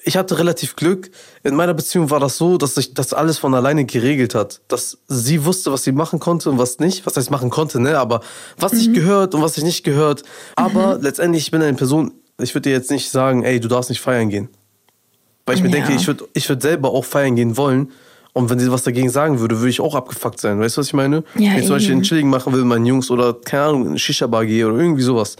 Ich 0.03 0.15
hatte 0.17 0.39
relativ 0.39 0.75
Glück. 0.75 1.11
In 1.43 1.55
meiner 1.55 1.73
Beziehung 1.73 2.09
war 2.09 2.19
das 2.19 2.37
so, 2.37 2.57
dass 2.57 2.75
sich 2.75 2.93
das 2.93 3.13
alles 3.13 3.37
von 3.37 3.53
alleine 3.53 3.85
geregelt 3.85 4.33
hat. 4.33 4.61
Dass 4.69 4.97
sie 5.07 5.45
wusste, 5.45 5.71
was 5.71 5.83
sie 5.83 5.91
machen 5.91 6.19
konnte 6.19 6.49
und 6.49 6.57
was 6.57 6.79
nicht. 6.79 7.05
Was 7.05 7.17
heißt 7.17 7.29
machen 7.31 7.49
konnte, 7.49 7.79
ne? 7.79 7.99
Aber 7.99 8.21
was 8.57 8.71
sich 8.71 8.93
gehört 8.93 9.35
und 9.35 9.41
was 9.41 9.55
sich 9.55 9.63
nicht 9.63 9.83
gehört. 9.83 10.23
Aber 10.55 10.97
letztendlich, 11.01 11.43
ich 11.43 11.51
bin 11.51 11.61
eine 11.61 11.77
Person, 11.77 12.13
ich 12.39 12.53
würde 12.55 12.69
dir 12.69 12.75
jetzt 12.75 12.89
nicht 12.91 13.09
sagen, 13.09 13.43
ey, 13.43 13.59
du 13.59 13.67
darfst 13.67 13.89
nicht 13.89 14.01
feiern 14.01 14.29
gehen. 14.29 14.49
Weil 15.45 15.55
ich 15.55 15.61
mir 15.63 15.69
Ja. 15.69 15.75
denke, 15.75 15.93
ich 15.93 16.07
würde 16.07 16.27
ich 16.33 16.47
würd 16.49 16.61
selber 16.61 16.91
auch 16.91 17.05
feiern 17.05 17.35
gehen 17.35 17.57
wollen. 17.57 17.91
Und 18.37 18.49
wenn 18.49 18.59
sie 18.59 18.71
was 18.71 18.83
dagegen 18.83 19.09
sagen 19.09 19.39
würde, 19.39 19.57
würde 19.59 19.69
ich 19.69 19.81
auch 19.81 19.95
abgefuckt 19.95 20.39
sein. 20.39 20.59
Weißt 20.59 20.77
du, 20.77 20.81
was 20.81 20.87
ich 20.87 20.93
meine? 20.93 21.23
Ja, 21.37 21.51
wenn 21.51 21.59
ich 21.59 21.65
zum 21.65 21.75
Beispiel 21.75 21.93
einen 21.93 22.03
Chilling 22.03 22.29
machen 22.29 22.53
will 22.53 22.59
mit 22.59 22.69
meinen 22.69 22.85
Jungs 22.85 23.09
oder, 23.09 23.33
keine 23.33 23.63
Ahnung, 23.63 23.81
in 23.83 23.87
eine 23.89 23.99
Shisha-Bar 23.99 24.45
gehe 24.45 24.67
oder 24.67 24.77
irgendwie 24.77 25.01
sowas. 25.01 25.35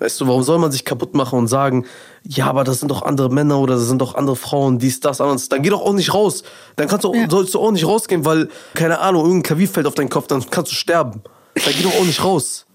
Weißt 0.00 0.20
du, 0.20 0.28
warum 0.28 0.42
soll 0.44 0.58
man 0.58 0.70
sich 0.70 0.84
kaputt 0.84 1.14
machen 1.14 1.38
und 1.38 1.48
sagen, 1.48 1.84
ja, 2.22 2.46
aber 2.46 2.62
das 2.62 2.78
sind 2.80 2.88
doch 2.90 3.02
andere 3.02 3.30
Männer 3.30 3.58
oder 3.58 3.74
das 3.74 3.86
sind 3.88 4.00
doch 4.00 4.14
andere 4.14 4.36
Frauen, 4.36 4.78
dies, 4.78 5.00
das, 5.00 5.20
anderes. 5.20 5.48
Dann 5.48 5.62
geh 5.62 5.70
doch 5.70 5.80
auch 5.80 5.92
nicht 5.92 6.14
raus. 6.14 6.44
Dann 6.76 6.86
kannst 6.86 7.04
du, 7.04 7.08
auch- 7.08 7.14
Ja. 7.16 7.28
sollst 7.28 7.54
du 7.54 7.58
auch 7.58 7.72
nicht 7.72 7.84
rausgehen, 7.86 8.24
weil, 8.24 8.48
keine 8.74 9.00
Ahnung, 9.00 9.22
irgendein 9.22 9.42
Klavier 9.44 9.68
fällt 9.68 9.86
auf 9.86 9.94
deinen 9.94 10.08
Kopf, 10.10 10.28
dann 10.28 10.44
kannst 10.50 10.70
du 10.70 10.76
sterben. 10.76 11.22
Dann 11.54 11.74
geh 11.76 11.82
doch 11.82 11.98
auch 11.98 12.04
nicht 12.04 12.22
raus. 12.22 12.66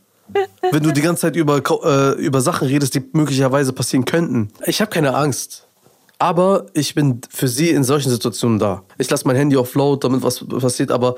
Wenn 0.71 0.83
du 0.83 0.91
die 0.91 1.01
ganze 1.01 1.21
Zeit 1.21 1.35
über, 1.35 1.61
äh, 1.85 2.11
über 2.19 2.41
Sachen 2.41 2.67
redest, 2.67 2.95
die 2.95 3.03
möglicherweise 3.13 3.71
passieren 3.71 4.03
könnten. 4.05 4.49
Ich 4.65 4.81
habe 4.81 4.89
keine 4.89 5.13
Angst. 5.15 5.67
Aber 6.19 6.67
ich 6.73 6.95
bin 6.95 7.21
für 7.29 7.47
sie 7.47 7.69
in 7.71 7.83
solchen 7.83 8.09
Situationen 8.09 8.59
da. 8.59 8.83
Ich 8.97 9.09
lasse 9.09 9.27
mein 9.27 9.35
Handy 9.35 9.57
auf 9.57 9.75
laut, 9.75 10.03
damit 10.03 10.21
was 10.23 10.45
passiert, 10.45 10.91
aber 10.91 11.15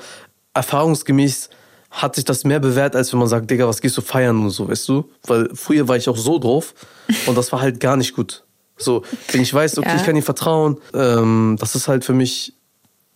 erfahrungsgemäß 0.53 1.49
hat 1.91 2.15
sich 2.15 2.25
das 2.25 2.43
mehr 2.43 2.59
bewährt, 2.59 2.95
als 2.95 3.11
wenn 3.13 3.19
man 3.19 3.27
sagt, 3.27 3.49
Digga, 3.49 3.67
was 3.67 3.81
gehst 3.81 3.95
du 3.97 4.01
feiern 4.01 4.41
und 4.43 4.49
so, 4.49 4.67
weißt 4.67 4.87
du? 4.89 5.05
Weil 5.27 5.49
früher 5.53 5.87
war 5.87 5.95
ich 5.95 6.09
auch 6.09 6.17
so 6.17 6.39
drauf 6.39 6.73
und 7.27 7.37
das 7.37 7.51
war 7.51 7.61
halt 7.61 7.79
gar 7.79 7.95
nicht 7.97 8.15
gut. 8.15 8.43
So, 8.77 9.03
wenn 9.31 9.41
ich 9.41 9.53
weiß, 9.53 9.77
okay, 9.77 9.87
Ja. 9.89 9.95
ich 9.95 10.03
kann 10.03 10.15
ihm 10.15 10.23
vertrauen, 10.23 10.77
ähm, 10.93 11.55
das 11.59 11.75
ist 11.75 11.87
halt 11.87 12.03
für 12.03 12.13
mich 12.13 12.53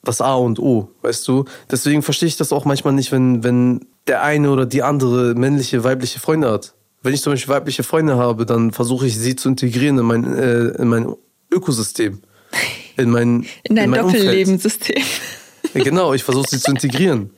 das 0.04 0.22
A 0.22 0.36
und 0.36 0.60
O, 0.60 0.90
weißt 1.02 1.28
du? 1.28 1.44
Deswegen 1.70 2.02
verstehe 2.04 2.28
ich 2.28 2.38
das 2.38 2.54
auch 2.54 2.64
manchmal 2.64 2.94
nicht, 2.94 3.12
wenn, 3.12 3.44
wenn 3.44 3.86
der 4.08 4.24
eine 4.24 4.50
oder 4.52 4.66
die 4.66 4.82
andere 4.84 5.34
männliche, 5.36 5.84
weibliche 5.84 6.20
Freunde 6.20 6.50
hat. 6.50 6.74
Wenn 7.04 7.14
ich 7.14 7.22
zum 7.22 7.34
Beispiel 7.34 7.54
weibliche 7.54 7.84
Freunde 7.84 8.16
habe, 8.16 8.46
dann 8.46 8.72
versuche 8.72 9.08
ich 9.08 9.18
sie 9.18 9.36
zu 9.36 9.50
integrieren 9.50 9.98
in 9.98 10.06
mein, 10.06 10.38
äh, 10.38 10.68
in 10.82 10.88
mein 10.88 11.14
Ökosystem. 11.52 12.20
In 12.98 13.10
mein, 13.12 13.46
In 13.64 13.76
dein 13.76 13.90
mein 13.90 14.02
Umfeld. 14.06 14.24
Doppellebensystem. 14.24 15.04
Ja, 15.74 15.84
Genau, 15.84 16.14
ich 16.14 16.24
versuche 16.24 16.50
sie 16.50 16.60
zu 16.60 16.72
integrieren. 16.72 17.30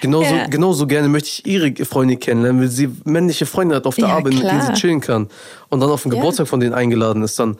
Genauso, 0.00 0.34
Ja. 0.34 0.46
genauso 0.46 0.86
gerne 0.86 1.08
möchte 1.08 1.28
ich 1.28 1.46
ihre 1.46 1.72
Freunde 1.84 2.16
kennenlernen, 2.16 2.60
weil 2.62 2.68
sie 2.68 2.88
männliche 3.04 3.46
Freunde 3.46 3.76
hat 3.76 3.86
auf 3.86 3.94
der 3.96 4.08
Ja, 4.08 4.16
Arbeit, 4.16 4.34
mit 4.34 4.42
denen 4.42 4.60
sie 4.60 4.66
klar. 4.66 4.74
chillen 4.74 5.00
kann. 5.00 5.28
Und 5.68 5.80
dann 5.80 5.90
auf 5.90 6.02
den. 6.02 6.10
Geburtstag 6.10 6.48
von 6.48 6.60
denen 6.60 6.74
eingeladen 6.74 7.22
ist, 7.22 7.38
dann 7.38 7.56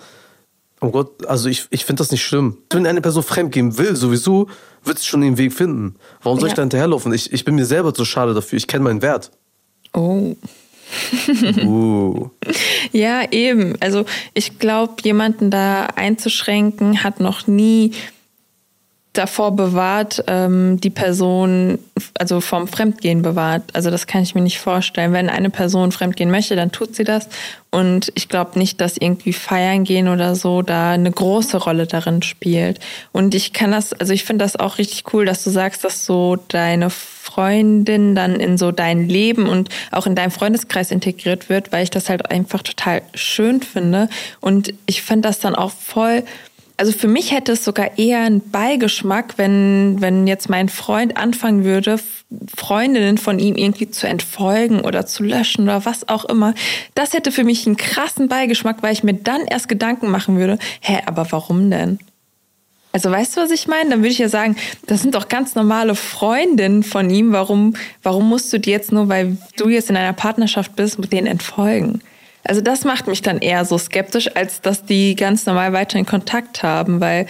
Oh 0.80 0.90
Gott, 0.90 1.26
also 1.26 1.48
ich, 1.48 1.66
ich 1.70 1.84
finde 1.84 2.00
das 2.02 2.12
nicht 2.12 2.22
schlimm. 2.24 2.58
Wenn 2.70 2.86
eine 2.86 3.00
Person 3.00 3.24
fremdgehen 3.24 3.78
will, 3.78 3.96
sowieso, 3.96 4.48
wird 4.84 5.00
sie 5.00 5.06
schon 5.06 5.22
den 5.22 5.36
Weg 5.36 5.52
finden. 5.52 5.96
Warum 6.22 6.38
soll 6.38 6.50
ich 6.50 6.54
da 6.54 6.62
hinterherlaufen? 6.62 7.12
Ich, 7.12 7.32
ich 7.32 7.44
bin 7.44 7.56
mir 7.56 7.66
selber 7.66 7.92
zu 7.92 8.04
schade 8.04 8.32
dafür. 8.32 8.56
Ich 8.58 8.68
kenne 8.68 8.84
meinen 8.84 9.02
Wert. 9.02 9.32
Oh. 9.92 10.36
Uh. 11.64 12.30
Ja, 12.92 13.30
eben. 13.30 13.74
Also 13.80 14.04
ich 14.34 14.58
glaube, 14.58 14.94
jemanden 15.02 15.50
da 15.50 15.86
einzuschränken 15.96 17.02
hat 17.02 17.20
noch 17.20 17.46
nie 17.46 17.92
davor 19.18 19.56
bewahrt, 19.56 20.24
ähm, 20.28 20.80
die 20.80 20.90
Person, 20.90 21.78
also 22.18 22.40
vom 22.40 22.68
Fremdgehen 22.68 23.22
bewahrt. 23.22 23.64
Also 23.72 23.90
das 23.90 24.06
kann 24.06 24.22
ich 24.22 24.34
mir 24.34 24.40
nicht 24.40 24.60
vorstellen. 24.60 25.12
Wenn 25.12 25.28
eine 25.28 25.50
Person 25.50 25.92
fremdgehen 25.92 26.30
möchte, 26.30 26.54
dann 26.54 26.70
tut 26.70 26.94
sie 26.94 27.04
das. 27.04 27.28
Und 27.70 28.12
ich 28.14 28.28
glaube 28.28 28.58
nicht, 28.58 28.80
dass 28.80 28.96
irgendwie 28.96 29.32
feiern 29.32 29.84
gehen 29.84 30.08
oder 30.08 30.34
so 30.34 30.62
da 30.62 30.92
eine 30.92 31.10
große 31.10 31.58
Rolle 31.58 31.86
darin 31.86 32.22
spielt. 32.22 32.78
Und 33.12 33.34
ich 33.34 33.52
kann 33.52 33.72
das, 33.72 33.92
also 33.92 34.12
ich 34.12 34.24
finde 34.24 34.44
das 34.44 34.56
auch 34.56 34.78
richtig 34.78 35.12
cool, 35.12 35.26
dass 35.26 35.44
du 35.44 35.50
sagst, 35.50 35.84
dass 35.84 36.06
so 36.06 36.36
deine 36.48 36.88
Freundin 36.88 38.14
dann 38.14 38.40
in 38.40 38.56
so 38.56 38.72
dein 38.72 39.06
Leben 39.06 39.48
und 39.48 39.68
auch 39.90 40.06
in 40.06 40.14
deinem 40.14 40.30
Freundeskreis 40.30 40.90
integriert 40.90 41.50
wird, 41.50 41.72
weil 41.72 41.82
ich 41.82 41.90
das 41.90 42.08
halt 42.08 42.30
einfach 42.30 42.62
total 42.62 43.02
schön 43.14 43.60
finde. 43.60 44.08
Und 44.40 44.72
ich 44.86 45.02
finde 45.02 45.28
das 45.28 45.38
dann 45.38 45.54
auch 45.54 45.72
voll, 45.72 46.24
also 46.78 46.92
für 46.92 47.08
mich 47.08 47.32
hätte 47.32 47.52
es 47.52 47.64
sogar 47.64 47.98
eher 47.98 48.20
einen 48.20 48.50
Beigeschmack, 48.50 49.34
wenn, 49.36 49.96
wenn 50.00 50.28
jetzt 50.28 50.48
mein 50.48 50.68
Freund 50.68 51.16
anfangen 51.16 51.64
würde, 51.64 51.98
Freundinnen 52.56 53.18
von 53.18 53.40
ihm 53.40 53.56
irgendwie 53.56 53.90
zu 53.90 54.06
entfolgen 54.06 54.80
oder 54.80 55.04
zu 55.04 55.24
löschen 55.24 55.64
oder 55.64 55.84
was 55.84 56.08
auch 56.08 56.24
immer. 56.24 56.54
Das 56.94 57.14
hätte 57.14 57.32
für 57.32 57.42
mich 57.42 57.66
einen 57.66 57.76
krassen 57.76 58.28
Beigeschmack, 58.28 58.76
weil 58.80 58.92
ich 58.92 59.02
mir 59.02 59.14
dann 59.14 59.44
erst 59.46 59.68
Gedanken 59.68 60.08
machen 60.08 60.38
würde, 60.38 60.58
hä, 60.80 61.00
aber 61.04 61.26
warum 61.32 61.68
denn? 61.68 61.98
Also 62.92 63.10
weißt 63.10 63.36
du, 63.36 63.40
was 63.40 63.50
ich 63.50 63.66
meine? 63.66 63.90
Dann 63.90 63.98
würde 63.98 64.12
ich 64.12 64.18
ja 64.18 64.28
sagen, 64.28 64.56
das 64.86 65.02
sind 65.02 65.16
doch 65.16 65.28
ganz 65.28 65.56
normale 65.56 65.96
Freundinnen 65.96 66.84
von 66.84 67.10
ihm. 67.10 67.32
Warum, 67.32 67.74
warum 68.04 68.28
musst 68.28 68.52
du 68.52 68.58
die 68.58 68.70
jetzt 68.70 68.92
nur, 68.92 69.08
weil 69.08 69.36
du 69.56 69.68
jetzt 69.68 69.90
in 69.90 69.96
einer 69.96 70.12
Partnerschaft 70.12 70.76
bist, 70.76 70.98
mit 70.98 71.12
denen 71.12 71.26
entfolgen? 71.26 72.02
Also 72.44 72.60
das 72.60 72.84
macht 72.84 73.06
mich 73.06 73.22
dann 73.22 73.38
eher 73.38 73.64
so 73.64 73.78
skeptisch, 73.78 74.34
als 74.36 74.60
dass 74.60 74.84
die 74.84 75.14
ganz 75.16 75.46
normal 75.46 75.72
weiterhin 75.72 76.06
Kontakt 76.06 76.62
haben, 76.62 77.00
weil, 77.00 77.26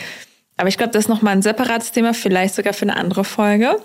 aber 0.57 0.69
ich 0.69 0.77
glaube, 0.77 0.93
das 0.93 1.05
ist 1.05 1.09
nochmal 1.09 1.35
ein 1.35 1.43
separates 1.43 1.93
Thema, 1.93 2.15
vielleicht 2.15 2.55
sogar 2.55 2.73
für 2.73 2.83
eine 2.83 2.97
andere 2.97 3.25
Folge. 3.25 3.79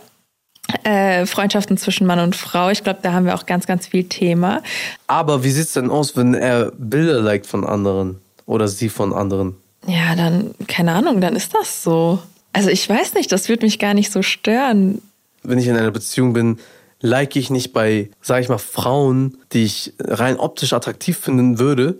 Äh, 0.84 1.26
Freundschaften 1.26 1.78
zwischen 1.78 2.08
Mann 2.08 2.20
und 2.20 2.36
Frau. 2.36 2.70
Ich 2.70 2.84
glaube, 2.84 3.00
da 3.02 3.14
haben 3.14 3.26
wir 3.26 3.36
auch 3.36 3.46
ganz, 3.46 3.68
ganz 3.68 3.88
viel 3.88 4.06
Thema. 4.06 4.62
Aber 5.08 5.44
wie 5.44 5.52
sieht's 5.52 5.74
denn 5.74 5.90
aus, 5.90 6.16
wenn 6.16 6.34
er 6.34 6.72
Bilder 6.78 7.20
liked 7.22 7.48
von 7.48 7.66
anderen? 7.66 8.22
Oder 8.46 8.68
sie 8.68 8.90
von 8.90 9.14
anderen? 9.14 9.56
Ja, 9.88 10.16
dann, 10.16 10.56
keine 10.68 10.94
Ahnung, 10.94 11.22
dann 11.22 11.36
ist 11.36 11.54
das 11.54 11.84
so. 11.84 12.20
Also 12.54 12.70
ich 12.70 12.88
weiß 12.88 13.14
nicht, 13.16 13.32
das 13.32 13.50
würde 13.50 13.66
mich 13.66 13.80
gar 13.80 13.94
nicht 13.94 14.12
so 14.12 14.22
stören. 14.22 15.02
Wenn 15.44 15.60
ich 15.60 15.68
in 15.68 15.76
einer 15.76 15.92
Beziehung 15.92 16.34
bin, 16.34 16.60
like 17.06 17.36
ich 17.36 17.49
nicht 17.51 17.74
bei, 17.74 18.10
sag 18.22 18.41
ich 18.41 18.49
mal, 18.49 18.58
Frauen, 18.58 19.38
die 19.51 19.66
ich 19.66 19.93
rein 19.99 20.39
optisch 20.39 20.72
attraktiv 20.74 21.18
finden 21.18 21.60
würde. 21.60 21.99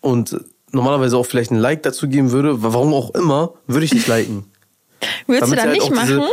Und 0.00 0.38
normalerweise 0.70 1.16
auch 1.16 1.26
vielleicht 1.26 1.50
ein 1.50 1.56
Like 1.58 1.82
dazu 1.82 2.06
geben 2.06 2.30
würde, 2.30 2.62
warum 2.62 2.94
auch 2.94 3.10
immer, 3.14 3.54
würde 3.66 3.84
ich 3.86 3.92
nicht 3.94 4.06
liken. 4.06 4.44
Würdest 5.26 5.50
du 5.50 5.56
Damit 5.56 5.58
dann 5.58 5.68
sie 5.72 5.78
nicht 5.78 5.90
halt 5.90 5.98
auch 5.98 6.02
diese- 6.04 6.16
machen? 6.18 6.30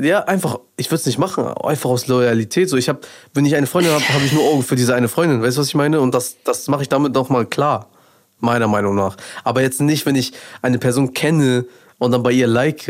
Ja, 0.00 0.20
einfach, 0.20 0.60
ich 0.76 0.86
würde 0.92 1.00
es 1.00 1.06
nicht 1.06 1.18
machen, 1.18 1.44
einfach 1.44 1.90
aus 1.90 2.06
Loyalität. 2.06 2.68
So, 2.68 2.76
ich 2.76 2.88
habe, 2.88 3.00
wenn 3.34 3.44
ich 3.44 3.56
eine 3.56 3.66
Freundin 3.66 3.92
habe, 3.92 4.08
habe 4.10 4.24
ich 4.24 4.32
nur 4.32 4.44
Augen 4.44 4.62
für 4.62 4.76
diese 4.76 4.94
eine 4.94 5.08
Freundin. 5.08 5.42
Weißt 5.42 5.56
du, 5.56 5.60
was 5.60 5.66
ich 5.66 5.74
meine? 5.74 6.00
Und 6.00 6.14
das, 6.14 6.36
das 6.44 6.68
mache 6.68 6.82
ich 6.82 6.88
damit 6.88 7.14
noch 7.14 7.30
mal 7.30 7.44
klar, 7.44 7.90
meiner 8.38 8.68
Meinung 8.68 8.94
nach. 8.94 9.16
Aber 9.42 9.60
jetzt 9.60 9.80
nicht, 9.80 10.06
wenn 10.06 10.14
ich 10.14 10.34
eine 10.62 10.78
Person 10.78 11.14
kenne 11.14 11.64
und 11.98 12.12
dann 12.12 12.22
bei 12.22 12.30
ihr 12.30 12.46
like, 12.46 12.86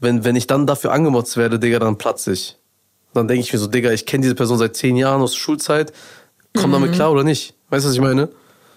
wenn, 0.00 0.24
wenn 0.24 0.36
ich 0.36 0.46
dann 0.46 0.66
dafür 0.66 0.92
angemotzt 0.92 1.36
werde, 1.36 1.58
Digga, 1.58 1.80
dann 1.80 1.98
platze 1.98 2.32
ich. 2.32 2.56
Dann 3.14 3.26
denke 3.28 3.40
ich 3.42 3.52
mir 3.52 3.58
so, 3.58 3.66
Digga, 3.66 3.90
ich 3.90 4.06
kenne 4.06 4.22
diese 4.22 4.34
Person 4.34 4.58
seit 4.58 4.76
zehn 4.76 4.96
Jahren 4.96 5.20
aus 5.22 5.34
Schulzeit, 5.34 5.92
komm 6.54 6.72
damit 6.72 6.92
klar 6.92 7.10
oder 7.12 7.24
nicht? 7.24 7.54
Weißt 7.70 7.84
du, 7.84 7.88
was 7.88 7.94
ich 7.96 8.00
meine? 8.00 8.26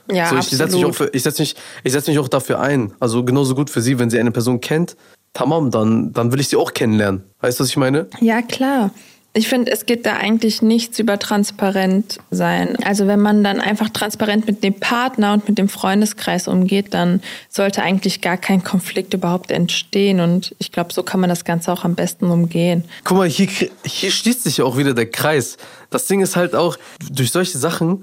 Mhm. 0.07 0.15
Ja, 0.15 0.27
so, 0.29 0.36
ich 0.38 0.49
setze 0.49 0.75
mich, 0.75 0.86
auch 0.86 0.95
für- 0.95 1.09
ich 1.13 1.23
setz 1.23 1.39
mich, 1.39 1.55
ich 1.84 1.91
setz 1.91 2.07
mich 2.07 2.17
auch 2.19 2.27
dafür 2.27 2.59
ein. 2.59 2.93
Also 2.99 3.23
genauso 3.23 3.55
gut 3.55 3.69
für 3.69 3.82
sie, 3.82 3.99
wenn 3.99 4.09
sie 4.09 4.19
eine 4.19 4.32
Person 4.32 4.59
kennt. 4.59 4.95
Tamam, 5.34 5.71
dann, 5.71 6.11
dann 6.11 6.32
will 6.34 6.39
ich 6.41 6.49
sie 6.49 6.57
auch 6.57 6.73
kennenlernen. 6.73 7.23
Weißt 7.39 7.59
du, 7.59 7.63
was 7.63 7.69
ich 7.69 7.77
meine? 7.77 8.07
Ja, 8.19 8.41
klar. 8.41 8.91
Ich 9.34 9.47
finde, 9.47 9.71
es 9.71 9.86
geht 9.86 10.05
da 10.05 10.17
eigentlich 10.17 10.61
nichts 10.61 10.99
über 10.99 11.17
transparent 11.17 12.17
sein. 12.32 12.75
Also 12.84 13.07
wenn 13.07 13.21
man 13.21 13.45
dann 13.45 13.61
einfach 13.61 13.88
transparent 13.88 14.45
mit 14.45 14.61
dem 14.61 14.73
Partner 14.73 15.32
und 15.32 15.47
mit 15.47 15.57
dem 15.57 15.69
Freundeskreis 15.69 16.49
umgeht, 16.49 16.93
dann 16.93 17.21
sollte 17.47 17.82
eigentlich 17.82 18.19
gar 18.19 18.36
kein 18.36 18.61
Konflikt 18.61 19.13
überhaupt 19.13 19.51
entstehen. 19.51 20.19
Und 20.19 20.53
ich 20.59 20.73
glaube, 20.73 20.91
so 20.91 21.03
kann 21.03 21.21
man 21.21 21.29
das 21.29 21.45
Ganze 21.45 21.71
auch 21.71 21.86
am 21.86 21.95
besten 21.95 22.25
umgehen. 22.25 22.84
Guck 23.05 23.17
mal, 23.17 23.29
hier, 23.29 23.47
hier 23.86 24.11
schließt 24.11 24.43
sich 24.43 24.57
ja 24.57 24.65
auch 24.65 24.75
wieder 24.75 24.93
der 24.93 25.09
Kreis. 25.09 25.55
Das 25.89 26.07
Ding 26.07 26.19
ist 26.19 26.36
halt 26.36 26.53
auch, 26.53 26.77
durch 27.09 27.32
solche 27.32 27.57
Sachen, 27.57 28.01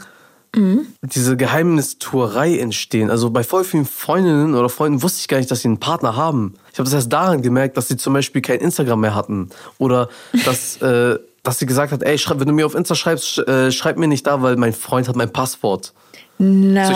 diese 0.55 1.36
Geheimnistuerei 1.36 2.59
entstehen. 2.59 3.11
Also 3.11 3.30
bei 3.30 3.44
voll 3.44 3.64
vielen 3.64 3.84
Freundinnen 3.84 4.55
oder 4.55 4.68
Freunden 4.68 5.03
wusste 5.03 5.20
ich 5.20 5.28
gar 5.28 5.38
nicht, 5.38 5.51
dass 5.51 5.61
sie 5.62 5.68
einen 5.68 5.78
Partner 5.80 6.16
haben. 6.16 6.55
Ich 6.72 6.78
habe 6.78 6.84
das 6.84 6.94
erst 6.94 7.12
daran 7.12 7.42
gemerkt, 7.42 7.76
dass 7.76 7.88
sie 7.88 7.96
zum 7.96 8.12
Beispiel 8.14 8.40
kein 8.42 8.61
Instagram 8.61 9.01
mehr 9.01 9.14
hatten. 9.14 9.51
Oder 9.78 10.09
dass, 10.44 10.76
äh, 10.82 11.18
dass 11.42 11.59
sie 11.59 11.66
gesagt 11.66 11.92
hat, 11.92 12.03
ey, 12.03 12.18
schreib, 12.18 12.40
wenn 12.40 12.49
du 12.49 12.55
mir 12.55 12.66
auf 12.66 12.74
Insta 12.74 12.94
schreibst, 12.94 13.38
äh, 13.38 13.70
schreib 13.70 13.99
mir 13.99 14.09
nicht 14.09 14.26
da, 14.26 14.42
weil 14.42 14.57
mein 14.57 14.72
Freund 14.72 15.09
hat 15.09 15.16
mein 15.16 15.32
Passwort. 15.32 15.92
Ich 16.40 16.44
Nein. 16.46 16.94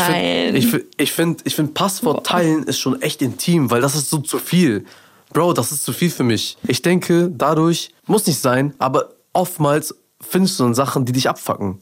finde, 0.55 0.59
ich, 0.59 0.67
find- 0.69 0.85
ich 0.99 1.13
find, 1.13 1.41
ich 1.45 1.57
find 1.57 1.75
Passwort 1.75 2.25
teilen 2.27 2.63
ist 2.65 2.79
schon 2.79 3.03
echt 3.03 3.23
intim, 3.23 3.71
weil 3.71 3.81
das 3.81 3.95
ist 3.97 4.09
so 4.09 4.19
zu 4.19 4.39
viel. 4.39 4.85
Bro, 5.33 5.55
das 5.55 5.73
ist 5.73 5.85
zu 5.85 5.93
viel 5.93 6.11
für 6.11 6.23
mich. 6.23 6.57
Ich 6.69 6.83
denke, 6.83 7.29
dadurch, 7.31 7.93
muss 8.07 8.27
nicht 8.27 8.39
sein, 8.41 8.75
aber 8.79 9.11
oftmals 9.33 9.95
findest 10.21 10.61
du 10.61 10.65
dann 10.65 10.75
Sachen, 10.75 11.05
die 11.07 11.13
dich 11.13 11.29
abfacken. 11.29 11.79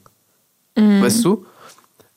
Weißt 0.77 1.25
du? 1.25 1.45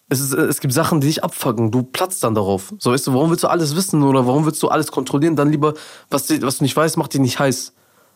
Es, 0.10 0.20
ist, 0.20 0.34
es 0.34 0.60
gibt 0.60 0.74
Sachen, 0.74 1.02
die 1.02 1.08
dich 1.08 1.24
abfacken. 1.24 1.72
Du 1.72 1.84
platzt 1.84 2.24
dann 2.24 2.36
darauf. 2.36 2.74
So, 2.78 2.92
weißt 2.92 3.08
du, 3.08 3.14
warum 3.14 3.30
willst 3.32 3.44
du 3.44 3.48
alles 3.48 3.76
wissen 3.76 4.04
oder 4.04 4.28
warum 4.28 4.46
willst 4.46 4.62
du 4.62 4.68
alles 4.68 4.92
kontrollieren? 4.92 5.36
Dann 5.36 5.50
lieber, 5.50 5.74
was, 6.10 6.28
die- 6.28 6.42
was 6.42 6.58
du 6.60 6.66
nicht 6.66 6.76
weißt, 6.76 6.98
macht 6.98 7.14
dich 7.14 7.22
nicht 7.22 7.40
heiß. 7.40 7.74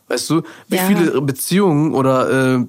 Weißt 0.10 0.30
du, 0.30 0.42
wie 0.68 0.76
Ja. 0.76 0.84
viele 0.84 1.22
Beziehungen 1.22 1.94
oder 1.96 2.58
äh, 2.60 2.66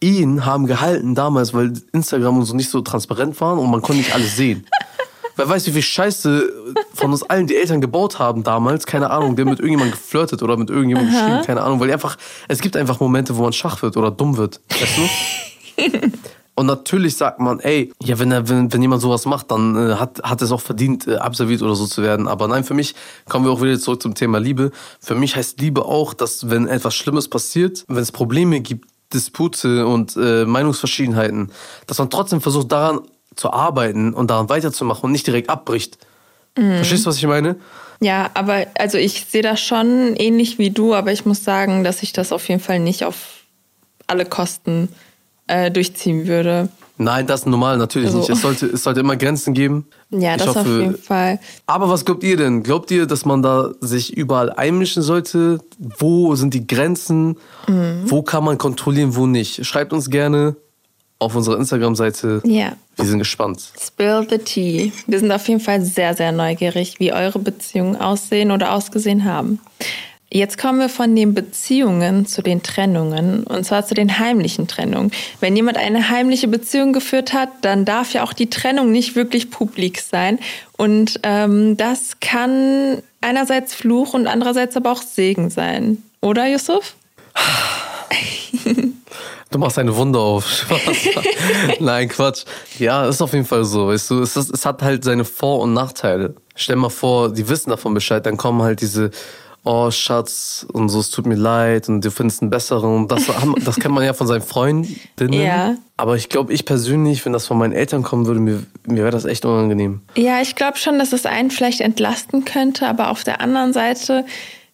Ehen 0.00 0.44
haben 0.46 0.66
gehalten 0.66 1.14
damals, 1.14 1.52
weil 1.54 1.72
Instagram 1.92 2.38
und 2.38 2.44
so 2.44 2.54
nicht 2.54 2.70
so 2.70 2.80
transparent 2.82 3.40
waren 3.40 3.58
und 3.58 3.70
man 3.70 3.82
konnte 3.82 3.98
nicht 4.02 4.14
alles 4.14 4.36
sehen. 4.36 4.66
Wer 5.36 5.48
weiß, 5.48 5.66
wie 5.66 5.72
viel 5.72 5.82
Scheiße 5.82 6.52
von 6.94 7.12
uns 7.12 7.22
allen 7.24 7.46
die 7.46 7.56
Eltern 7.56 7.80
gebaut 7.80 8.18
haben 8.18 8.42
damals, 8.44 8.86
keine 8.86 9.10
Ahnung, 9.10 9.36
der 9.36 9.44
mit 9.44 9.58
irgendjemandem 9.60 9.92
geflirtet 9.96 10.42
oder 10.42 10.56
mit 10.56 10.68
irgendjemandem 10.70 11.12
geschrieben, 11.14 11.42
keine 11.44 11.62
Ahnung, 11.62 11.78
weil 11.80 11.92
einfach, 11.92 12.16
es 12.48 12.60
gibt 12.60 12.76
einfach 12.76 12.98
Momente, 13.00 13.36
wo 13.36 13.42
man 13.42 13.52
schwach 13.52 13.80
wird 13.82 13.96
oder 13.96 14.10
dumm 14.10 14.36
wird, 14.36 14.60
weißt 14.68 14.98
du? 14.98 16.10
Und 16.58 16.66
natürlich 16.66 17.16
sagt 17.16 17.38
man, 17.38 17.60
ey, 17.60 17.92
ja, 18.02 18.18
wenn, 18.18 18.32
er, 18.32 18.48
wenn, 18.48 18.72
wenn 18.72 18.82
jemand 18.82 19.00
sowas 19.00 19.26
macht, 19.26 19.52
dann 19.52 19.76
äh, 19.76 19.94
hat, 19.94 20.20
hat 20.24 20.42
es 20.42 20.50
auch 20.50 20.60
verdient, 20.60 21.06
äh, 21.06 21.14
absolviert 21.14 21.62
oder 21.62 21.76
so 21.76 21.86
zu 21.86 22.02
werden. 22.02 22.26
Aber 22.26 22.48
nein, 22.48 22.64
für 22.64 22.74
mich 22.74 22.96
kommen 23.28 23.44
wir 23.44 23.52
auch 23.52 23.62
wieder 23.62 23.78
zurück 23.78 24.02
zum 24.02 24.16
Thema 24.16 24.40
Liebe. 24.40 24.72
Für 24.98 25.14
mich 25.14 25.36
heißt 25.36 25.60
Liebe 25.60 25.84
auch, 25.84 26.14
dass 26.14 26.50
wenn 26.50 26.66
etwas 26.66 26.96
Schlimmes 26.96 27.28
passiert, 27.28 27.84
wenn 27.86 28.02
es 28.02 28.10
Probleme 28.10 28.58
gibt, 28.58 28.88
Dispute 29.14 29.86
und 29.86 30.16
äh, 30.16 30.46
Meinungsverschiedenheiten, 30.46 31.52
dass 31.86 31.98
man 31.98 32.10
trotzdem 32.10 32.40
versucht, 32.40 32.72
daran 32.72 33.02
zu 33.36 33.52
arbeiten 33.52 34.12
und 34.12 34.28
daran 34.28 34.48
weiterzumachen 34.48 35.04
und 35.04 35.12
nicht 35.12 35.28
direkt 35.28 35.50
abbricht. 35.50 35.96
Verstehst 36.56 37.06
du, 37.06 37.10
was 37.10 37.18
ich 37.18 37.26
meine? 37.28 37.54
Ja, 38.00 38.30
aber 38.34 38.66
also 38.76 38.98
ich 38.98 39.26
sehe 39.26 39.42
das 39.42 39.60
schon 39.60 40.16
ähnlich 40.16 40.58
wie 40.58 40.70
du, 40.70 40.92
aber 40.92 41.12
ich 41.12 41.24
muss 41.24 41.44
sagen, 41.44 41.84
dass 41.84 42.02
ich 42.02 42.12
das 42.12 42.32
auf 42.32 42.48
jeden 42.48 42.60
Fall 42.60 42.80
nicht 42.80 43.04
auf 43.04 43.44
alle 44.08 44.24
Kosten 44.24 44.88
äh, 45.48 45.70
durchziehen 45.70 46.26
würde. 46.26 46.68
Nein, 47.00 47.26
das 47.28 47.40
ist 47.40 47.46
normal, 47.46 47.78
natürlich 47.78 48.08
Also- 48.08 48.18
nicht. 48.18 48.30
Es 48.30 48.40
sollte, 48.42 48.66
es 48.66 48.82
sollte 48.82 49.00
immer 49.00 49.16
Grenzen 49.16 49.54
geben. 49.54 49.86
Ja, 50.10 50.32
Ich 50.34 50.38
das 50.38 50.48
auf 50.48 50.56
hoffe- 50.56 50.80
jeden 50.80 50.98
Fall. 50.98 51.38
Aber 51.66 51.88
was 51.88 52.04
glaubt 52.04 52.24
ihr 52.24 52.36
denn? 52.36 52.62
Glaubt 52.64 52.90
ihr, 52.90 53.06
dass 53.06 53.24
man 53.24 53.40
da 53.42 53.70
sich 53.80 54.16
überall 54.16 54.50
einmischen 54.52 55.02
sollte? 55.02 55.60
Wo 55.78 56.34
sind 56.34 56.54
die 56.54 56.66
Grenzen? 56.66 57.36
Mhm. 57.68 58.02
Wo 58.06 58.22
kann 58.22 58.42
man 58.44 58.58
kontrollieren, 58.58 59.14
wo 59.14 59.26
nicht? 59.26 59.64
Schreibt 59.64 59.92
uns 59.92 60.10
gerne 60.10 60.56
auf 61.20 61.34
unserer 61.36 61.56
Instagram-Seite. 61.58 62.42
Ja. 62.44 62.72
Wir 62.96 63.04
sind 63.04 63.18
gespannt. 63.20 63.60
Spill 63.80 64.26
the 64.28 64.38
tea. 64.38 64.92
Wir 65.06 65.20
sind 65.20 65.30
auf 65.30 65.46
jeden 65.48 65.60
Fall 65.60 65.80
sehr, 65.82 66.14
sehr 66.14 66.32
neugierig, 66.32 66.96
wie 66.98 67.12
eure 67.12 67.38
Beziehungen 67.38 67.94
aussehen 67.96 68.50
oder 68.50 68.72
ausgesehen 68.72 69.24
haben. 69.24 69.60
Jetzt 70.30 70.58
kommen 70.58 70.78
wir 70.78 70.90
von 70.90 71.16
den 71.16 71.32
Beziehungen 71.32 72.26
zu 72.26 72.42
den 72.42 72.62
Trennungen 72.62 73.44
und 73.44 73.64
zwar 73.64 73.86
zu 73.86 73.94
den 73.94 74.18
heimlichen 74.18 74.68
Trennungen. 74.68 75.10
Wenn 75.40 75.56
jemand 75.56 75.78
eine 75.78 76.10
heimliche 76.10 76.48
Beziehung 76.48 76.92
geführt 76.92 77.32
hat, 77.32 77.48
dann 77.62 77.86
darf 77.86 78.12
ja 78.12 78.22
auch 78.24 78.34
die 78.34 78.50
Trennung 78.50 78.92
nicht 78.92 79.16
wirklich 79.16 79.50
publik 79.50 80.00
sein. 80.00 80.38
Und 80.76 81.20
ähm, 81.22 81.78
das 81.78 82.20
kann 82.20 83.02
einerseits 83.22 83.74
Fluch 83.74 84.12
und 84.12 84.26
andererseits 84.26 84.76
aber 84.76 84.92
auch 84.92 85.02
Segen 85.02 85.48
sein. 85.48 86.02
Oder, 86.20 86.46
Yusuf? 86.46 86.94
Du 89.50 89.58
machst 89.58 89.78
eine 89.78 89.96
Wunder 89.96 90.20
auf. 90.20 90.66
Nein, 91.80 92.08
Quatsch. 92.08 92.44
Ja, 92.78 93.08
ist 93.08 93.22
auf 93.22 93.32
jeden 93.32 93.46
Fall 93.46 93.64
so. 93.64 93.88
Weißt 93.88 94.10
du, 94.10 94.20
es, 94.20 94.36
ist, 94.36 94.50
es 94.50 94.66
hat 94.66 94.82
halt 94.82 95.04
seine 95.04 95.24
Vor- 95.24 95.60
und 95.60 95.72
Nachteile. 95.72 96.34
Stell 96.54 96.76
mal 96.76 96.90
vor, 96.90 97.32
die 97.32 97.48
wissen 97.48 97.70
davon 97.70 97.94
Bescheid, 97.94 98.26
dann 98.26 98.36
kommen 98.36 98.60
halt 98.60 98.82
diese, 98.82 99.10
oh 99.64 99.90
Schatz 99.90 100.66
und 100.72 100.88
so, 100.88 101.00
es 101.00 101.10
tut 101.10 101.26
mir 101.26 101.34
leid 101.34 101.88
und 101.88 102.04
du 102.04 102.10
findest 102.10 102.42
einen 102.42 102.50
besseren. 102.50 103.08
Das, 103.08 103.24
das 103.64 103.76
kennt 103.76 103.94
man 103.94 104.04
ja 104.04 104.14
von 104.14 104.26
seinen 104.26 104.42
Freundinnen. 104.42 105.32
Ja. 105.32 105.74
Aber 105.96 106.16
ich 106.16 106.28
glaube, 106.28 106.52
ich 106.52 106.64
persönlich, 106.64 107.24
wenn 107.24 107.32
das 107.32 107.46
von 107.46 107.58
meinen 107.58 107.72
Eltern 107.72 108.02
kommen 108.02 108.26
würde, 108.26 108.40
mir, 108.40 108.62
mir 108.86 109.02
wäre 109.02 109.10
das 109.10 109.24
echt 109.24 109.44
unangenehm. 109.44 110.00
Ja, 110.16 110.40
ich 110.40 110.54
glaube 110.54 110.78
schon, 110.78 110.98
dass 110.98 111.12
es 111.12 111.26
einen 111.26 111.50
vielleicht 111.50 111.80
entlasten 111.80 112.44
könnte, 112.44 112.86
aber 112.86 113.10
auf 113.10 113.24
der 113.24 113.40
anderen 113.40 113.72
Seite 113.72 114.24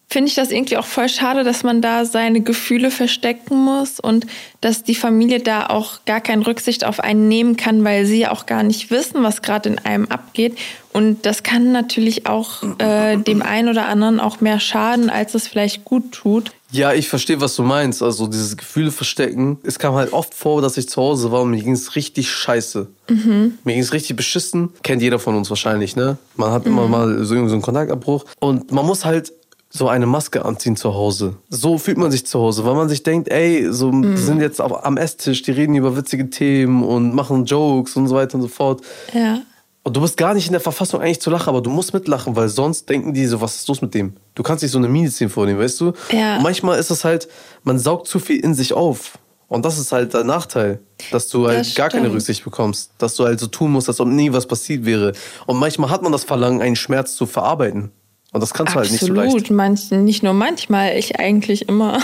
finde 0.09 0.29
ich 0.29 0.35
das 0.35 0.51
irgendwie 0.51 0.77
auch 0.77 0.85
voll 0.85 1.09
schade, 1.09 1.45
dass 1.45 1.65
man 1.65 1.81
da 1.81 2.05
seine 2.05 2.41
Gefühle 2.41 2.91
verstecken 2.91 3.57
muss 3.57 3.99
und 3.99 4.27
dass 4.61 4.85
die 4.85 4.95
Familie 4.95 5.41
da 5.41 5.67
auch 5.67 6.05
gar 6.05 6.21
keine 6.21 6.47
Rücksicht 6.47 6.85
auf 6.85 7.01
einen 7.01 7.27
nehmen 7.27 7.57
kann, 7.57 7.83
weil 7.85 8.07
sie 8.07 8.21
ja 8.21 8.31
auch 8.31 8.47
gar 8.47 8.63
nicht 8.63 8.91
wissen, 8.91 9.23
was 9.23 9.43
gerade 9.43 9.71
in 9.71 9.79
einem 9.81 10.07
abgeht. 10.07 10.57
Und 10.95 11.27
das 11.27 11.43
kann 11.43 11.73
natürlich 11.73 12.27
auch 12.27 12.63
äh, 12.79 13.17
dem 13.17 13.43
einen 13.43 13.69
oder 13.69 13.87
anderen 13.87 14.21
auch 14.21 14.41
mehr 14.41 14.61
schaden, 14.61 15.11
als 15.11 15.35
es 15.35 15.49
vielleicht 15.49 15.85
gut 15.85 16.13
tut. 16.13 16.53
Ja, 16.71 16.93
ich 16.93 17.09
verstehe, 17.09 17.41
was 17.41 17.57
du 17.57 17.65
meinst. 17.65 18.01
Also 18.01 18.29
dieses 18.29 18.57
Gefühle 18.57 18.93
verstecken. 18.93 19.59
Es 19.65 19.81
kam 19.81 19.95
halt 19.95 20.13
oft 20.13 20.35
vor, 20.35 20.63
dass 20.63 20.77
ich 20.77 20.89
zu 20.89 21.03
Hause 21.03 21.33
war 21.33 21.43
und 21.43 21.51
mir 21.51 21.61
ging 21.61 21.73
es 21.73 21.97
richtig 21.97 22.31
scheiße. 22.31 22.87
Mir 23.09 23.75
ging 23.75 23.83
es 23.83 23.93
richtig 23.93 24.15
beschissen. 24.15 24.71
Kennt 24.85 25.03
jeder 25.03 25.19
von 25.19 25.35
uns 25.35 25.51
wahrscheinlich, 25.51 25.97
ne? 25.97 26.17
Man 26.37 26.53
hat 26.53 26.65
immer 26.65 26.87
mal 26.87 27.25
so, 27.25 27.35
irgendwie 27.35 27.51
so 27.51 27.57
einen 27.57 27.63
Kontaktabbruch. 27.63 28.25
Und 28.39 28.71
man 28.71 28.87
muss 28.87 29.05
halt 29.05 29.33
so 29.71 29.89
eine 29.89 30.07
Maske 30.07 30.45
anziehen 30.45 30.77
zu 30.77 30.95
Hause. 30.95 31.35
So 31.49 31.77
fühlt 31.79 31.99
man 31.99 32.13
sich 32.13 32.25
zu 32.25 32.39
Hause, 32.39 32.65
weil 32.65 32.75
man 32.75 32.89
sich 32.89 33.03
denkt, 33.03 33.29
ey, 33.31 33.67
so 33.73 33.91
die 33.91 34.17
sind 34.17 34.41
jetzt 34.41 34.61
am 34.61 34.97
Esstisch, 34.97 35.43
die 35.43 35.51
reden 35.51 35.75
über 35.75 35.97
witzige 35.97 36.31
Themen 36.31 36.85
und 36.85 37.17
machen 37.17 37.47
Jokes 37.47 37.97
und 37.97 38.07
so 38.07 38.15
weiter 38.15 38.37
und 38.37 38.43
so 38.43 38.49
fort. 38.49 38.83
Ja. 39.13 39.41
Und 39.85 39.95
du 39.95 40.01
bist 40.01 40.17
gar 40.17 40.33
nicht 40.33 40.47
in 40.47 40.53
der 40.53 40.63
Verfassung 40.63 41.03
eigentlich 41.03 41.21
zu 41.21 41.29
lachen, 41.31 41.51
aber 41.51 41.61
du 41.61 41.69
musst 41.69 41.93
mitlachen, 41.93 42.35
weil 42.35 42.49
sonst 42.49 42.89
denken 42.89 43.13
die 43.13 43.27
so, 43.27 43.43
was 43.43 43.57
ist 43.57 43.69
los 43.69 43.83
mit 43.83 43.93
dem? 43.93 44.15
Du 44.35 44.43
kannst 44.43 44.63
nicht 44.63 44.73
so 44.73 44.79
eine 44.79 44.89
Miene 44.89 45.11
ziehen 45.11 45.29
vor 45.29 45.47
dem, 45.47 45.59
weißt 45.59 45.79
du? 45.83 45.93
Ja. 46.11 46.39
Und 46.39 46.43
manchmal 46.43 46.79
ist 46.79 46.91
es 46.91 47.05
halt, 47.05 47.29
man 47.65 47.79
saugt 47.79 48.09
zu 48.09 48.19
viel 48.19 48.41
in 48.41 48.55
sich 48.55 48.73
auf. 48.73 49.19
Und 49.47 49.67
das 49.67 49.79
ist 49.79 49.93
halt 49.93 50.15
der 50.15 50.25
Nachteil, 50.25 50.81
dass 51.11 51.29
du 51.29 51.47
halt 51.47 51.61
Das 51.61 51.75
gar 51.75 51.91
keine. 51.91 52.11
Rücksicht 52.11 52.43
bekommst. 52.43 52.93
Dass 52.97 53.15
du 53.15 53.25
halt 53.25 53.39
so 53.39 53.47
tun 53.47 53.73
musst, 53.73 53.89
als 53.89 54.01
ob 54.01 54.09
nie 54.09 54.33
was 54.33 54.47
passiert 54.47 54.87
wäre. 54.87 55.13
Und 55.47 55.59
manchmal 55.59 55.91
hat 55.91 56.03
man 56.03 56.13
das 56.13 56.25
Verlangen, 56.25 56.63
einen 56.63 56.77
Schmerz 56.77 57.15
zu 57.15 57.27
verarbeiten. 57.27 57.93
Und 58.35 58.41
das 58.41 58.53
kannst 58.53 58.75
du 58.75 58.81
halt 58.81 58.91
nicht 58.91 59.01
so 59.01 59.13
leicht. 59.13 59.33
Absolut, 59.33 59.51
Manch, 59.51 59.93
nicht 59.93 60.25
nur 60.25 60.33
manchmal, 60.33 60.99
ich 60.99 61.21
eigentlich 61.21 61.69
immer. 61.69 62.03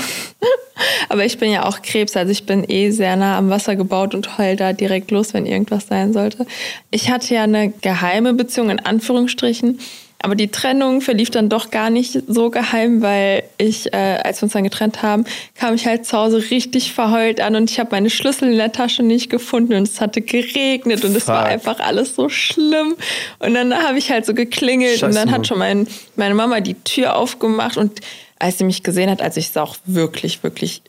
Aber 1.09 1.25
ich 1.25 1.39
bin 1.39 1.51
ja 1.51 1.67
auch 1.67 1.83
Krebs, 1.83 2.17
also 2.17 2.31
ich 2.31 2.47
bin 2.47 2.65
eh 2.69 2.91
sehr 2.91 3.17
nah 3.17 3.37
am 3.37 3.51
Wasser 3.51 3.75
gebaut 3.75 4.15
und 4.15 4.39
heul 4.39 4.55
da 4.55 4.73
direkt 4.73 5.11
los, 5.11 5.35
wenn 5.35 5.45
irgendwas 5.45 5.89
sein 5.89 6.13
sollte. 6.13 6.47
Ich 6.93 7.11
hatte 7.11 7.35
ja 7.35 7.43
eine 7.43 7.71
geheime 7.71 8.33
Beziehung 8.33 8.71
in 8.71 8.79
Anführungsstrichen, 8.79 9.81
aber 10.23 10.35
die 10.35 10.49
Trennung 10.49 11.01
verlief 11.01 11.31
dann 11.31 11.49
doch 11.49 11.71
gar 11.71 11.89
nicht 11.89 12.19
so 12.27 12.51
geheim, 12.51 13.01
weil 13.01 13.43
ich, 13.57 13.93
äh, 13.93 14.19
als 14.23 14.41
wir 14.41 14.45
uns 14.45 14.53
dann 14.53 14.65
getrennt 14.65 15.03
haben, 15.03 15.25
kam 15.55 15.75
ich 15.75 15.87
halt 15.87 16.05
zu 16.05 16.17
Hause 16.17 16.51
richtig 16.51 16.93
verheult 16.93 17.41
an 17.41 17.57
und 17.57 17.71
ich 17.71 17.81
habe 17.81 17.91
meine 17.93 18.11
Schlüssel 18.11 18.51
in 18.51 18.59
der 18.59 18.73
Tasche 18.73 19.03
nicht 19.03 19.31
gefunden 19.31 19.75
und 19.75 19.85
es 19.85 20.01
hatte 20.01 20.21
geregnet 20.21 21.05
und 21.05 21.17
es 21.17 21.27
war 21.27 21.45
Fuck. 21.45 21.53
einfach 21.53 21.81
alles 21.81 22.15
so 22.15 22.29
schlimm. 22.29 22.97
Und 23.39 23.55
dann 23.55 23.75
habe 23.75 23.97
ich 23.97 24.11
halt 24.11 24.27
so 24.27 24.35
geklingelt 24.35 25.03
und 25.03 25.09
Scheiße, 25.09 25.15
dann 25.15 25.29
Mann. 25.29 25.35
hat 25.39 25.47
schon 25.47 25.59
mein, 25.59 25.89
meine 26.17 26.35
Mama 26.35 26.61
die 26.61 26.75
Tür 26.75 27.17
aufgemacht 27.17 27.79
und 27.79 28.01
als 28.39 28.59
sie 28.59 28.65
mich 28.65 28.83
gesehen 28.83 29.11
hat, 29.11 29.23
also 29.23 29.39
ich 29.39 29.51
sah 29.51 29.63
auch 29.63 29.77
wirklich, 29.87 30.43
wirklich, 30.43 30.83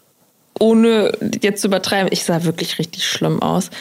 ohne 0.62 1.12
jetzt 1.42 1.62
zu 1.62 1.68
übertreiben, 1.68 2.10
ich 2.12 2.24
sah 2.24 2.44
wirklich 2.44 2.78
richtig 2.78 3.06
schlimm 3.06 3.42
aus. 3.42 3.72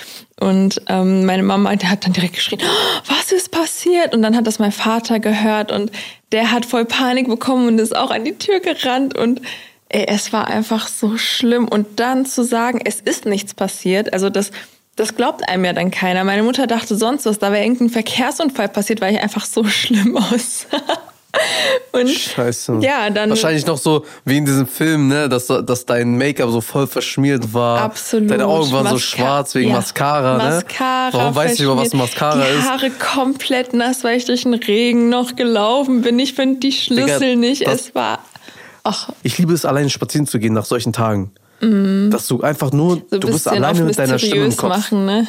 Und 0.41 0.81
ähm, 0.89 1.27
meine 1.27 1.43
Mama, 1.43 1.77
die 1.77 1.87
hat 1.87 2.07
dann 2.07 2.15
direkt 2.15 2.35
geschrien, 2.35 2.61
"Oh, 2.63 3.01
was 3.07 3.31
ist 3.31 3.51
passiert? 3.51 4.15
Und 4.15 4.23
dann 4.23 4.35
hat 4.35 4.47
das 4.47 4.59
mein 4.59 4.73
Vater 4.73 5.21
gehört 5.21 5.71
und 5.71 5.93
der 6.33 6.51
hat 6.51 6.65
voll 6.65 6.87
Panik 6.87 7.29
bekommen 7.29 7.69
und 7.69 7.79
ist 7.79 7.95
auch 7.95 8.11
an 8.11 8.25
die 8.25 8.39
Tür 8.39 8.61
gerannt 8.61 9.17
und 9.17 9.43
ey, 9.91 10.07
es 10.09 10.33
war 10.33 10.47
einfach 10.49 10.89
so 10.89 11.19
schlimm. 11.19 11.69
Und 11.69 12.01
dann 12.01 12.25
zu 12.25 12.43
sagen, 12.43 12.81
es 12.83 13.01
ist 13.01 13.27
nichts 13.27 13.53
passiert, 13.53 14.15
also 14.15 14.31
das, 14.31 14.51
das 14.97 15.15
glaubt 15.15 15.47
einem 15.49 15.67
ja 15.67 15.75
dann 15.75 15.91
keiner. 15.91 16.25
Meine 16.25 16.43
Mutter 16.43 16.67
dachte 16.67 16.97
sonst 16.97 17.27
was, 17.27 17.39
da 17.39 17.53
wäre 17.53 17.63
irgendein 17.63 17.91
Verkehrsunfall 17.91 18.69
passiert, 18.71 19.03
weil 19.03 19.15
ich 19.15 19.21
einfach 19.21 19.45
so 19.45 19.65
schlimm 19.69 20.17
aussah. 20.17 20.81
Und 21.93 22.09
Scheiße. 22.09 22.79
Ja, 22.81 23.09
dann- 23.11 23.31
Wahrscheinlich 23.31 23.65
noch 23.67 23.79
so 23.79 24.05
wie 24.25 24.39
in 24.39 24.45
diesem 24.45 24.67
Film, 24.67 25.09
ne, 25.09 25.29
dass, 25.29 25.47
dass 25.47 25.87
dein 25.87 26.17
Make-up 26.19 26.51
so 26.51 26.61
voll 26.61 26.87
verschmiert 26.87 27.53
war. 27.55 27.83
Absolut. 27.83 28.31
Deine 28.31 28.47
Augen 28.47 28.71
waren 28.73 28.87
so 28.89 28.97
Maska- 28.97 28.99
schwarz 29.17 29.55
wegen 29.55 29.71
ja. 29.71 29.77
Mascara, 29.77 30.39
ne? 30.39 30.55
Mascara 30.57 31.13
Warum 31.19 31.35
weißt 31.35 31.59
du 31.61 31.75
nicht, 31.75 31.93
was. 31.93 31.95
Mascara 31.95 32.45
die 32.45 32.59
ist? 32.59 32.69
Haare 32.69 32.91
komplett 32.91 33.75
nass, 33.75 34.03
weil 34.05 34.17
ich 34.17 34.25
durch 34.25 34.43
den 34.43 34.55
Regen 34.55 35.09
noch 35.09 35.37
gelaufen 35.37 36.03
bin. 36.03 36.19
Ich 36.19 36.35
finde 36.35 36.61
die 36.61 36.73
Schlüssel 36.73 37.21
Digga, 37.21 37.37
nicht. 37.37 37.63
Es 37.63 37.95
war 37.95 38.19
ach, 38.83 39.11
Ich 39.23 39.39
liebe 39.39 39.53
es, 39.53 39.65
alleine 39.65 39.91
spazieren 39.91 40.27
zu 40.27 40.39
gehen 40.39 40.55
nach 40.55 40.65
solchen 40.65 40.93
Tagen. 40.93 41.33
Dass 41.63 42.27
du 42.27 42.41
einfach 42.41 42.73
nur, 42.73 43.03
so 43.11 43.19
du 43.19 43.29
bist 43.31 43.47
alleine 43.47 43.83
mit 43.83 43.99
deiner 43.99 44.19
Stimme 44.19 44.47
im 44.47 44.57
Kopf. 44.57 44.71
machen, 44.71 45.05
ne? 45.05 45.27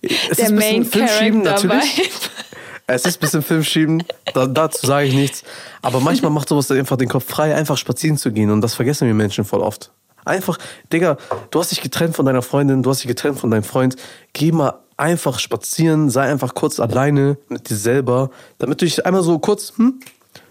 Es 0.00 0.08
Der 0.38 0.46
ist 0.46 0.52
ein 0.52 0.56
bisschen 0.56 0.80
Main 0.80 0.90
Character 0.90 1.68
natürlich. 1.68 2.10
Es 2.90 3.04
ist 3.04 3.18
ein 3.18 3.20
bisschen 3.20 3.42
Filmschieben, 3.42 4.02
da, 4.32 4.46
dazu 4.46 4.86
sage 4.86 5.08
ich 5.08 5.14
nichts. 5.14 5.44
Aber 5.82 6.00
manchmal 6.00 6.30
macht 6.30 6.48
sowas 6.48 6.68
dann 6.68 6.78
einfach 6.78 6.96
den 6.96 7.08
Kopf 7.10 7.26
frei, 7.28 7.54
einfach 7.54 7.76
spazieren 7.76 8.16
zu 8.16 8.32
gehen. 8.32 8.50
Und 8.50 8.62
das 8.62 8.74
vergessen 8.74 9.06
wir 9.06 9.12
Menschen 9.12 9.44
voll 9.44 9.60
oft. 9.60 9.90
Einfach, 10.24 10.58
Digga, 10.90 11.18
du 11.50 11.60
hast 11.60 11.70
dich 11.70 11.82
getrennt 11.82 12.16
von 12.16 12.24
deiner 12.24 12.40
Freundin, 12.40 12.82
du 12.82 12.88
hast 12.90 13.00
dich 13.02 13.08
getrennt 13.08 13.38
von 13.38 13.50
deinem 13.50 13.62
Freund. 13.62 13.96
Geh 14.32 14.52
mal 14.52 14.72
einfach 14.96 15.38
spazieren, 15.38 16.08
sei 16.08 16.22
einfach 16.30 16.54
kurz 16.54 16.80
alleine 16.80 17.36
mit 17.48 17.68
dir 17.68 17.76
selber, 17.76 18.30
damit 18.58 18.80
du 18.80 18.86
dich 18.86 19.04
einmal 19.04 19.22
so 19.22 19.38
kurz 19.38 19.74
hm, 19.76 20.00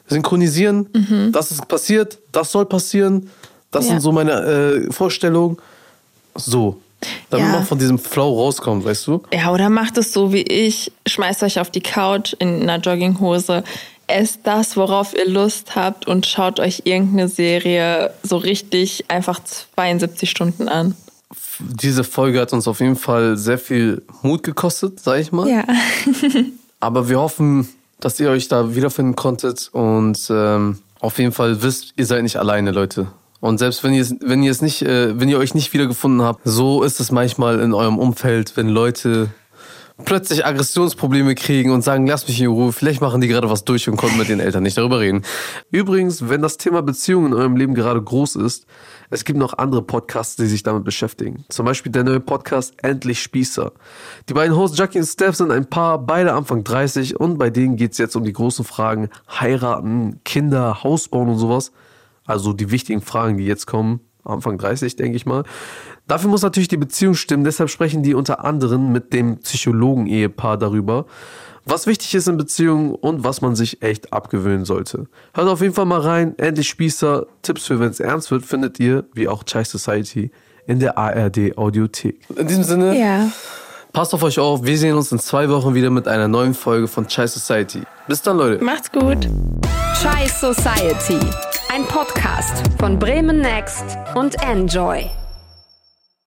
synchronisieren. 0.08 1.32
Das 1.34 1.52
ist 1.52 1.68
passiert, 1.68 2.20
das 2.32 2.52
soll 2.52 2.66
passieren. 2.68 3.30
Das 3.72 3.86
Ja. 3.86 3.92
sind 3.94 4.02
so 4.02 4.12
meine 4.12 4.32
äh, 4.88 4.92
Vorstellungen. 4.94 5.58
So. 6.36 6.80
Damit 7.30 7.46
Ja. 7.48 7.52
man 7.54 7.66
von 7.66 7.78
diesem 7.78 8.00
Flow 8.00 8.34
rauskommt, 8.42 8.86
weißt 8.86 9.08
du? 9.08 9.22
Ja, 9.34 9.52
oder 9.52 9.70
macht 9.70 9.98
es 9.98 10.14
so 10.14 10.34
wie 10.34 10.42
ich. 10.42 10.92
Schmeißt 11.06 11.44
euch 11.44 11.60
auf 11.60 11.70
die 11.70 11.82
Couch 11.82 12.34
in 12.40 12.62
einer 12.62 12.80
Jogginghose. 12.82 13.64
Esst 14.08 14.40
das, 14.46 14.78
worauf 14.78 15.14
ihr 15.14 15.28
Lust 15.30 15.76
habt 15.76 16.08
und 16.08 16.26
schaut 16.26 16.60
euch 16.62 16.84
irgendeine 16.86 17.28
Serie 17.28 18.14
so 18.24 18.38
richtig 18.38 19.06
einfach 19.10 19.42
72 19.76 20.30
Stunden 20.30 20.70
an. 20.70 20.96
diese 21.60 22.04
Folge 22.06 22.40
hat 22.40 22.54
uns 22.54 22.68
auf 22.68 22.80
jeden 22.80 22.96
Fall 22.96 23.36
sehr 23.36 23.58
viel 23.58 24.04
Mut 24.22 24.44
gekostet, 24.44 25.00
sag 25.02 25.20
ich 25.20 25.32
mal. 25.34 25.50
Ja. 25.50 25.64
Aber 26.80 27.10
wir 27.10 27.20
hoffen, 27.20 27.68
dass 28.00 28.20
ihr 28.20 28.30
euch 28.30 28.48
da 28.48 28.76
wiederfinden 28.76 29.16
konntet 29.16 29.70
und 29.74 30.20
ähm, 30.30 30.80
auf 31.00 31.18
jeden 31.20 31.32
Fall 31.32 31.62
wisst, 31.62 31.94
ihr 31.98 32.06
seid 32.06 32.24
nicht 32.24 32.38
alleine, 32.38 32.72
Leute. 32.72 33.08
Und 33.40 33.60
selbst 33.60 33.84
wenn 33.84 33.94
ihr 33.94 34.02
es, 34.02 34.16
wenn 34.20 34.44
ihr 34.44 34.52
es 34.52 34.62
nicht, 34.62 34.82
äh, 34.82 35.20
wenn 35.20 35.30
ihr 35.30 35.38
euch 35.38 35.54
nicht 35.54 35.74
wiedergefunden 35.74 36.22
habt, 36.22 36.42
so 36.44 36.84
ist 36.84 37.00
es 37.00 37.12
manchmal 37.12 37.60
in 37.60 37.74
eurem 37.74 38.00
Umfeld, 38.00 38.58
wenn 38.58 38.70
Leute 38.70 39.30
plötzlich 40.06 40.46
Aggressionsprobleme 40.46 41.36
kriegen 41.36 41.72
und 41.72 41.82
sagen, 41.82 42.06
lass 42.06 42.28
mich 42.28 42.40
in 42.40 42.48
Ruhe, 42.48 42.72
vielleicht 42.72 43.02
machen 43.02 43.20
die 43.20 43.28
gerade 43.28 43.50
was 43.50 43.66
durch 43.66 43.90
und 43.90 43.98
konnten 43.98 44.18
mit 44.18 44.30
den 44.30 44.40
Eltern 44.40 44.64
nicht 44.64 44.78
darüber 44.78 45.00
reden. 45.00 45.24
Übrigens, 45.72 46.30
wenn 46.30 46.42
das 46.42 46.58
Thema 46.58 46.82
Beziehungen 46.84 47.28
in 47.28 47.34
eurem 47.34 47.56
Leben 47.56 47.74
gerade 47.74 48.02
groß 48.02 48.36
ist, 48.36 48.68
es 49.10 49.26
gibt 49.26 49.40
noch 49.40 49.58
andere 49.58 49.82
Podcasts, 49.82 50.36
die 50.36 50.46
sich 50.46 50.64
damit 50.64 50.84
beschäftigen. 50.84 51.46
Zum 51.50 51.66
Beispiel 51.66 51.92
der 51.92 52.04
neue 52.04 52.20
Podcast 52.20 52.76
Endlich 52.84 53.22
Spießer. 53.22 53.72
Die 54.30 54.34
beiden 54.34 54.56
Hosts 54.56 54.78
Jackie 54.78 55.00
und 55.00 55.06
Steph 55.06 55.36
sind 55.36 55.52
ein 55.52 55.68
Paar, 55.68 55.98
beide 56.00 56.34
Anfang 56.34 56.64
30 56.64 57.20
und 57.20 57.38
bei 57.38 57.50
denen 57.50 57.76
geht 57.76 57.94
es 57.94 57.98
jetzt 57.98 58.16
um 58.16 58.24
die 58.24 58.34
großen 58.34 58.66
Fragen 58.66 59.10
heiraten, 59.30 60.20
Kinder, 60.24 60.84
Haus 60.84 61.08
bauen 61.08 61.30
und 61.30 61.38
sowas. 61.38 61.72
Also 62.28 62.54
die 62.54 62.70
wichtigen 62.70 63.02
Fragen, 63.02 63.38
die 63.38 63.46
jetzt 63.46 63.66
kommen, 63.66 64.02
Anfang 64.24 64.58
30, 64.58 64.96
denke 64.98 65.16
ich 65.16 65.26
mal. 65.26 65.44
Dafür 66.08 66.30
muss 66.30 66.42
natürlich 66.42 66.68
die 66.68 66.78
Beziehung 66.78 67.16
stimmen, 67.16 67.44
deshalb 67.46 67.70
sprechen 67.70 68.04
die 68.04 68.14
unter 68.14 68.44
anderem 68.46 68.92
mit 68.92 69.14
dem 69.14 69.38
Psychologen-Ehepaar 69.40 70.58
darüber, 70.58 71.06
was 71.66 71.88
wichtig 71.88 72.14
ist 72.16 72.28
in 72.28 72.38
Beziehungen 72.38 72.94
und 72.96 73.24
was 73.24 73.42
man 73.42 73.56
sich 73.56 73.82
echt 73.82 74.14
abgewöhnen 74.14 74.64
sollte. 74.66 75.08
Hört 75.34 75.50
auf 75.50 75.62
jeden 75.62 75.74
Fall 75.74 75.86
mal 75.86 76.00
rein, 76.02 76.38
endlich 76.38 76.68
Spießer, 76.70 77.26
Tipps 77.42 77.66
für 77.66 77.80
wenn 77.80 77.90
es 77.90 78.00
ernst 78.00 78.32
wird, 78.32 78.46
findet 78.46 78.80
ihr, 78.80 79.06
wie 79.14 79.28
auch 79.28 79.44
Chai 79.44 79.64
Society, 79.64 80.32
in 80.66 80.80
der 80.80 80.98
ARD 80.98 81.58
Audiothek. 81.58 82.20
In 82.36 82.48
diesem 82.48 82.64
Sinne, 82.64 82.98
Ja. 83.00 83.30
passt 83.94 84.14
auf 84.14 84.24
euch 84.24 84.40
auf, 84.40 84.64
wir 84.64 84.78
sehen 84.78 84.96
uns 84.96 85.12
in 85.12 85.20
zwei 85.20 85.50
Wochen 85.50 85.74
wieder 85.74 85.90
mit 85.90 86.08
einer 86.08 86.28
neuen 86.28 86.54
Folge 86.54 86.88
von 86.88 87.08
Chai 87.08 87.28
Society. 87.28 87.82
Bis 88.08 88.22
dann, 88.22 88.38
Leute. 88.38 88.64
Macht's 88.64 88.92
gut. 88.92 89.28
Chai 90.02 90.28
Society. 90.28 91.20
Ein 91.70 91.84
Podcast 91.86 92.64
von 92.80 92.98
Bremen 92.98 93.42
Next 93.42 93.98
und 94.16 94.42
Enjoy. 94.42 95.10